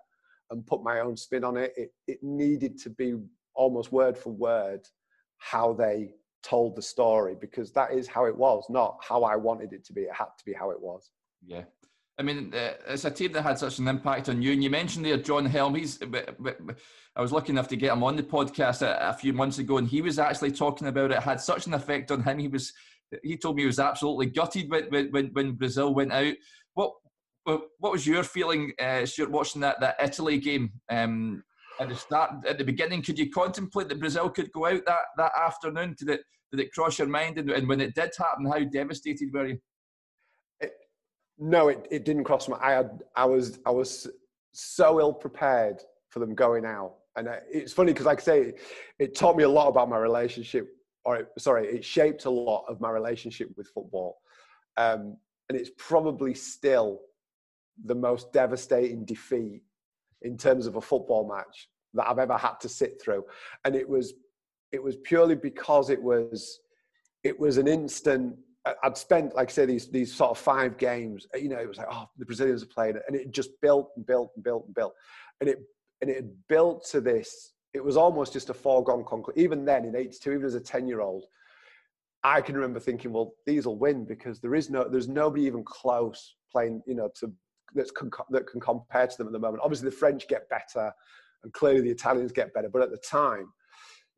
and 0.51 0.67
put 0.67 0.83
my 0.83 1.01
own 1.01 1.17
spin 1.17 1.45
on 1.45 1.57
it. 1.57 1.73
It, 1.77 1.91
it 2.07 2.19
needed 2.23 2.79
to 2.79 2.91
be 2.91 3.15
almost 3.55 3.93
word 3.93 4.17
for 4.17 4.31
word 4.31 4.81
how 5.37 5.73
they 5.75 6.15
told 6.43 6.77
the 6.77 6.83
story, 6.83 7.37
because 7.39 7.73
that 7.73 7.93
is 7.93 8.09
how 8.09 8.25
it 8.25 8.37
was, 8.37 8.65
not 8.71 8.97
how 9.07 9.23
I 9.25 9.37
wanted 9.37 9.73
it 9.73 9.85
to 9.87 9.93
be. 9.93 10.03
It 10.03 10.15
had 10.15 10.27
to 10.39 10.45
be 10.47 10.55
how 10.55 10.71
it 10.71 10.81
was. 10.81 11.11
Yeah. 11.47 11.65
I 12.19 12.23
mean, 12.23 12.53
uh, 12.53 12.73
it's 12.89 13.05
a 13.05 13.11
team 13.11 13.33
that 13.33 13.43
had 13.43 13.59
such 13.59 13.79
an 13.79 13.87
impact 13.87 14.29
on 14.29 14.43
you. 14.43 14.53
And 14.53 14.63
you 14.63 14.71
mentioned 14.71 15.05
there 15.05 15.17
John 15.17 15.47
Helm. 15.47 15.77
He's, 15.77 16.01
I 16.03 17.23
was 17.23 17.33
lucky 17.33 17.51
enough 17.51 17.69
to 17.69 17.77
get 17.77 17.93
him 17.93 18.03
on 18.03 18.17
the 18.17 18.25
podcast 18.25 18.83
a, 18.83 19.11
a, 19.11 19.13
few 19.13 19.33
months 19.33 19.59
ago, 19.59 19.79
and 19.79 19.87
he 19.87 20.03
was 20.03 20.19
actually 20.19 20.51
talking 20.51 20.89
about 20.89 21.13
it. 21.13 21.23
Had 21.23 21.41
such 21.41 21.67
an 21.67 21.75
effect 21.75 22.11
on 22.11 22.25
him. 22.25 22.39
He 22.39 22.49
was, 22.49 22.73
he 23.23 23.37
told 23.37 23.57
me 23.57 23.63
he 23.63 23.67
was 23.67 23.79
absolutely 23.79 24.27
gutted 24.27 24.69
when 24.69 25.11
when, 25.11 25.27
when 25.29 25.53
Brazil 25.53 25.95
went 25.95 26.13
out. 26.13 26.35
What 26.75 26.93
what 27.45 27.93
was 27.93 28.07
your 28.07 28.25
feeling, 28.25 28.73
as 28.79 29.05
uh, 29.05 29.07
Stuart, 29.07 29.31
watching 29.31 29.61
that 29.63 29.81
that 29.81 29.97
Italy 30.03 30.39
game? 30.39 30.73
Um, 30.91 31.45
at 31.81 31.89
the 31.89 31.95
start, 31.95 32.45
at 32.47 32.59
the 32.59 32.65
beginning, 32.65 33.03
could 33.03 33.19
you 33.19 33.31
contemplate 33.31 33.89
that 33.89 34.01
Brazil 34.01 34.29
could 34.29 34.51
go 34.53 34.67
out 34.67 34.85
that 34.87 35.03
that 35.17 35.33
afternoon? 35.37 35.95
Did 35.97 36.11
it 36.11 36.21
did 36.51 36.61
it 36.61 36.73
cross 36.73 36.99
your 36.99 37.09
mind? 37.09 37.39
And, 37.39 37.51
and 37.51 37.69
when 37.69 37.81
it 37.81 37.95
did 37.95 38.11
happen, 38.19 38.47
how 38.47 38.59
devastated 38.65 39.33
were 39.33 39.47
you? 39.47 39.59
No, 41.39 41.69
it, 41.69 41.87
it 41.91 42.05
didn't 42.05 42.25
cross 42.25 42.49
my. 42.49 42.59
I 42.61 42.73
had 42.73 43.03
I 43.15 43.25
was 43.25 43.59
I 43.65 43.71
was 43.71 44.09
so 44.53 45.01
ill 45.01 45.13
prepared 45.13 45.81
for 46.11 46.19
them 46.19 46.35
going 46.35 46.65
out, 46.65 46.95
and 47.17 47.29
it's 47.51 47.73
funny 47.73 47.93
because, 47.93 48.07
like 48.07 48.21
I 48.21 48.23
say, 48.23 48.55
it 48.99 49.15
taught 49.15 49.37
me 49.37 49.45
a 49.45 49.49
lot 49.49 49.69
about 49.69 49.89
my 49.89 49.99
relationship. 49.99 50.69
Or 51.05 51.17
it, 51.17 51.29
sorry, 51.39 51.67
it 51.69 51.85
shaped 51.85 52.25
a 52.25 52.31
lot 52.31 52.65
of 52.69 52.81
my 52.81 52.91
relationship 52.91 53.51
with 53.57 53.69
football, 53.69 54.19
um, 54.77 55.17
and 55.49 55.59
it's 55.59 55.71
probably 55.79 56.35
still 56.35 57.01
the 57.85 57.95
most 57.95 58.33
devastating 58.33 59.05
defeat 59.05 59.63
in 60.23 60.37
terms 60.37 60.67
of 60.67 60.75
a 60.75 60.81
football 60.81 61.29
match 61.29 61.69
that 61.95 62.09
I've 62.09 62.19
ever 62.19 62.37
had 62.37 62.59
to 62.61 62.69
sit 62.69 63.01
through, 63.01 63.25
and 63.65 63.77
it 63.77 63.89
was 63.89 64.15
it 64.73 64.83
was 64.83 64.97
purely 64.97 65.37
because 65.37 65.89
it 65.89 66.03
was 66.03 66.61
it 67.23 67.39
was 67.39 67.59
an 67.59 67.69
instant 67.69 68.37
I'd 68.83 68.97
spent, 68.97 69.35
like 69.35 69.51
I 69.51 69.53
say, 69.53 69.67
these 69.67 69.91
these 69.91 70.15
sort 70.15 70.31
of 70.31 70.39
five 70.39 70.79
games. 70.79 71.27
Uh, 71.35 71.39
you 71.39 71.49
know, 71.49 71.59
it 71.59 71.69
was 71.69 71.79
like, 71.79 71.89
oh, 71.91 72.09
the 72.19 72.27
Brazilians 72.27 72.63
are 72.63 72.67
playing 72.67 72.97
it, 72.97 73.03
and 73.07 73.17
it 73.17 73.31
just 73.31 73.51
built 73.61 73.91
and 73.97 74.07
built 74.07 74.33
and 74.35 74.45
built 74.45 74.65
and 74.67 74.75
built, 74.75 74.95
and 75.41 75.49
it 75.49 75.59
and 76.01 76.11
it 76.11 76.25
built 76.49 76.87
to 76.91 77.01
this. 77.01 77.53
It 77.75 77.85
was 77.85 77.97
almost 77.97 78.33
just 78.33 78.51
a 78.51 78.55
foregone 78.55 79.05
conclusion. 79.05 79.41
Even 79.41 79.65
then, 79.65 79.85
in 79.85 79.95
'82, 79.95 80.33
even 80.33 80.47
as 80.47 80.55
a 80.55 80.61
ten-year-old, 80.61 81.25
I 82.25 82.41
can 82.41 82.55
remember 82.55 82.81
thinking, 82.81 83.13
well, 83.13 83.35
these 83.47 83.67
will 83.67 83.79
win 83.79 84.05
because 84.05 84.41
there 84.41 84.55
is 84.55 84.71
no, 84.71 84.89
there's 84.89 85.09
nobody 85.09 85.45
even 85.45 85.63
close 85.65 86.37
playing, 86.51 86.83
you 86.87 86.95
know, 86.95 87.11
to 87.21 87.33
that's 87.75 87.91
con- 87.91 88.11
that 88.31 88.47
can 88.47 88.61
compare 88.61 89.07
to 89.07 89.17
them 89.19 89.27
at 89.27 89.33
the 89.33 89.39
moment. 89.39 89.63
Obviously, 89.63 89.91
the 89.91 89.97
French 89.97 90.27
get 90.29 90.49
better, 90.49 90.93
and 91.45 91.53
clearly 91.53 91.81
the 91.81 91.91
Italians 91.91 92.33
get 92.33 92.53
better. 92.55 92.69
But 92.69 92.83
at 92.83 92.91
the 92.91 92.99
time, 92.99 93.53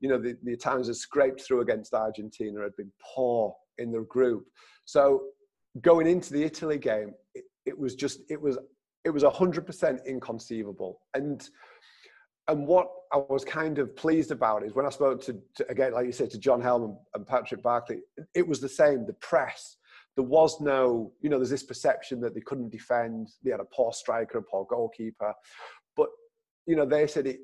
you 0.00 0.08
know, 0.08 0.18
the, 0.18 0.36
the 0.42 0.52
Italians 0.52 0.86
had 0.86 0.96
scraped 0.96 1.42
through 1.42 1.60
against 1.60 1.92
Argentina, 1.92 2.62
had 2.62 2.76
been 2.76 2.92
poor 3.14 3.54
in 3.80 3.90
the 3.90 4.02
group. 4.02 4.46
So 4.84 5.22
going 5.80 6.06
into 6.06 6.32
the 6.32 6.42
Italy 6.42 6.78
game, 6.78 7.14
it, 7.34 7.44
it 7.66 7.78
was 7.78 7.94
just 7.94 8.20
it 8.28 8.40
was 8.40 8.58
it 9.04 9.10
was 9.10 9.24
hundred 9.24 9.66
percent 9.66 10.00
inconceivable. 10.06 11.00
And 11.14 11.48
and 12.48 12.66
what 12.66 12.88
I 13.12 13.18
was 13.18 13.44
kind 13.44 13.78
of 13.78 13.94
pleased 13.94 14.30
about 14.30 14.64
is 14.64 14.74
when 14.74 14.86
I 14.86 14.90
spoke 14.90 15.22
to, 15.24 15.40
to 15.56 15.70
again, 15.70 15.92
like 15.92 16.06
you 16.06 16.12
said, 16.12 16.30
to 16.30 16.38
John 16.38 16.60
Helm 16.60 16.82
and, 16.84 16.96
and 17.14 17.26
Patrick 17.26 17.62
Barclay, 17.62 17.98
it 18.34 18.46
was 18.46 18.60
the 18.60 18.68
same. 18.68 19.06
The 19.06 19.14
press, 19.14 19.76
there 20.16 20.24
was 20.24 20.60
no, 20.60 21.12
you 21.20 21.30
know, 21.30 21.38
there's 21.38 21.50
this 21.50 21.62
perception 21.62 22.20
that 22.20 22.34
they 22.34 22.40
couldn't 22.40 22.70
defend. 22.70 23.28
They 23.44 23.52
had 23.52 23.60
a 23.60 23.66
poor 23.72 23.92
striker, 23.92 24.38
a 24.38 24.42
poor 24.42 24.66
goalkeeper, 24.68 25.34
but 25.96 26.08
you 26.66 26.76
know, 26.76 26.86
they 26.86 27.06
said 27.06 27.26
it 27.26 27.40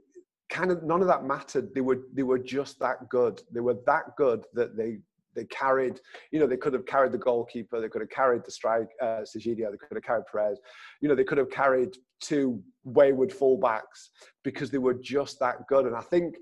kind 0.49 0.71
of 0.71 0.83
none 0.83 1.01
of 1.01 1.09
that 1.09 1.25
mattered. 1.25 1.75
They 1.75 1.81
were 1.81 2.01
they 2.13 2.23
were 2.23 2.39
just 2.39 2.79
that 2.81 3.09
good. 3.09 3.43
They 3.53 3.61
were 3.61 3.79
that 3.87 4.17
good 4.17 4.45
that 4.55 4.77
they 4.77 4.99
they 5.37 5.45
carried, 5.45 6.01
you 6.33 6.41
know, 6.41 6.47
they 6.47 6.57
could 6.57 6.73
have 6.73 6.87
carried 6.87 7.13
the 7.13 7.19
goalkeeper, 7.19 7.81
they 7.81 7.89
could 7.89 8.01
have 8.01 8.11
carried 8.11 8.45
the 8.45 8.51
strike, 8.51 8.89
uh, 9.01 9.21
they 9.33 9.55
could 9.55 9.95
have 9.95 10.03
carried 10.03 10.25
Peres, 10.31 10.59
you 11.01 11.09
know, 11.09 11.15
they 11.15 11.25
could 11.25 11.39
have 11.39 11.51
carried 11.51 11.97
two 12.21 12.63
wayward 12.85 13.31
fullbacks 13.31 14.09
because 14.43 14.71
they 14.71 14.79
were 14.79 14.95
just 14.95 15.39
that 15.39 15.67
good. 15.69 15.87
And 15.87 15.95
I 15.95 16.01
think 16.01 16.37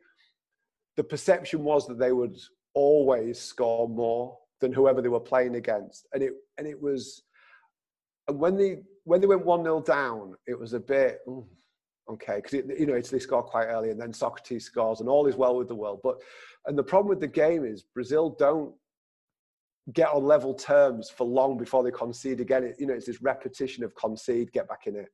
the 0.96 1.04
perception 1.04 1.64
was 1.64 1.86
that 1.88 1.98
they 1.98 2.12
would 2.12 2.36
always 2.74 3.40
score 3.40 3.88
more 3.88 4.38
than 4.60 4.72
whoever 4.72 5.02
they 5.02 5.08
were 5.08 5.20
playing 5.20 5.56
against. 5.56 6.06
And 6.12 6.22
it, 6.22 6.32
and 6.56 6.66
it 6.66 6.80
was, 6.80 7.22
and 8.28 8.38
when 8.38 8.56
they 8.56 8.78
when 9.04 9.20
they 9.20 9.26
went 9.26 9.44
one 9.44 9.62
0 9.62 9.82
down, 9.82 10.34
it 10.46 10.58
was 10.58 10.72
a 10.72 10.80
bit 10.80 11.20
okay 12.08 12.36
because 12.36 12.52
you 12.52 12.86
know 12.86 12.96
Italy 12.96 13.20
scored 13.20 13.46
quite 13.46 13.66
early, 13.66 13.90
and 13.90 14.00
then 14.00 14.12
Socrates 14.12 14.64
scores, 14.64 15.00
and 15.00 15.08
all 15.08 15.26
is 15.26 15.36
well 15.36 15.56
with 15.56 15.68
the 15.68 15.74
world. 15.74 16.00
But 16.02 16.16
and 16.66 16.78
the 16.78 16.82
problem 16.82 17.08
with 17.08 17.20
the 17.20 17.28
game 17.28 17.64
is 17.64 17.82
Brazil 17.82 18.30
don't 18.38 18.74
get 19.92 20.08
on 20.08 20.24
level 20.24 20.54
terms 20.54 21.10
for 21.10 21.26
long 21.26 21.58
before 21.58 21.82
they 21.82 21.90
concede 21.90 22.40
again. 22.40 22.64
It, 22.64 22.76
you 22.78 22.86
know, 22.86 22.94
it's 22.94 23.06
this 23.06 23.20
repetition 23.20 23.84
of 23.84 23.94
concede, 23.94 24.52
get 24.52 24.68
back 24.68 24.86
in 24.86 24.96
it, 24.96 25.08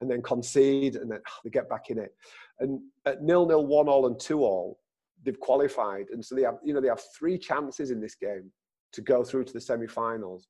and 0.00 0.10
then 0.10 0.22
concede, 0.22 0.96
and 0.96 1.10
then 1.10 1.20
they 1.44 1.50
get 1.50 1.68
back 1.68 1.90
in 1.90 1.98
it. 1.98 2.14
And 2.58 2.80
at 3.06 3.22
nil 3.22 3.46
nil, 3.46 3.66
one 3.66 3.88
all, 3.88 4.06
and 4.06 4.18
two 4.18 4.40
all, 4.42 4.80
they've 5.24 5.38
qualified, 5.38 6.06
and 6.12 6.24
so 6.24 6.34
they 6.34 6.42
have 6.42 6.58
you 6.64 6.74
know 6.74 6.80
they 6.80 6.88
have 6.88 7.02
three 7.16 7.38
chances 7.38 7.90
in 7.90 8.00
this 8.00 8.14
game 8.14 8.50
to 8.92 9.00
go 9.00 9.22
through 9.22 9.44
to 9.44 9.52
the 9.52 9.60
semi-finals. 9.60 10.48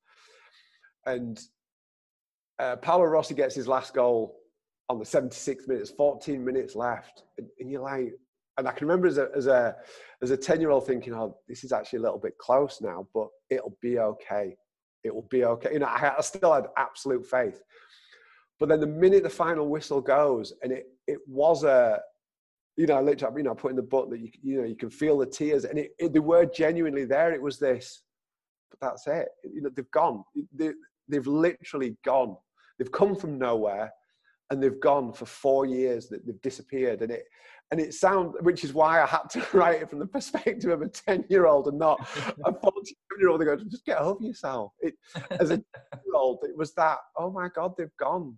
And 1.04 1.38
uh, 2.58 2.76
Paolo 2.76 3.04
Rossi 3.04 3.34
gets 3.34 3.54
his 3.54 3.68
last 3.68 3.92
goal 3.92 4.38
on 4.88 4.98
the 4.98 5.04
76th 5.04 5.68
minute. 5.68 5.90
14 5.96 6.42
minutes 6.42 6.74
left, 6.74 7.24
and, 7.36 7.46
and 7.58 7.70
you're 7.70 7.82
like, 7.82 8.14
and 8.56 8.66
I 8.66 8.72
can 8.72 8.86
remember 8.86 9.06
as 9.06 9.18
a 9.18 9.28
as 9.36 9.46
a 9.46 9.76
as 10.22 10.30
a 10.30 10.36
10 10.36 10.62
year 10.62 10.70
old 10.70 10.86
thinking, 10.86 11.12
oh, 11.12 11.36
this 11.46 11.62
is 11.62 11.72
actually 11.72 11.98
a 11.98 12.02
little 12.02 12.18
bit 12.18 12.38
close 12.38 12.80
now, 12.80 13.06
but 13.12 13.28
it'll 13.50 13.76
be 13.82 13.98
okay. 13.98 14.56
It 15.04 15.14
will 15.14 15.26
be 15.30 15.44
okay. 15.44 15.72
You 15.72 15.80
know, 15.80 15.86
I, 15.86 16.14
I 16.18 16.20
still 16.20 16.52
had 16.52 16.66
absolute 16.76 17.26
faith. 17.26 17.62
But 18.58 18.68
then 18.68 18.80
the 18.80 18.86
minute 18.86 19.22
the 19.22 19.30
final 19.30 19.68
whistle 19.68 20.00
goes, 20.00 20.52
and 20.62 20.70
it 20.70 20.86
it 21.06 21.18
was 21.26 21.64
a, 21.64 22.00
you 22.76 22.86
know, 22.86 22.96
I 22.96 23.00
looked 23.00 23.22
up, 23.22 23.36
you 23.36 23.42
know, 23.42 23.52
I 23.52 23.54
put 23.54 23.70
in 23.70 23.76
the 23.76 23.82
book 23.82 24.10
that 24.10 24.20
you 24.20 24.30
you 24.42 24.60
know 24.60 24.66
you 24.66 24.76
can 24.76 24.90
feel 24.90 25.18
the 25.18 25.26
tears, 25.26 25.64
and 25.64 25.78
it, 25.78 25.92
it, 25.98 26.12
they 26.12 26.18
were 26.18 26.44
genuinely 26.44 27.06
there. 27.06 27.32
It 27.32 27.42
was 27.42 27.58
this, 27.58 28.02
but 28.70 28.78
that's 28.80 29.06
it. 29.06 29.28
You 29.44 29.62
know, 29.62 29.70
they've 29.74 29.90
gone. 29.90 30.22
They, 30.54 30.72
they've 31.08 31.26
literally 31.26 31.96
gone. 32.04 32.36
They've 32.78 32.92
come 32.92 33.16
from 33.16 33.38
nowhere, 33.38 33.90
and 34.50 34.62
they've 34.62 34.80
gone 34.80 35.14
for 35.14 35.24
four 35.24 35.64
years. 35.64 36.08
That 36.08 36.26
they've 36.26 36.42
disappeared, 36.42 37.00
and 37.00 37.10
it 37.10 37.24
and 37.70 37.78
it 37.80 37.94
sounds, 37.94 38.34
which 38.40 38.64
is 38.64 38.72
why 38.72 39.00
I 39.00 39.06
had 39.06 39.30
to 39.30 39.46
write 39.56 39.82
it 39.82 39.90
from 39.90 40.00
the 40.00 40.06
perspective 40.06 40.70
of 40.70 40.82
a 40.82 40.88
10 40.88 41.24
year 41.28 41.46
old 41.46 41.68
and 41.68 41.78
not 41.78 42.00
a 42.44 42.52
14 42.52 42.62
year 43.18 43.28
old. 43.28 43.40
They 43.40 43.44
go, 43.44 43.56
just 43.56 43.84
get 43.84 43.98
over 43.98 44.22
yourself. 44.22 44.72
It, 44.80 44.94
as 45.30 45.50
a 45.50 45.56
10 45.56 45.64
year 46.04 46.14
old, 46.14 46.40
it 46.42 46.56
was 46.56 46.74
that, 46.74 46.98
oh 47.16 47.30
my 47.30 47.48
God, 47.54 47.74
they've 47.78 47.96
gone. 47.98 48.36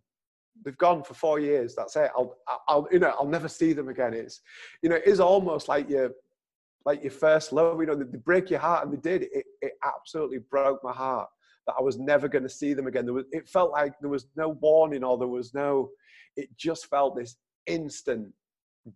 They've 0.65 0.77
gone 0.77 1.03
for 1.03 1.15
four 1.15 1.41
years. 1.41 1.75
That's 1.75 1.97
it. 1.97 2.11
I'll, 2.15 2.37
I'll, 2.69 2.87
you 2.93 2.99
know, 2.99 3.15
I'll 3.19 3.27
never 3.27 3.49
see 3.49 3.73
them 3.73 3.89
again. 3.89 4.13
It's, 4.13 4.43
you 4.83 4.91
know, 4.91 4.97
it 4.97 5.07
is 5.07 5.19
almost 5.19 5.67
like 5.67 5.89
your, 5.89 6.11
like 6.85 7.03
your 7.03 7.11
first 7.11 7.53
love. 7.53 7.81
You 7.81 7.87
know, 7.87 7.95
they, 7.95 8.05
they 8.05 8.19
break 8.19 8.51
your 8.51 8.61
heart, 8.61 8.85
and 8.85 8.93
they 8.93 9.01
did. 9.01 9.29
It, 9.33 9.47
it 9.63 9.73
absolutely 9.83 10.39
broke 10.51 10.85
my 10.85 10.93
heart 10.93 11.29
that 11.67 11.75
I 11.79 11.83
was 11.83 11.99
never 11.99 12.29
going 12.29 12.43
to 12.43 12.51
see 12.51 12.75
them 12.75 12.87
again. 12.87 13.07
There 13.07 13.15
was, 13.15 13.25
it 13.33 13.49
felt 13.49 13.73
like 13.73 13.95
there 14.01 14.11
was 14.11 14.27
no 14.37 14.51
warning, 14.61 15.03
or 15.03 15.17
there 15.17 15.27
was 15.27 15.55
no. 15.55 15.89
It 16.37 16.51
just 16.57 16.87
felt 16.87 17.17
this 17.17 17.37
instant 17.67 18.33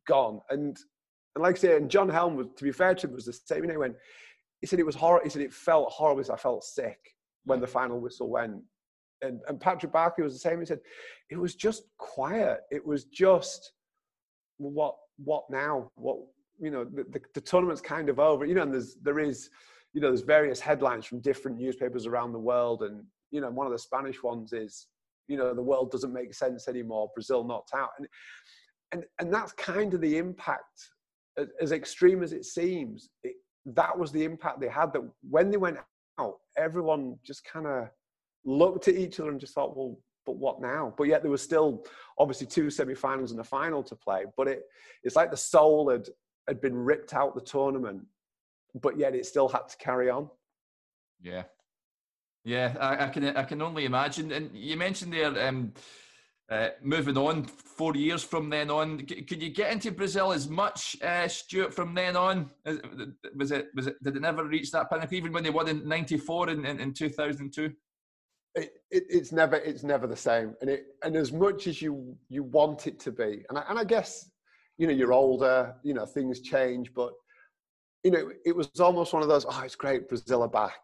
gone. 0.07 0.41
And 0.51 0.77
and 1.35 1.43
like 1.43 1.57
I 1.57 1.59
say, 1.59 1.77
and 1.77 1.91
John 1.91 2.09
Helm 2.09 2.35
was, 2.35 2.47
to 2.57 2.65
be 2.65 2.73
fair 2.73 2.95
to 2.95 3.07
him, 3.07 3.13
was 3.13 3.27
the 3.27 3.33
same. 3.33 3.65
You 3.65 3.73
know, 3.73 3.79
when 3.79 3.95
he 4.61 4.67
said 4.67 4.81
it 4.81 4.87
was 4.87 4.95
horrible, 4.95 5.25
he 5.25 5.31
said 5.31 5.43
it 5.43 5.53
felt 5.53 5.93
horrible. 5.93 6.25
I 6.33 6.37
felt 6.37 6.65
sick 6.65 6.99
when 7.45 7.61
the 7.61 7.67
mm. 7.67 7.71
final 7.71 8.01
whistle 8.01 8.31
went. 8.31 8.63
And, 9.23 9.41
and 9.49 9.61
Patrick 9.61 9.93
Barclay 9.93 10.25
was 10.25 10.35
the 10.35 10.39
same. 10.39 10.61
He 10.61 10.67
said 10.67 10.81
it 11.31 11.37
was 11.37 11.55
just 11.55 11.85
quiet. 11.99 12.61
It 12.71 12.85
was 12.85 13.05
just 13.05 13.73
what 14.59 14.97
what 15.19 15.45
now? 15.51 15.91
What 15.97 16.19
you 16.59 16.71
know, 16.71 16.85
the, 16.85 17.05
the, 17.05 17.21
the 17.35 17.41
tournament's 17.41 17.81
kind 17.81 18.09
of 18.09 18.19
over. 18.19 18.45
You 18.45 18.55
know, 18.55 18.63
and 18.63 18.73
there's 18.73 18.97
there 19.03 19.19
is, 19.19 19.51
you 19.93 20.01
know, 20.01 20.09
there's 20.09 20.23
various 20.23 20.61
headlines 20.61 21.07
from 21.07 21.21
different 21.21 21.59
newspapers 21.59 22.07
around 22.07 22.33
the 22.33 22.39
world, 22.39 22.83
and 22.83 23.05
you 23.31 23.41
know, 23.41 23.51
one 23.51 23.67
of 23.67 23.73
the 23.73 23.79
Spanish 23.79 24.23
ones 24.23 24.53
is, 24.53 24.87
you 25.29 25.37
know, 25.37 25.55
the 25.55 25.63
world 25.63 25.91
doesn't 25.91 26.13
make 26.13 26.33
sense 26.35 26.69
anymore. 26.69 27.11
Brazil 27.15 27.45
knocked 27.45 27.73
out, 27.75 27.91
and 27.99 28.07
and 28.93 29.05
and 29.19 29.33
that's 29.33 29.53
kind 29.53 29.95
of 29.95 30.01
the 30.01 30.19
impact 30.19 30.91
as 31.61 31.73
extreme 31.73 32.23
as 32.23 32.33
it 32.33 32.45
seems 32.45 33.11
it, 33.23 33.35
that 33.67 33.97
was 33.99 34.13
the 34.13 34.25
impact 34.25 34.61
they 34.61 34.69
had 34.69 34.93
that 34.93 35.03
when 35.29 35.51
they 35.51 35.57
went 35.57 35.79
out 36.19 36.37
everyone 36.57 37.17
just 37.25 37.45
kind 37.45 37.67
of 37.67 37.89
looked 38.45 38.89
at 38.89 38.95
each 38.95 39.21
other 39.21 39.31
and 39.31 39.41
just 39.41 39.55
thought 39.55 39.77
well 39.77 39.99
but 40.27 40.37
what 40.37 40.61
now? 40.61 40.93
But 40.99 41.05
yet 41.05 41.23
there 41.23 41.31
was 41.31 41.41
still 41.41 41.85
obviously 42.19 42.49
two 42.49 42.69
semi-finals 42.69 43.31
and 43.31 43.41
a 43.41 43.45
final 43.45 43.83
to 43.85 43.95
play 43.95 44.25
but 44.37 44.49
it 44.49 44.65
it's 45.05 45.17
like 45.17 45.31
the 45.31 45.37
soul 45.37 45.89
had 45.89 46.09
had 46.49 46.61
been 46.61 46.77
ripped 46.77 47.15
out 47.15 47.35
the 47.35 47.41
tournament 47.41 48.03
but 48.75 48.99
yet 48.99 49.15
it 49.15 49.25
still 49.25 49.49
had 49.49 49.69
to 49.69 49.77
carry 49.79 50.11
on. 50.11 50.29
Yeah. 51.23 51.45
Yeah 52.45 52.75
i, 52.81 53.07
I 53.07 53.09
can 53.09 53.37
i 53.37 53.43
can 53.45 53.63
only 53.63 53.85
imagine 53.85 54.33
and 54.33 54.51
you 54.55 54.77
mentioned 54.77 55.13
there 55.13 55.49
um 55.49 55.73
uh, 56.49 56.69
moving 56.81 57.17
on, 57.17 57.45
four 57.45 57.97
years 57.97 58.23
from 58.23 58.49
then 58.49 58.71
on, 58.71 59.01
could 59.01 59.43
you 59.43 59.51
get 59.51 59.73
into 59.73 59.91
Brazil 59.91 60.33
as 60.33 60.49
much, 60.49 60.97
uh, 61.03 61.27
Stuart, 61.27 61.75
from 61.75 61.93
then 61.93 62.17
on? 62.17 62.51
Was 63.37 63.51
it, 63.51 63.69
was 63.75 63.89
it, 63.89 64.03
did 64.03 64.17
it 64.17 64.23
never 64.23 64.45
reach 64.45 64.71
that 64.71 64.89
pinnacle, 64.89 65.17
even 65.17 65.33
when 65.33 65.43
they 65.43 65.51
won 65.51 65.69
in 65.69 65.87
94 65.89 66.51
and 66.51 66.65
in, 66.65 66.81
in, 66.81 66.93
2002? 66.93 67.73
It, 68.55 68.71
it, 68.91 69.05
it's 69.11 69.33
never 69.33 69.57
it's 69.57 69.83
never 69.83 70.07
the 70.07 70.17
same 70.17 70.55
and 70.63 70.71
it 70.71 70.87
and 71.03 71.15
as 71.15 71.31
much 71.31 71.67
as 71.67 71.83
you 71.83 72.17
you 72.31 72.43
want 72.43 72.87
it 72.87 72.99
to 73.01 73.13
be 73.13 73.45
and 73.51 73.59
I, 73.59 73.65
and 73.69 73.79
I 73.79 73.85
guess 73.85 74.31
you 74.79 74.87
know 74.87 74.95
you're 74.95 75.13
older 75.13 75.75
you 75.83 75.93
know 75.93 76.07
things 76.07 76.41
change 76.41 76.95
but 76.95 77.13
you 78.03 78.11
know 78.11 78.31
it 78.47 78.57
was 78.57 78.71
almost 78.81 79.13
one 79.13 79.23
of 79.23 79.29
those 79.29 79.45
oh 79.47 79.63
it's 79.63 79.75
great 79.75 80.09
Brazil 80.09 80.43
are 80.43 80.49
back 80.49 80.81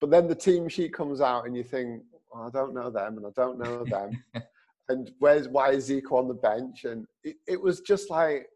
but 0.00 0.10
then 0.10 0.28
the 0.28 0.34
team 0.34 0.66
sheet 0.66 0.94
comes 0.94 1.20
out 1.20 1.44
and 1.44 1.54
you 1.54 1.62
think 1.62 2.00
oh, 2.34 2.46
I 2.46 2.48
don't 2.48 2.72
know 2.72 2.88
them 2.88 3.18
and 3.18 3.26
I 3.26 3.30
don't 3.36 3.58
know 3.58 3.84
them 3.84 4.24
and 4.90 5.10
where's 5.18 5.48
why 5.48 5.70
is 5.70 5.88
Zico 5.88 6.12
on 6.12 6.28
the 6.28 6.34
bench? 6.34 6.84
And 6.84 7.06
it, 7.24 7.36
it 7.46 7.60
was 7.60 7.80
just 7.80 8.10
like, 8.10 8.46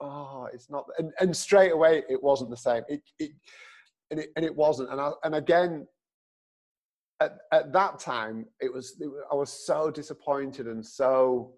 oh, 0.00 0.48
it's 0.52 0.70
not. 0.70 0.84
And, 0.98 1.12
and 1.20 1.36
straight 1.36 1.72
away, 1.72 2.02
it 2.08 2.22
wasn't 2.22 2.50
the 2.50 2.56
same. 2.56 2.82
It, 2.88 3.02
it 3.18 3.32
and 4.10 4.20
it 4.20 4.30
and 4.36 4.44
it 4.44 4.54
wasn't. 4.54 4.90
And 4.90 5.00
I, 5.00 5.10
and 5.24 5.34
again, 5.34 5.86
at, 7.20 7.36
at 7.52 7.72
that 7.72 7.98
time, 7.98 8.46
it 8.60 8.72
was, 8.72 8.96
it, 9.00 9.10
I 9.30 9.34
was 9.34 9.52
so 9.52 9.90
disappointed 9.90 10.66
and 10.66 10.84
so 10.84 11.54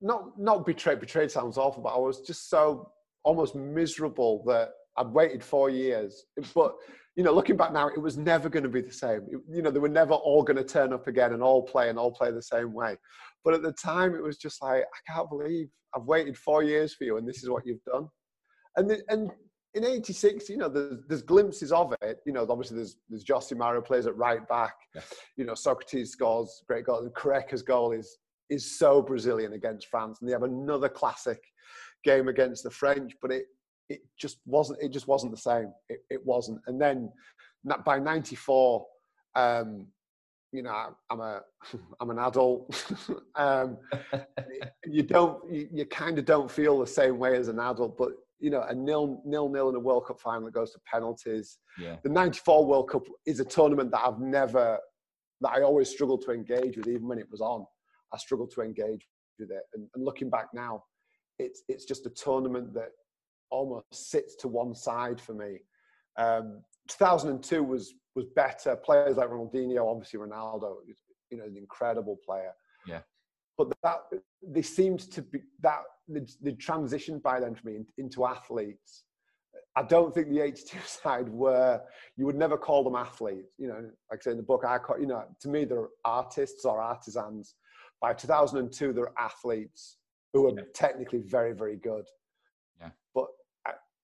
not 0.00 0.38
not 0.38 0.66
betrayed. 0.66 1.00
Betrayed 1.00 1.30
sounds 1.30 1.58
awful, 1.58 1.82
but 1.82 1.94
I 1.94 1.98
was 1.98 2.20
just 2.20 2.48
so 2.50 2.92
almost 3.24 3.54
miserable 3.54 4.44
that 4.46 4.70
I'd 4.96 5.08
waited 5.08 5.42
four 5.42 5.70
years. 5.70 6.24
But 6.54 6.74
you 7.16 7.24
know, 7.24 7.32
looking 7.32 7.56
back 7.56 7.72
now, 7.72 7.88
it 7.88 8.00
was 8.00 8.18
never 8.18 8.50
going 8.50 8.62
to 8.62 8.68
be 8.68 8.82
the 8.82 8.92
same. 8.92 9.22
It, 9.30 9.40
you 9.50 9.62
know, 9.62 9.70
they 9.70 9.78
were 9.78 9.88
never 9.88 10.12
all 10.12 10.42
going 10.42 10.58
to 10.58 10.64
turn 10.64 10.92
up 10.92 11.06
again 11.06 11.32
and 11.32 11.42
all 11.42 11.62
play 11.62 11.88
and 11.88 11.98
all 11.98 12.12
play 12.12 12.30
the 12.30 12.42
same 12.42 12.74
way. 12.74 12.96
But 13.42 13.54
at 13.54 13.62
the 13.62 13.72
time, 13.72 14.14
it 14.14 14.22
was 14.22 14.36
just 14.36 14.62
like, 14.62 14.82
I 14.82 15.12
can't 15.12 15.30
believe 15.30 15.68
I've 15.94 16.04
waited 16.04 16.36
four 16.36 16.62
years 16.62 16.94
for 16.94 17.04
you, 17.04 17.16
and 17.16 17.26
this 17.26 17.42
is 17.42 17.48
what 17.48 17.64
you've 17.64 17.82
done. 17.84 18.08
And 18.76 18.90
the, 18.90 19.02
and 19.08 19.30
in 19.74 19.84
'86, 19.84 20.48
you 20.50 20.58
know, 20.58 20.68
there's, 20.68 21.00
there's, 21.08 21.22
glimpses 21.22 21.72
of 21.72 21.94
it. 22.02 22.18
You 22.26 22.34
know, 22.34 22.46
obviously 22.48 22.76
there's 22.76 22.96
there's 23.08 23.24
Josimar 23.24 23.82
plays 23.84 24.06
at 24.06 24.16
right 24.16 24.46
back. 24.46 24.74
Yeah. 24.94 25.00
You 25.38 25.44
know, 25.46 25.54
Socrates 25.54 26.10
scores 26.10 26.62
great 26.68 26.84
goal, 26.84 26.98
and 26.98 27.14
Careca's 27.14 27.62
goal 27.62 27.92
is 27.92 28.18
is 28.50 28.78
so 28.78 29.00
Brazilian 29.00 29.54
against 29.54 29.88
France, 29.88 30.18
and 30.20 30.28
they 30.28 30.32
have 30.32 30.42
another 30.42 30.90
classic 30.90 31.42
game 32.04 32.28
against 32.28 32.62
the 32.62 32.70
French. 32.70 33.12
But 33.22 33.32
it 33.32 33.46
it 33.88 34.00
just 34.18 34.38
wasn't 34.46 34.78
it 34.82 34.90
just 34.90 35.08
wasn't 35.08 35.32
the 35.32 35.40
same. 35.40 35.72
It, 35.88 36.00
it 36.10 36.24
wasn't. 36.24 36.60
And 36.66 36.80
then 36.80 37.10
by 37.84 37.98
94 37.98 38.86
um, 39.34 39.86
you 40.52 40.62
know 40.62 40.96
i'm 41.10 41.20
a 41.20 41.40
i'm 42.00 42.10
an 42.10 42.18
adult. 42.18 42.84
Um, 43.34 43.76
you 44.86 45.02
don't 45.02 45.42
you, 45.52 45.68
you 45.70 45.84
kind 45.84 46.18
of 46.18 46.24
don't 46.24 46.50
feel 46.50 46.78
the 46.78 46.86
same 46.86 47.18
way 47.18 47.36
as 47.36 47.48
an 47.48 47.58
adult 47.58 47.98
but 47.98 48.12
you 48.38 48.50
know 48.50 48.62
a 48.62 48.74
nil 48.74 49.20
nil 49.26 49.50
nil 49.50 49.68
in 49.68 49.74
a 49.74 49.80
world 49.80 50.06
cup 50.06 50.18
final 50.20 50.44
that 50.46 50.54
goes 50.54 50.72
to 50.72 50.80
penalties. 50.90 51.58
Yeah. 51.78 51.96
the 52.02 52.08
94 52.08 52.64
world 52.64 52.88
cup 52.88 53.02
is 53.26 53.40
a 53.40 53.44
tournament 53.44 53.90
that 53.90 54.00
i've 54.06 54.20
never 54.20 54.78
that 55.42 55.50
i 55.50 55.60
always 55.60 55.90
struggled 55.90 56.22
to 56.22 56.30
engage 56.30 56.78
with 56.78 56.88
even 56.88 57.06
when 57.06 57.18
it 57.18 57.30
was 57.30 57.42
on. 57.42 57.66
I 58.14 58.18
struggled 58.18 58.52
to 58.52 58.62
engage 58.62 59.06
with 59.38 59.50
it. 59.50 59.62
And, 59.74 59.88
and 59.94 60.04
looking 60.04 60.30
back 60.30 60.46
now 60.54 60.84
it's 61.38 61.62
it's 61.68 61.84
just 61.84 62.06
a 62.06 62.10
tournament 62.10 62.72
that 62.72 62.90
almost 63.50 64.10
sits 64.10 64.36
to 64.36 64.48
one 64.48 64.74
side 64.74 65.20
for 65.20 65.34
me. 65.34 65.58
Um, 66.18 66.62
2002 66.88 67.62
was 67.62 67.94
was 68.14 68.26
better. 68.34 68.74
Players 68.76 69.18
like 69.18 69.28
Ronaldinho, 69.28 69.90
obviously 69.90 70.18
Ronaldo, 70.18 70.76
you 71.30 71.36
know, 71.36 71.44
an 71.44 71.56
incredible 71.56 72.18
player. 72.24 72.52
Yeah. 72.86 73.00
But 73.58 73.68
that 73.82 73.98
they 74.42 74.62
seemed 74.62 75.00
to 75.12 75.22
be 75.22 75.40
that 75.60 75.82
the, 76.08 76.28
the 76.42 76.52
transition 76.52 77.18
by 77.18 77.40
then 77.40 77.54
for 77.54 77.68
me 77.68 77.80
into 77.98 78.26
athletes. 78.26 79.04
I 79.76 79.82
don't 79.82 80.14
think 80.14 80.30
the 80.30 80.40
82 80.40 80.78
side 80.86 81.28
were 81.28 81.82
you 82.16 82.24
would 82.26 82.36
never 82.36 82.56
call 82.56 82.82
them 82.82 82.96
athletes. 82.96 83.52
You 83.58 83.68
know, 83.68 83.90
like 84.10 84.20
I 84.20 84.22
say 84.22 84.30
in 84.30 84.36
the 84.38 84.42
book, 84.42 84.64
I 84.66 84.78
call 84.78 84.98
you 84.98 85.06
know 85.06 85.24
to 85.40 85.48
me 85.48 85.64
they're 85.64 85.88
artists 86.04 86.64
or 86.64 86.80
artisans. 86.80 87.54
By 88.00 88.12
2002, 88.12 88.92
they're 88.92 89.12
athletes 89.18 89.96
who 90.32 90.46
are 90.46 90.54
yeah. 90.54 90.62
technically 90.74 91.20
very 91.20 91.52
very 91.52 91.76
good 91.76 92.04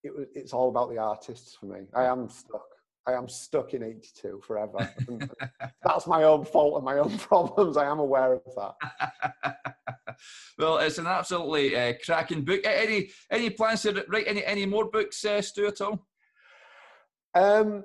it, 0.03 0.29
it's 0.35 0.53
all 0.53 0.69
about 0.69 0.91
the 0.91 0.99
artists 0.99 1.57
for 1.57 1.67
me. 1.67 1.87
I 1.95 2.05
am 2.05 2.29
stuck. 2.29 2.67
I 3.07 3.15
am 3.15 3.29
stuck 3.29 3.75
in 3.75 3.83
82 3.83 4.43
forever. 4.47 4.89
that's 5.85 6.07
my 6.07 6.23
own 6.23 6.45
fault 6.45 6.77
and 6.77 6.85
my 6.85 6.99
own 6.99 7.19
problems. 7.19 7.77
I 7.77 7.87
am 7.87 7.99
aware 7.99 8.35
of 8.35 8.43
that. 8.57 9.57
well, 10.59 10.79
it's 10.79 10.99
an 10.99 11.09
absolutely 11.09 11.77
uh, 11.77 11.95
cracking 12.05 12.45
book. 12.45 12.61
Any 12.65 13.11
any 13.31 13.51
plans 13.51 13.83
to 13.83 14.05
write 14.09 14.27
any 14.29 14.45
any 14.45 14.67
more 14.67 14.89
books, 14.89 15.25
uh, 15.25 15.43
Stu, 15.43 15.67
at 15.67 15.81
all? 15.81 16.07
Um, 17.35 17.85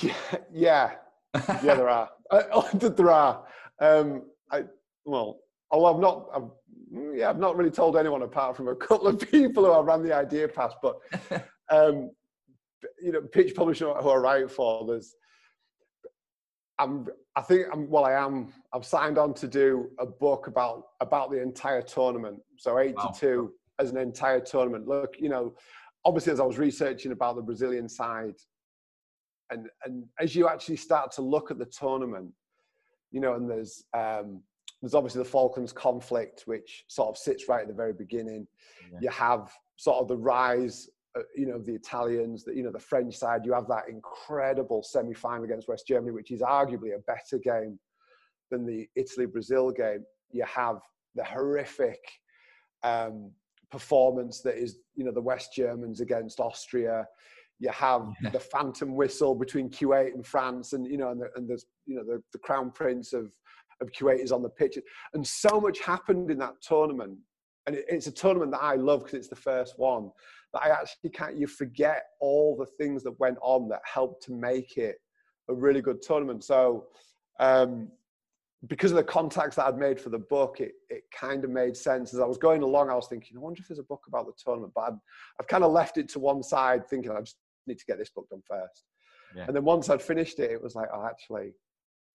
yeah, 0.00 0.14
yeah, 0.52 0.90
yeah 1.34 1.74
there 1.74 1.88
are. 1.88 2.10
Uh, 2.30 2.62
there 2.72 3.10
are. 3.10 3.44
Um, 3.80 4.22
I 4.52 4.64
well, 5.04 5.40
although 5.70 5.94
I've 5.94 6.00
not, 6.00 6.28
I've, 6.34 7.16
yeah, 7.16 7.30
I've 7.30 7.38
not 7.38 7.56
really 7.56 7.70
told 7.70 7.96
anyone 7.96 8.22
apart 8.22 8.56
from 8.56 8.68
a 8.68 8.74
couple 8.74 9.08
of 9.08 9.18
people 9.30 9.64
who 9.64 9.72
I 9.72 9.80
ran 9.80 10.02
the 10.02 10.14
idea 10.14 10.48
past, 10.48 10.76
but 10.82 10.98
um, 11.70 12.10
you 13.02 13.12
know, 13.12 13.20
pitch 13.20 13.54
publishing 13.54 13.88
who 13.88 14.10
I 14.10 14.16
write 14.16 14.50
for, 14.50 14.86
there's, 14.86 15.14
I'm, 16.78 17.06
I 17.34 17.42
think 17.42 17.66
I'm, 17.72 17.90
well, 17.90 18.04
I 18.04 18.12
am, 18.12 18.52
I've 18.72 18.86
signed 18.86 19.18
on 19.18 19.34
to 19.34 19.48
do 19.48 19.90
a 19.98 20.06
book 20.06 20.46
about, 20.46 20.84
about 21.00 21.30
the 21.30 21.42
entire 21.42 21.82
tournament. 21.82 22.38
So 22.56 22.78
82 22.78 23.42
wow. 23.42 23.48
as 23.80 23.90
an 23.90 23.96
entire 23.96 24.40
tournament. 24.40 24.86
Look, 24.86 25.16
you 25.18 25.28
know, 25.28 25.54
obviously 26.04 26.32
as 26.32 26.40
I 26.40 26.44
was 26.44 26.58
researching 26.58 27.10
about 27.10 27.34
the 27.36 27.42
Brazilian 27.42 27.88
side 27.88 28.36
and, 29.50 29.68
and 29.84 30.04
as 30.20 30.36
you 30.36 30.48
actually 30.48 30.76
start 30.76 31.10
to 31.12 31.22
look 31.22 31.50
at 31.50 31.58
the 31.58 31.66
tournament, 31.66 32.32
you 33.10 33.20
know, 33.20 33.34
and 33.34 33.50
there's, 33.50 33.84
um, 33.96 34.42
there's 34.80 34.94
obviously 34.94 35.22
the 35.22 35.28
Falklands 35.28 35.72
conflict, 35.72 36.42
which 36.46 36.84
sort 36.88 37.08
of 37.08 37.18
sits 37.18 37.48
right 37.48 37.62
at 37.62 37.68
the 37.68 37.74
very 37.74 37.92
beginning. 37.92 38.46
Yeah. 38.92 38.98
You 39.02 39.10
have 39.10 39.52
sort 39.76 40.00
of 40.00 40.08
the 40.08 40.16
rise 40.16 40.88
uh, 41.16 41.22
you 41.34 41.46
know 41.46 41.54
of 41.54 41.66
the 41.66 41.74
Italians, 41.74 42.44
the, 42.44 42.54
you 42.54 42.62
know 42.62 42.70
the 42.70 42.78
French 42.78 43.16
side. 43.16 43.44
You 43.44 43.52
have 43.54 43.66
that 43.68 43.88
incredible 43.88 44.82
semi-final 44.82 45.44
against 45.44 45.68
West 45.68 45.86
Germany, 45.86 46.12
which 46.12 46.30
is 46.30 46.42
arguably 46.42 46.94
a 46.94 47.00
better 47.06 47.38
game 47.42 47.78
than 48.50 48.66
the 48.66 48.86
Italy-Brazil 48.94 49.72
game. 49.72 50.04
You 50.30 50.44
have 50.44 50.80
the 51.14 51.24
horrific 51.24 51.98
um, 52.82 53.30
performance 53.70 54.40
that 54.42 54.56
is 54.56 54.78
you 54.94 55.04
know 55.04 55.12
the 55.12 55.20
West 55.20 55.54
Germans 55.54 56.00
against 56.00 56.40
Austria. 56.40 57.06
You 57.58 57.70
have 57.70 58.08
yeah. 58.22 58.30
the 58.30 58.40
phantom 58.40 58.94
whistle 58.94 59.34
between 59.34 59.70
Kuwait 59.70 60.14
and 60.14 60.26
France, 60.26 60.72
and 60.72 60.86
you 60.86 60.98
know, 60.98 61.10
and, 61.10 61.20
the, 61.20 61.28
and 61.36 61.48
there's 61.48 61.66
you 61.86 61.96
know 61.96 62.04
the, 62.04 62.22
the 62.32 62.38
crown 62.38 62.70
prince 62.70 63.12
of 63.12 63.32
of 63.80 63.90
is 64.18 64.32
on 64.32 64.42
the 64.42 64.48
pitch, 64.48 64.78
and 65.14 65.26
so 65.26 65.60
much 65.60 65.80
happened 65.80 66.30
in 66.30 66.38
that 66.38 66.60
tournament. 66.60 67.18
And 67.66 67.76
it, 67.76 67.84
it's 67.88 68.06
a 68.06 68.12
tournament 68.12 68.52
that 68.52 68.62
I 68.62 68.76
love 68.76 69.00
because 69.00 69.18
it's 69.18 69.28
the 69.28 69.36
first 69.36 69.78
one 69.78 70.10
that 70.52 70.62
I 70.62 70.70
actually 70.70 71.10
can't, 71.10 71.36
you 71.36 71.46
forget 71.46 72.04
all 72.20 72.56
the 72.56 72.66
things 72.66 73.02
that 73.04 73.18
went 73.20 73.38
on 73.42 73.68
that 73.68 73.82
helped 73.84 74.22
to 74.24 74.32
make 74.32 74.76
it 74.78 74.96
a 75.48 75.54
really 75.54 75.80
good 75.80 76.00
tournament. 76.00 76.44
So, 76.44 76.86
um, 77.40 77.88
because 78.66 78.90
of 78.90 78.96
the 78.96 79.04
contacts 79.04 79.54
that 79.56 79.66
I'd 79.66 79.78
made 79.78 80.00
for 80.00 80.08
the 80.10 80.18
book, 80.18 80.60
it, 80.60 80.72
it 80.88 81.04
kind 81.14 81.44
of 81.44 81.50
made 81.50 81.76
sense. 81.76 82.12
As 82.12 82.18
I 82.18 82.24
was 82.24 82.38
going 82.38 82.62
along, 82.62 82.90
I 82.90 82.94
was 82.94 83.06
thinking, 83.06 83.36
I 83.36 83.40
wonder 83.40 83.60
if 83.60 83.68
there's 83.68 83.78
a 83.78 83.84
book 83.84 84.04
about 84.08 84.26
the 84.26 84.32
tournament, 84.42 84.72
but 84.74 84.80
I've, 84.82 84.98
I've 85.38 85.46
kind 85.46 85.62
of 85.62 85.70
left 85.70 85.96
it 85.96 86.08
to 86.10 86.18
one 86.18 86.42
side 86.42 86.88
thinking 86.88 87.12
I 87.12 87.20
just 87.20 87.36
need 87.68 87.78
to 87.78 87.84
get 87.84 87.98
this 87.98 88.10
book 88.10 88.28
done 88.30 88.42
first. 88.48 88.82
Yeah. 89.36 89.44
And 89.46 89.54
then 89.54 89.64
once 89.64 89.90
I'd 89.90 90.02
finished 90.02 90.40
it, 90.40 90.50
it 90.50 90.60
was 90.60 90.74
like, 90.74 90.88
oh, 90.92 91.06
actually, 91.06 91.52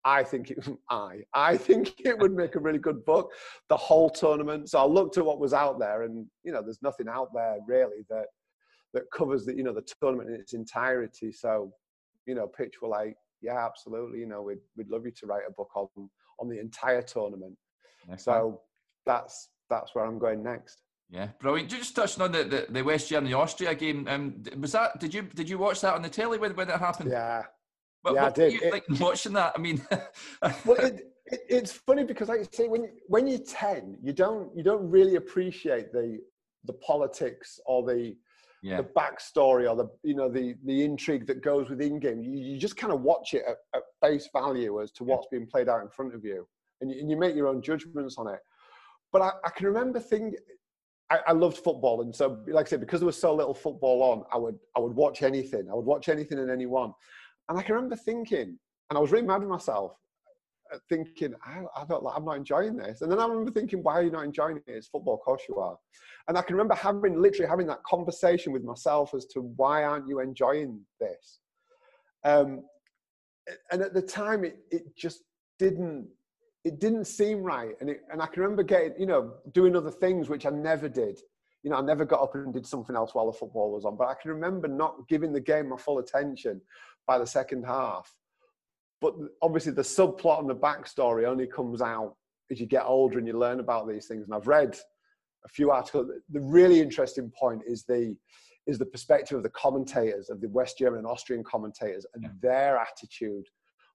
I 0.08 0.24
think 0.24 0.50
it, 0.50 0.58
I, 0.90 1.20
I 1.34 1.56
think 1.56 2.00
it 2.00 2.18
would 2.18 2.34
make 2.34 2.54
a 2.54 2.60
really 2.60 2.78
good 2.78 3.04
book. 3.04 3.32
The 3.68 3.76
whole 3.76 4.08
tournament. 4.08 4.70
So 4.70 4.78
I 4.78 4.86
looked 4.86 5.18
at 5.18 5.24
what 5.24 5.38
was 5.38 5.52
out 5.52 5.78
there, 5.78 6.02
and 6.02 6.26
you 6.44 6.52
know, 6.52 6.62
there's 6.62 6.82
nothing 6.82 7.08
out 7.08 7.28
there 7.34 7.58
really 7.66 8.04
that 8.08 8.26
that 8.94 9.04
covers 9.12 9.44
the 9.44 9.54
you 9.54 9.62
know 9.62 9.74
the 9.74 9.86
tournament 10.00 10.30
in 10.30 10.40
its 10.40 10.54
entirety. 10.54 11.30
So, 11.30 11.72
you 12.26 12.34
know, 12.34 12.46
pitch 12.46 12.80
were 12.80 12.88
like, 12.88 13.16
yeah, 13.42 13.64
absolutely. 13.64 14.20
You 14.20 14.26
know, 14.26 14.42
we'd 14.42 14.64
we'd 14.76 14.88
love 14.88 15.04
you 15.04 15.12
to 15.12 15.26
write 15.26 15.42
a 15.46 15.52
book 15.52 15.70
on 15.74 15.88
on 16.40 16.48
the 16.48 16.58
entire 16.58 17.02
tournament. 17.02 17.56
Next 18.08 18.24
so 18.24 18.62
that's 19.04 19.50
that's 19.68 19.94
where 19.94 20.06
I'm 20.06 20.18
going 20.18 20.42
next. 20.42 20.82
Yeah, 21.10 21.28
brilliant. 21.40 21.70
Just 21.70 21.96
touching 21.96 22.22
on 22.22 22.32
the, 22.32 22.44
the, 22.44 22.66
the 22.68 22.82
West 22.82 23.08
Germany 23.08 23.32
Austria 23.32 23.74
game. 23.74 24.06
Um, 24.08 24.42
was 24.58 24.72
that 24.72 25.00
did 25.00 25.12
you 25.14 25.22
did 25.22 25.48
you 25.48 25.58
watch 25.58 25.80
that 25.82 25.94
on 25.94 26.02
the 26.02 26.08
telly 26.08 26.38
when, 26.38 26.54
when 26.54 26.68
it 26.68 26.78
happened? 26.78 27.10
Yeah, 27.10 27.44
yeah, 28.14 28.26
I 28.26 28.30
did. 28.30 28.52
You, 28.54 28.70
like 28.70 28.84
watching 29.00 29.32
that, 29.34 29.52
I 29.56 29.60
mean, 29.60 29.80
well, 30.64 30.78
it, 30.78 31.12
it, 31.26 31.40
it's 31.48 31.72
funny 31.72 32.04
because, 32.04 32.28
like 32.28 32.40
you 32.40 32.46
say, 32.52 32.68
when 32.68 32.90
when 33.06 33.26
you're 33.26 33.38
ten, 33.38 33.96
you 34.02 34.12
don't 34.12 34.54
you 34.56 34.62
don't 34.62 34.88
really 34.90 35.16
appreciate 35.16 35.92
the 35.92 36.20
the 36.64 36.72
politics 36.74 37.60
or 37.66 37.84
the 37.84 38.16
yeah. 38.62 38.78
the 38.78 38.84
backstory 38.84 39.68
or 39.68 39.76
the 39.76 39.88
you 40.02 40.14
know 40.14 40.28
the 40.28 40.54
the 40.64 40.82
intrigue 40.84 41.26
that 41.26 41.42
goes 41.42 41.68
within 41.70 41.98
game. 41.98 42.22
You, 42.22 42.32
you 42.32 42.58
just 42.58 42.76
kind 42.76 42.92
of 42.92 43.02
watch 43.02 43.34
it 43.34 43.42
at, 43.48 43.56
at, 43.74 43.82
face 44.00 44.28
value 44.32 44.80
as 44.82 44.90
to 44.92 45.04
what's 45.04 45.26
being 45.30 45.46
played 45.46 45.68
out 45.68 45.82
in 45.82 45.88
front 45.88 46.14
of 46.14 46.24
you, 46.24 46.46
and 46.80 46.90
you, 46.90 47.00
and 47.00 47.10
you 47.10 47.16
make 47.16 47.34
your 47.34 47.48
own 47.48 47.62
judgments 47.62 48.16
on 48.18 48.28
it. 48.28 48.40
But 49.12 49.22
I, 49.22 49.30
I 49.44 49.50
can 49.50 49.66
remember 49.66 50.00
thinking. 50.00 50.36
I, 51.10 51.20
I, 51.28 51.32
loved 51.32 51.56
football, 51.56 52.02
and 52.02 52.14
so, 52.14 52.38
like 52.48 52.66
I 52.66 52.68
said, 52.68 52.80
because 52.80 53.00
there 53.00 53.06
was 53.06 53.18
so 53.18 53.34
little 53.34 53.54
football 53.54 54.02
on, 54.02 54.24
I 54.30 54.36
would 54.36 54.58
I 54.76 54.80
would 54.80 54.94
watch 54.94 55.22
anything. 55.22 55.66
I 55.70 55.74
would 55.74 55.86
watch 55.86 56.10
anything 56.10 56.38
and 56.38 56.50
anyone. 56.50 56.92
And 57.48 57.58
I 57.58 57.62
can 57.62 57.74
remember 57.74 57.96
thinking, 57.96 58.58
and 58.90 58.96
I 58.96 59.00
was 59.00 59.10
really 59.10 59.26
mad 59.26 59.42
at 59.42 59.48
myself, 59.48 59.92
uh, 60.72 60.78
thinking, 60.88 61.34
I, 61.42 61.62
I 61.76 61.84
felt 61.86 62.02
like 62.02 62.14
I'm 62.16 62.24
not 62.24 62.36
enjoying 62.36 62.76
this. 62.76 63.00
And 63.00 63.10
then 63.10 63.18
I 63.18 63.26
remember 63.26 63.50
thinking, 63.50 63.82
why 63.82 63.94
are 63.94 64.02
you 64.02 64.10
not 64.10 64.24
enjoying 64.24 64.58
it? 64.58 64.64
It's 64.66 64.88
football, 64.88 65.14
of 65.14 65.20
course 65.20 65.42
you 65.48 65.56
are. 65.56 65.76
And 66.28 66.36
I 66.36 66.42
can 66.42 66.54
remember 66.54 66.74
having 66.74 67.20
literally 67.20 67.48
having 67.48 67.66
that 67.68 67.82
conversation 67.84 68.52
with 68.52 68.64
myself 68.64 69.14
as 69.14 69.24
to 69.26 69.40
why 69.40 69.84
aren't 69.84 70.08
you 70.08 70.20
enjoying 70.20 70.80
this? 71.00 71.40
Um, 72.24 72.64
and 73.72 73.80
at 73.80 73.94
the 73.94 74.02
time, 74.02 74.44
it, 74.44 74.58
it 74.70 74.94
just 74.96 75.22
didn't 75.58 76.08
it 76.64 76.80
didn't 76.80 77.06
seem 77.06 77.42
right. 77.42 77.74
And 77.80 77.88
it, 77.88 78.02
and 78.12 78.20
I 78.20 78.26
can 78.26 78.42
remember 78.42 78.62
getting 78.62 78.92
you 78.98 79.06
know 79.06 79.34
doing 79.52 79.74
other 79.74 79.90
things 79.90 80.28
which 80.28 80.44
I 80.44 80.50
never 80.50 80.88
did. 80.88 81.18
You 81.62 81.70
know, 81.70 81.76
I 81.76 81.80
never 81.80 82.04
got 82.04 82.20
up 82.20 82.34
and 82.34 82.52
did 82.52 82.66
something 82.66 82.94
else 82.94 83.14
while 83.14 83.26
the 83.26 83.36
football 83.36 83.72
was 83.72 83.84
on. 83.84 83.96
But 83.96 84.08
I 84.08 84.14
can 84.20 84.30
remember 84.30 84.68
not 84.68 85.08
giving 85.08 85.32
the 85.32 85.40
game 85.40 85.70
my 85.70 85.76
full 85.76 85.98
attention 85.98 86.60
by 87.08 87.18
the 87.18 87.26
second 87.26 87.64
half. 87.64 88.14
But 89.00 89.14
obviously, 89.42 89.72
the 89.72 89.82
subplot 89.82 90.40
and 90.40 90.50
the 90.50 90.54
backstory 90.54 91.26
only 91.26 91.46
comes 91.46 91.82
out 91.82 92.14
as 92.50 92.60
you 92.60 92.66
get 92.66 92.84
older 92.84 93.18
and 93.18 93.26
you 93.26 93.36
learn 93.36 93.60
about 93.60 93.88
these 93.88 94.06
things. 94.06 94.24
And 94.24 94.34
I've 94.34 94.46
read 94.46 94.78
a 95.44 95.48
few 95.48 95.70
articles. 95.70 96.10
The 96.30 96.40
really 96.40 96.80
interesting 96.80 97.32
point 97.36 97.62
is 97.66 97.84
the 97.84 98.16
is 98.66 98.78
the 98.78 98.86
perspective 98.86 99.34
of 99.38 99.42
the 99.42 99.50
commentators, 99.50 100.28
of 100.28 100.42
the 100.42 100.48
West 100.50 100.76
German 100.76 100.98
and 100.98 101.06
Austrian 101.06 101.42
commentators, 101.42 102.04
and 102.14 102.22
yeah. 102.22 102.30
their 102.42 102.76
attitude 102.76 103.46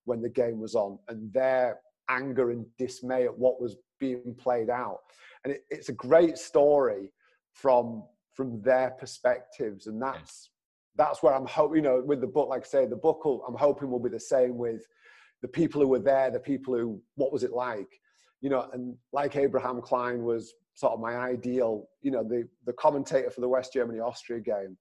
when 0.05 0.19
the 0.19 0.29
game 0.29 0.59
was 0.59 0.73
on, 0.73 0.97
and 1.09 1.31
their 1.31 1.79
anger 2.09 2.51
and 2.51 2.65
dismay 2.79 3.25
at 3.25 3.37
what 3.37 3.61
was 3.61 3.77
being 3.99 4.35
played 4.37 4.69
out. 4.69 4.97
And 5.43 5.53
it, 5.53 5.63
it's 5.69 5.89
a 5.89 5.93
great 5.93 6.37
story 6.37 7.11
from 7.53 8.03
from 8.33 8.61
their 8.63 8.91
perspectives, 8.91 9.85
and 9.87 10.01
that's 10.01 10.49
that's 10.95 11.23
where 11.23 11.33
I'm 11.33 11.45
hoping, 11.45 11.77
you 11.77 11.81
know, 11.81 12.01
with 12.05 12.21
the 12.21 12.27
book, 12.27 12.49
like 12.49 12.61
I 12.61 12.67
say, 12.67 12.85
the 12.85 12.95
book 12.95 13.25
will, 13.25 13.43
I'm 13.47 13.55
hoping 13.55 13.89
will 13.89 13.99
be 13.99 14.09
the 14.09 14.19
same 14.19 14.57
with 14.57 14.85
the 15.41 15.47
people 15.47 15.81
who 15.81 15.87
were 15.87 15.99
there, 15.99 16.29
the 16.29 16.39
people 16.39 16.75
who, 16.75 17.01
what 17.15 17.31
was 17.31 17.43
it 17.43 17.51
like? 17.51 17.99
You 18.41 18.49
know, 18.49 18.69
and 18.73 18.95
like 19.11 19.35
Abraham 19.35 19.81
Klein 19.81 20.23
was 20.23 20.53
sort 20.75 20.93
of 20.93 20.99
my 20.99 21.15
ideal, 21.15 21.87
you 22.01 22.11
know, 22.11 22.23
the, 22.23 22.47
the 22.65 22.73
commentator 22.73 23.29
for 23.29 23.41
the 23.41 23.49
West 23.49 23.73
Germany 23.73 23.99
Austria 23.99 24.39
game. 24.39 24.77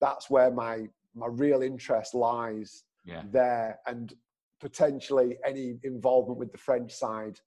That's 0.00 0.30
where 0.30 0.50
my, 0.50 0.86
my 1.14 1.26
real 1.28 1.62
interest 1.62 2.14
lies 2.14 2.84
yeah. 3.04 3.22
there. 3.30 3.78
And 3.86 4.14
potentially 4.60 5.36
any 5.44 5.78
involvement 5.84 6.38
with 6.38 6.52
the 6.52 6.58
French 6.58 6.92
side 6.92 7.38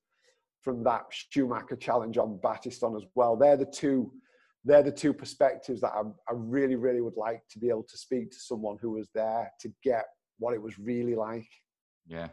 from 0.61 0.83
that 0.83 1.05
Schumacher 1.09 1.75
challenge 1.75 2.17
on 2.17 2.39
Battiston 2.43 2.95
as 2.97 3.03
well. 3.15 3.35
They're 3.35 3.57
the 3.57 3.65
two 3.65 4.11
they're 4.65 4.83
the 4.83 4.91
two 4.91 5.13
perspectives 5.13 5.81
that 5.81 5.91
I, 5.93 6.01
I, 6.01 6.33
really, 6.33 6.75
really 6.75 7.01
would 7.01 7.17
like 7.17 7.41
to 7.51 7.59
be 7.59 7.69
able 7.69 7.83
to 7.83 7.97
speak 7.97 8.31
to 8.31 8.39
someone 8.39 8.77
who 8.81 8.91
was 8.91 9.09
there 9.15 9.51
to 9.61 9.71
get 9.83 10.05
what 10.37 10.53
it 10.53 10.61
was 10.61 10.77
really 10.77 11.15
like. 11.15 11.47
Yeah. 12.07 12.29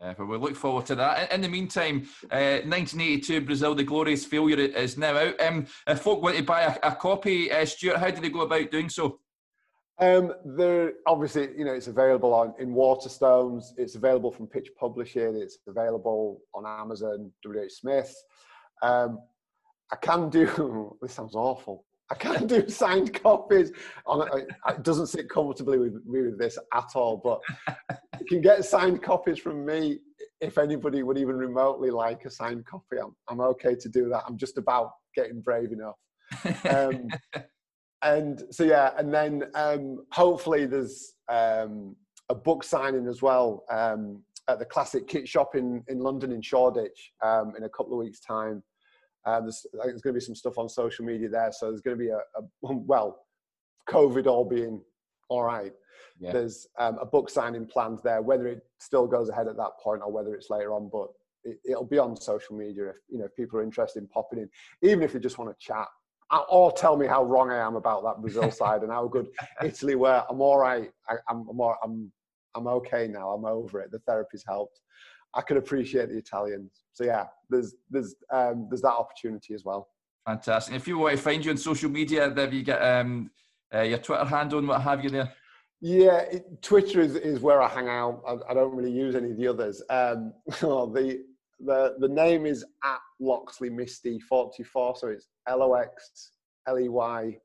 Yeah, 0.00 0.14
but 0.18 0.26
we 0.26 0.36
look 0.36 0.56
forward 0.56 0.86
to 0.86 0.96
that. 0.96 1.30
In 1.32 1.40
the 1.40 1.48
meantime, 1.48 2.08
uh, 2.24 2.66
1982 2.66 3.42
Brazil, 3.42 3.76
the 3.76 3.84
glorious 3.84 4.24
failure 4.24 4.58
is 4.58 4.98
now 4.98 5.16
out. 5.16 5.40
Um, 5.40 5.66
if 5.86 6.00
folk 6.00 6.20
want 6.20 6.36
to 6.36 6.42
buy 6.42 6.62
a, 6.62 6.88
a 6.88 6.96
copy, 6.96 7.50
uh, 7.52 7.64
Stuart, 7.64 7.98
how 7.98 8.10
do 8.10 8.20
they 8.20 8.28
go 8.28 8.40
about 8.40 8.72
doing 8.72 8.88
so? 8.88 9.20
Um, 10.00 10.32
there 10.44 10.94
obviously, 11.06 11.50
you 11.56 11.64
know, 11.64 11.74
it's 11.74 11.86
available 11.86 12.34
on 12.34 12.54
in 12.58 12.74
Waterstones. 12.74 13.66
It's 13.76 13.94
available 13.94 14.32
from 14.32 14.48
Pitch 14.48 14.70
Publishing. 14.78 15.36
It's 15.36 15.58
available 15.68 16.40
on 16.52 16.66
Amazon. 16.66 17.30
W. 17.44 17.62
H. 17.62 17.74
Smith. 17.74 18.14
Um, 18.82 19.20
I 19.94 19.96
can 19.96 20.28
do. 20.28 20.96
This 21.02 21.12
sounds 21.12 21.36
awful. 21.36 21.84
I 22.10 22.16
can 22.16 22.46
do 22.46 22.68
signed 22.82 23.14
copies. 23.22 23.70
On, 24.06 24.26
it 24.36 24.82
doesn't 24.82 25.06
sit 25.06 25.28
comfortably 25.28 25.78
with 25.78 25.94
me 26.04 26.22
with 26.22 26.38
this 26.38 26.58
at 26.72 26.90
all, 26.94 27.20
but 27.22 27.40
you 28.20 28.26
can 28.26 28.40
get 28.40 28.64
signed 28.64 29.02
copies 29.02 29.38
from 29.38 29.64
me 29.64 30.00
if 30.40 30.58
anybody 30.58 31.02
would 31.02 31.16
even 31.16 31.36
remotely 31.36 31.90
like 31.90 32.24
a 32.24 32.30
signed 32.30 32.66
copy. 32.66 32.96
I'm, 33.02 33.14
I'm 33.28 33.40
okay 33.40 33.74
to 33.76 33.88
do 33.88 34.08
that. 34.10 34.24
I'm 34.26 34.36
just 34.36 34.58
about 34.58 34.90
getting 35.14 35.40
brave 35.40 35.70
enough. 35.72 35.96
Um, 36.68 37.08
and 38.02 38.42
so 38.50 38.64
yeah, 38.64 38.90
and 38.98 39.14
then 39.14 39.44
um, 39.54 40.04
hopefully 40.12 40.66
there's 40.66 41.14
um, 41.28 41.94
a 42.28 42.34
book 42.34 42.64
signing 42.64 43.06
as 43.06 43.22
well 43.22 43.64
um, 43.70 44.22
at 44.48 44.58
the 44.58 44.64
Classic 44.64 45.06
Kit 45.06 45.28
Shop 45.28 45.54
in, 45.54 45.82
in 45.88 46.00
London 46.00 46.32
in 46.32 46.42
Shoreditch 46.42 47.12
um, 47.22 47.52
in 47.56 47.64
a 47.64 47.68
couple 47.68 47.92
of 47.92 48.04
weeks' 48.04 48.20
time. 48.20 48.62
Um, 49.26 49.44
there's, 49.44 49.66
there's 49.72 50.02
going 50.02 50.14
to 50.14 50.20
be 50.20 50.24
some 50.24 50.34
stuff 50.34 50.58
on 50.58 50.68
social 50.68 51.04
media 51.04 51.28
there. 51.28 51.50
So 51.52 51.70
there's 51.70 51.80
going 51.80 51.96
to 51.96 52.02
be 52.04 52.10
a, 52.10 52.18
a 52.18 52.42
well, 52.60 53.26
COVID 53.88 54.26
all 54.26 54.44
being 54.44 54.80
all 55.28 55.42
right. 55.42 55.72
Yeah. 56.18 56.32
There's 56.32 56.66
um, 56.78 56.98
a 57.00 57.06
book 57.06 57.30
signing 57.30 57.66
planned 57.66 58.00
there. 58.04 58.22
Whether 58.22 58.46
it 58.46 58.62
still 58.78 59.06
goes 59.06 59.28
ahead 59.28 59.48
at 59.48 59.56
that 59.56 59.78
point 59.82 60.02
or 60.04 60.12
whether 60.12 60.34
it's 60.34 60.50
later 60.50 60.72
on, 60.72 60.90
but 60.92 61.08
it, 61.44 61.58
will 61.68 61.84
be 61.84 61.98
on 61.98 62.16
social 62.16 62.56
media 62.56 62.88
if 62.88 62.96
you 63.08 63.18
know 63.18 63.26
if 63.26 63.36
people 63.36 63.58
are 63.58 63.62
interested 63.62 64.00
in 64.00 64.08
popping 64.08 64.38
in, 64.38 64.48
even 64.82 65.02
if 65.02 65.12
they 65.12 65.18
just 65.18 65.38
want 65.38 65.50
to 65.50 65.66
chat 65.66 65.86
or 66.48 66.72
tell 66.72 66.96
me 66.96 67.06
how 67.06 67.22
wrong 67.22 67.50
I 67.50 67.58
am 67.58 67.76
about 67.76 68.02
that 68.04 68.20
Brazil 68.20 68.50
side 68.50 68.82
and 68.82 68.90
how 68.90 69.06
good 69.06 69.28
Italy 69.62 69.94
were. 69.94 70.24
I'm 70.28 70.40
all 70.40 70.58
right. 70.58 70.90
I, 71.08 71.14
am 71.30 71.46
I'm, 71.50 71.60
I'm, 71.60 71.76
I'm, 71.82 72.12
I'm 72.54 72.66
okay 72.66 73.08
now. 73.08 73.30
I'm 73.30 73.44
over 73.44 73.80
it. 73.80 73.90
The 73.90 73.98
therapy's 74.00 74.44
helped. 74.46 74.80
I 75.34 75.42
can 75.42 75.56
appreciate 75.56 76.08
the 76.08 76.18
Italians. 76.18 76.84
So 76.92 77.04
yeah, 77.04 77.26
there's 77.50 77.74
there's 77.90 78.14
um, 78.32 78.66
there's 78.70 78.82
that 78.82 78.94
opportunity 78.94 79.54
as 79.54 79.64
well. 79.64 79.88
Fantastic. 80.26 80.74
If 80.74 80.88
you 80.88 80.98
want 80.98 81.16
to 81.16 81.22
find 81.22 81.44
you 81.44 81.50
on 81.50 81.56
social 81.56 81.90
media, 81.90 82.30
there 82.30 82.52
you 82.52 82.62
get 82.62 82.78
um, 82.78 83.30
uh, 83.74 83.82
your 83.82 83.98
Twitter 83.98 84.24
handle 84.24 84.58
and 84.58 84.68
what 84.68 84.80
have 84.80 85.04
you 85.04 85.10
there. 85.10 85.32
Yeah, 85.80 86.20
it, 86.20 86.62
Twitter 86.62 87.00
is, 87.00 87.14
is 87.16 87.40
where 87.40 87.60
I 87.60 87.68
hang 87.68 87.88
out. 87.88 88.22
I, 88.26 88.50
I, 88.50 88.54
don't 88.54 88.74
really 88.74 88.90
use 88.90 89.14
any 89.14 89.32
of 89.32 89.36
the 89.36 89.48
others. 89.48 89.82
Um, 89.90 90.32
the 90.46 91.24
the 91.60 91.96
the 91.98 92.08
name 92.08 92.46
is 92.46 92.64
at 92.82 93.00
Loxley 93.20 93.68
Misty 93.68 94.18
forty 94.18 94.62
four, 94.62 94.96
so 94.96 95.08
it's 95.08 95.28
L 95.46 95.62
O 95.62 95.74
X 95.74 96.30
L 96.66 96.78
E 96.78 96.88
Y 96.88 97.36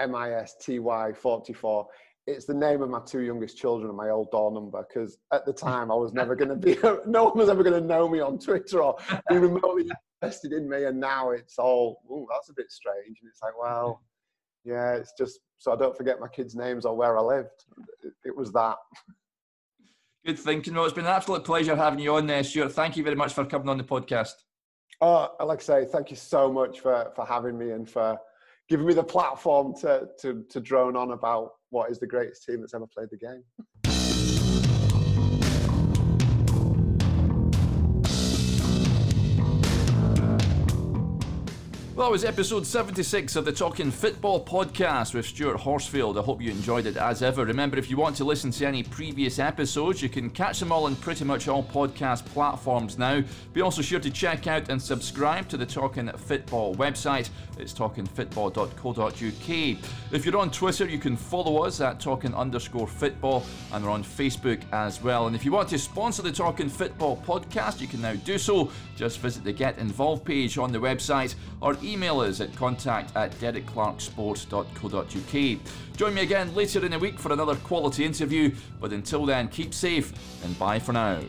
M 0.00 0.14
I 0.14 0.32
S 0.32 0.56
T 0.60 0.80
Y 0.80 1.12
forty 1.12 1.52
four. 1.52 1.86
It's 2.28 2.44
the 2.44 2.54
name 2.54 2.82
of 2.82 2.90
my 2.90 3.00
two 3.06 3.20
youngest 3.20 3.56
children 3.56 3.88
and 3.88 3.96
my 3.96 4.10
old 4.10 4.30
door 4.30 4.52
number 4.52 4.84
because 4.86 5.16
at 5.32 5.46
the 5.46 5.52
time 5.68 5.90
I 5.90 5.94
was 5.94 6.12
never 6.12 6.36
going 6.36 6.50
to 6.50 6.56
be, 6.56 6.76
no 7.06 7.24
one 7.24 7.38
was 7.38 7.48
ever 7.48 7.62
going 7.62 7.80
to 7.80 7.86
know 7.86 8.08
me 8.08 8.20
on 8.20 8.38
Twitter 8.38 8.82
or 8.82 8.96
be 9.28 9.36
remotely 9.38 9.88
invested 10.20 10.52
in 10.52 10.68
me. 10.68 10.84
And 10.84 11.00
now 11.00 11.30
it's 11.30 11.58
all, 11.58 12.02
oh, 12.10 12.26
that's 12.30 12.50
a 12.50 12.54
bit 12.54 12.70
strange. 12.70 13.18
And 13.20 13.30
it's 13.30 13.42
like, 13.42 13.58
well, 13.58 14.02
yeah, 14.64 14.94
it's 14.94 15.12
just 15.16 15.40
so 15.56 15.72
I 15.72 15.76
don't 15.76 15.96
forget 15.96 16.20
my 16.20 16.28
kids' 16.28 16.54
names 16.54 16.84
or 16.84 16.94
where 16.94 17.18
I 17.18 17.22
lived. 17.22 17.64
It, 18.04 18.12
it 18.26 18.36
was 18.36 18.52
that. 18.52 18.76
Good 20.26 20.38
thinking. 20.38 20.74
No, 20.74 20.84
it's 20.84 20.92
been 20.92 21.06
an 21.06 21.12
absolute 21.12 21.44
pleasure 21.44 21.74
having 21.74 22.00
you 22.00 22.14
on 22.16 22.26
there, 22.26 22.44
Stuart. 22.44 22.72
Thank 22.72 22.96
you 22.96 23.02
very 23.04 23.16
much 23.16 23.32
for 23.32 23.44
coming 23.46 23.68
on 23.70 23.78
the 23.78 23.84
podcast. 23.84 24.34
Oh, 25.00 25.34
I 25.40 25.44
like 25.44 25.60
to 25.60 25.64
say 25.64 25.84
thank 25.86 26.10
you 26.10 26.16
so 26.16 26.52
much 26.52 26.80
for, 26.80 27.10
for 27.16 27.24
having 27.24 27.56
me 27.56 27.70
and 27.70 27.88
for 27.88 28.18
giving 28.68 28.86
me 28.86 28.94
the 28.94 29.04
platform 29.04 29.74
to, 29.80 30.08
to, 30.20 30.44
to 30.50 30.60
drone 30.60 30.96
on 30.96 31.12
about 31.12 31.52
what 31.70 31.90
is 31.90 31.98
the 31.98 32.06
greatest 32.06 32.44
team 32.44 32.60
that's 32.60 32.74
ever 32.74 32.86
played 32.86 33.08
the 33.10 33.16
game. 33.16 33.42
Well, 41.98 42.06
that 42.06 42.12
was 42.12 42.24
episode 42.24 42.64
76 42.64 43.34
of 43.34 43.44
the 43.44 43.50
Talking 43.50 43.90
Football 43.90 44.44
podcast 44.44 45.14
with 45.14 45.26
Stuart 45.26 45.56
Horsfield. 45.56 46.16
I 46.16 46.22
hope 46.22 46.40
you 46.40 46.48
enjoyed 46.48 46.86
it 46.86 46.96
as 46.96 47.24
ever. 47.24 47.44
Remember, 47.44 47.76
if 47.76 47.90
you 47.90 47.96
want 47.96 48.14
to 48.18 48.24
listen 48.24 48.52
to 48.52 48.68
any 48.68 48.84
previous 48.84 49.40
episodes, 49.40 50.00
you 50.00 50.08
can 50.08 50.30
catch 50.30 50.60
them 50.60 50.70
all 50.70 50.84
on 50.84 50.94
pretty 50.94 51.24
much 51.24 51.48
all 51.48 51.64
podcast 51.64 52.24
platforms 52.26 52.98
now. 52.98 53.24
Be 53.52 53.62
also 53.62 53.82
sure 53.82 53.98
to 53.98 54.12
check 54.12 54.46
out 54.46 54.68
and 54.68 54.80
subscribe 54.80 55.48
to 55.48 55.56
the 55.56 55.66
Talking 55.66 56.08
Football 56.12 56.76
website. 56.76 57.30
It's 57.58 57.72
talkingfootball.co.uk. 57.72 60.12
If 60.12 60.24
you're 60.24 60.36
on 60.36 60.52
Twitter, 60.52 60.86
you 60.86 61.00
can 61.00 61.16
follow 61.16 61.64
us 61.64 61.80
at 61.80 61.98
talking 61.98 62.32
underscore 62.32 62.86
football, 62.86 63.44
and 63.72 63.84
we're 63.84 63.90
on 63.90 64.04
Facebook 64.04 64.62
as 64.72 65.02
well. 65.02 65.26
And 65.26 65.34
if 65.34 65.44
you 65.44 65.50
want 65.50 65.68
to 65.70 65.78
sponsor 65.80 66.22
the 66.22 66.30
Talking 66.30 66.68
Football 66.68 67.20
podcast, 67.26 67.80
you 67.80 67.88
can 67.88 68.00
now 68.00 68.14
do 68.14 68.38
so. 68.38 68.70
Just 68.98 69.20
visit 69.20 69.44
the 69.44 69.52
Get 69.52 69.78
Involved 69.78 70.24
page 70.24 70.58
on 70.58 70.72
the 70.72 70.80
website 70.80 71.36
or 71.60 71.76
email 71.84 72.18
us 72.18 72.40
at 72.40 72.52
contact 72.56 73.14
at 73.14 73.30
derekclarksports.co.uk. 73.38 75.96
Join 75.96 76.14
me 76.14 76.22
again 76.22 76.52
later 76.56 76.84
in 76.84 76.90
the 76.90 76.98
week 76.98 77.20
for 77.20 77.32
another 77.32 77.54
quality 77.54 78.04
interview, 78.04 78.52
but 78.80 78.92
until 78.92 79.24
then, 79.24 79.46
keep 79.46 79.72
safe 79.72 80.12
and 80.44 80.58
bye 80.58 80.80
for 80.80 80.92
now. 80.92 81.20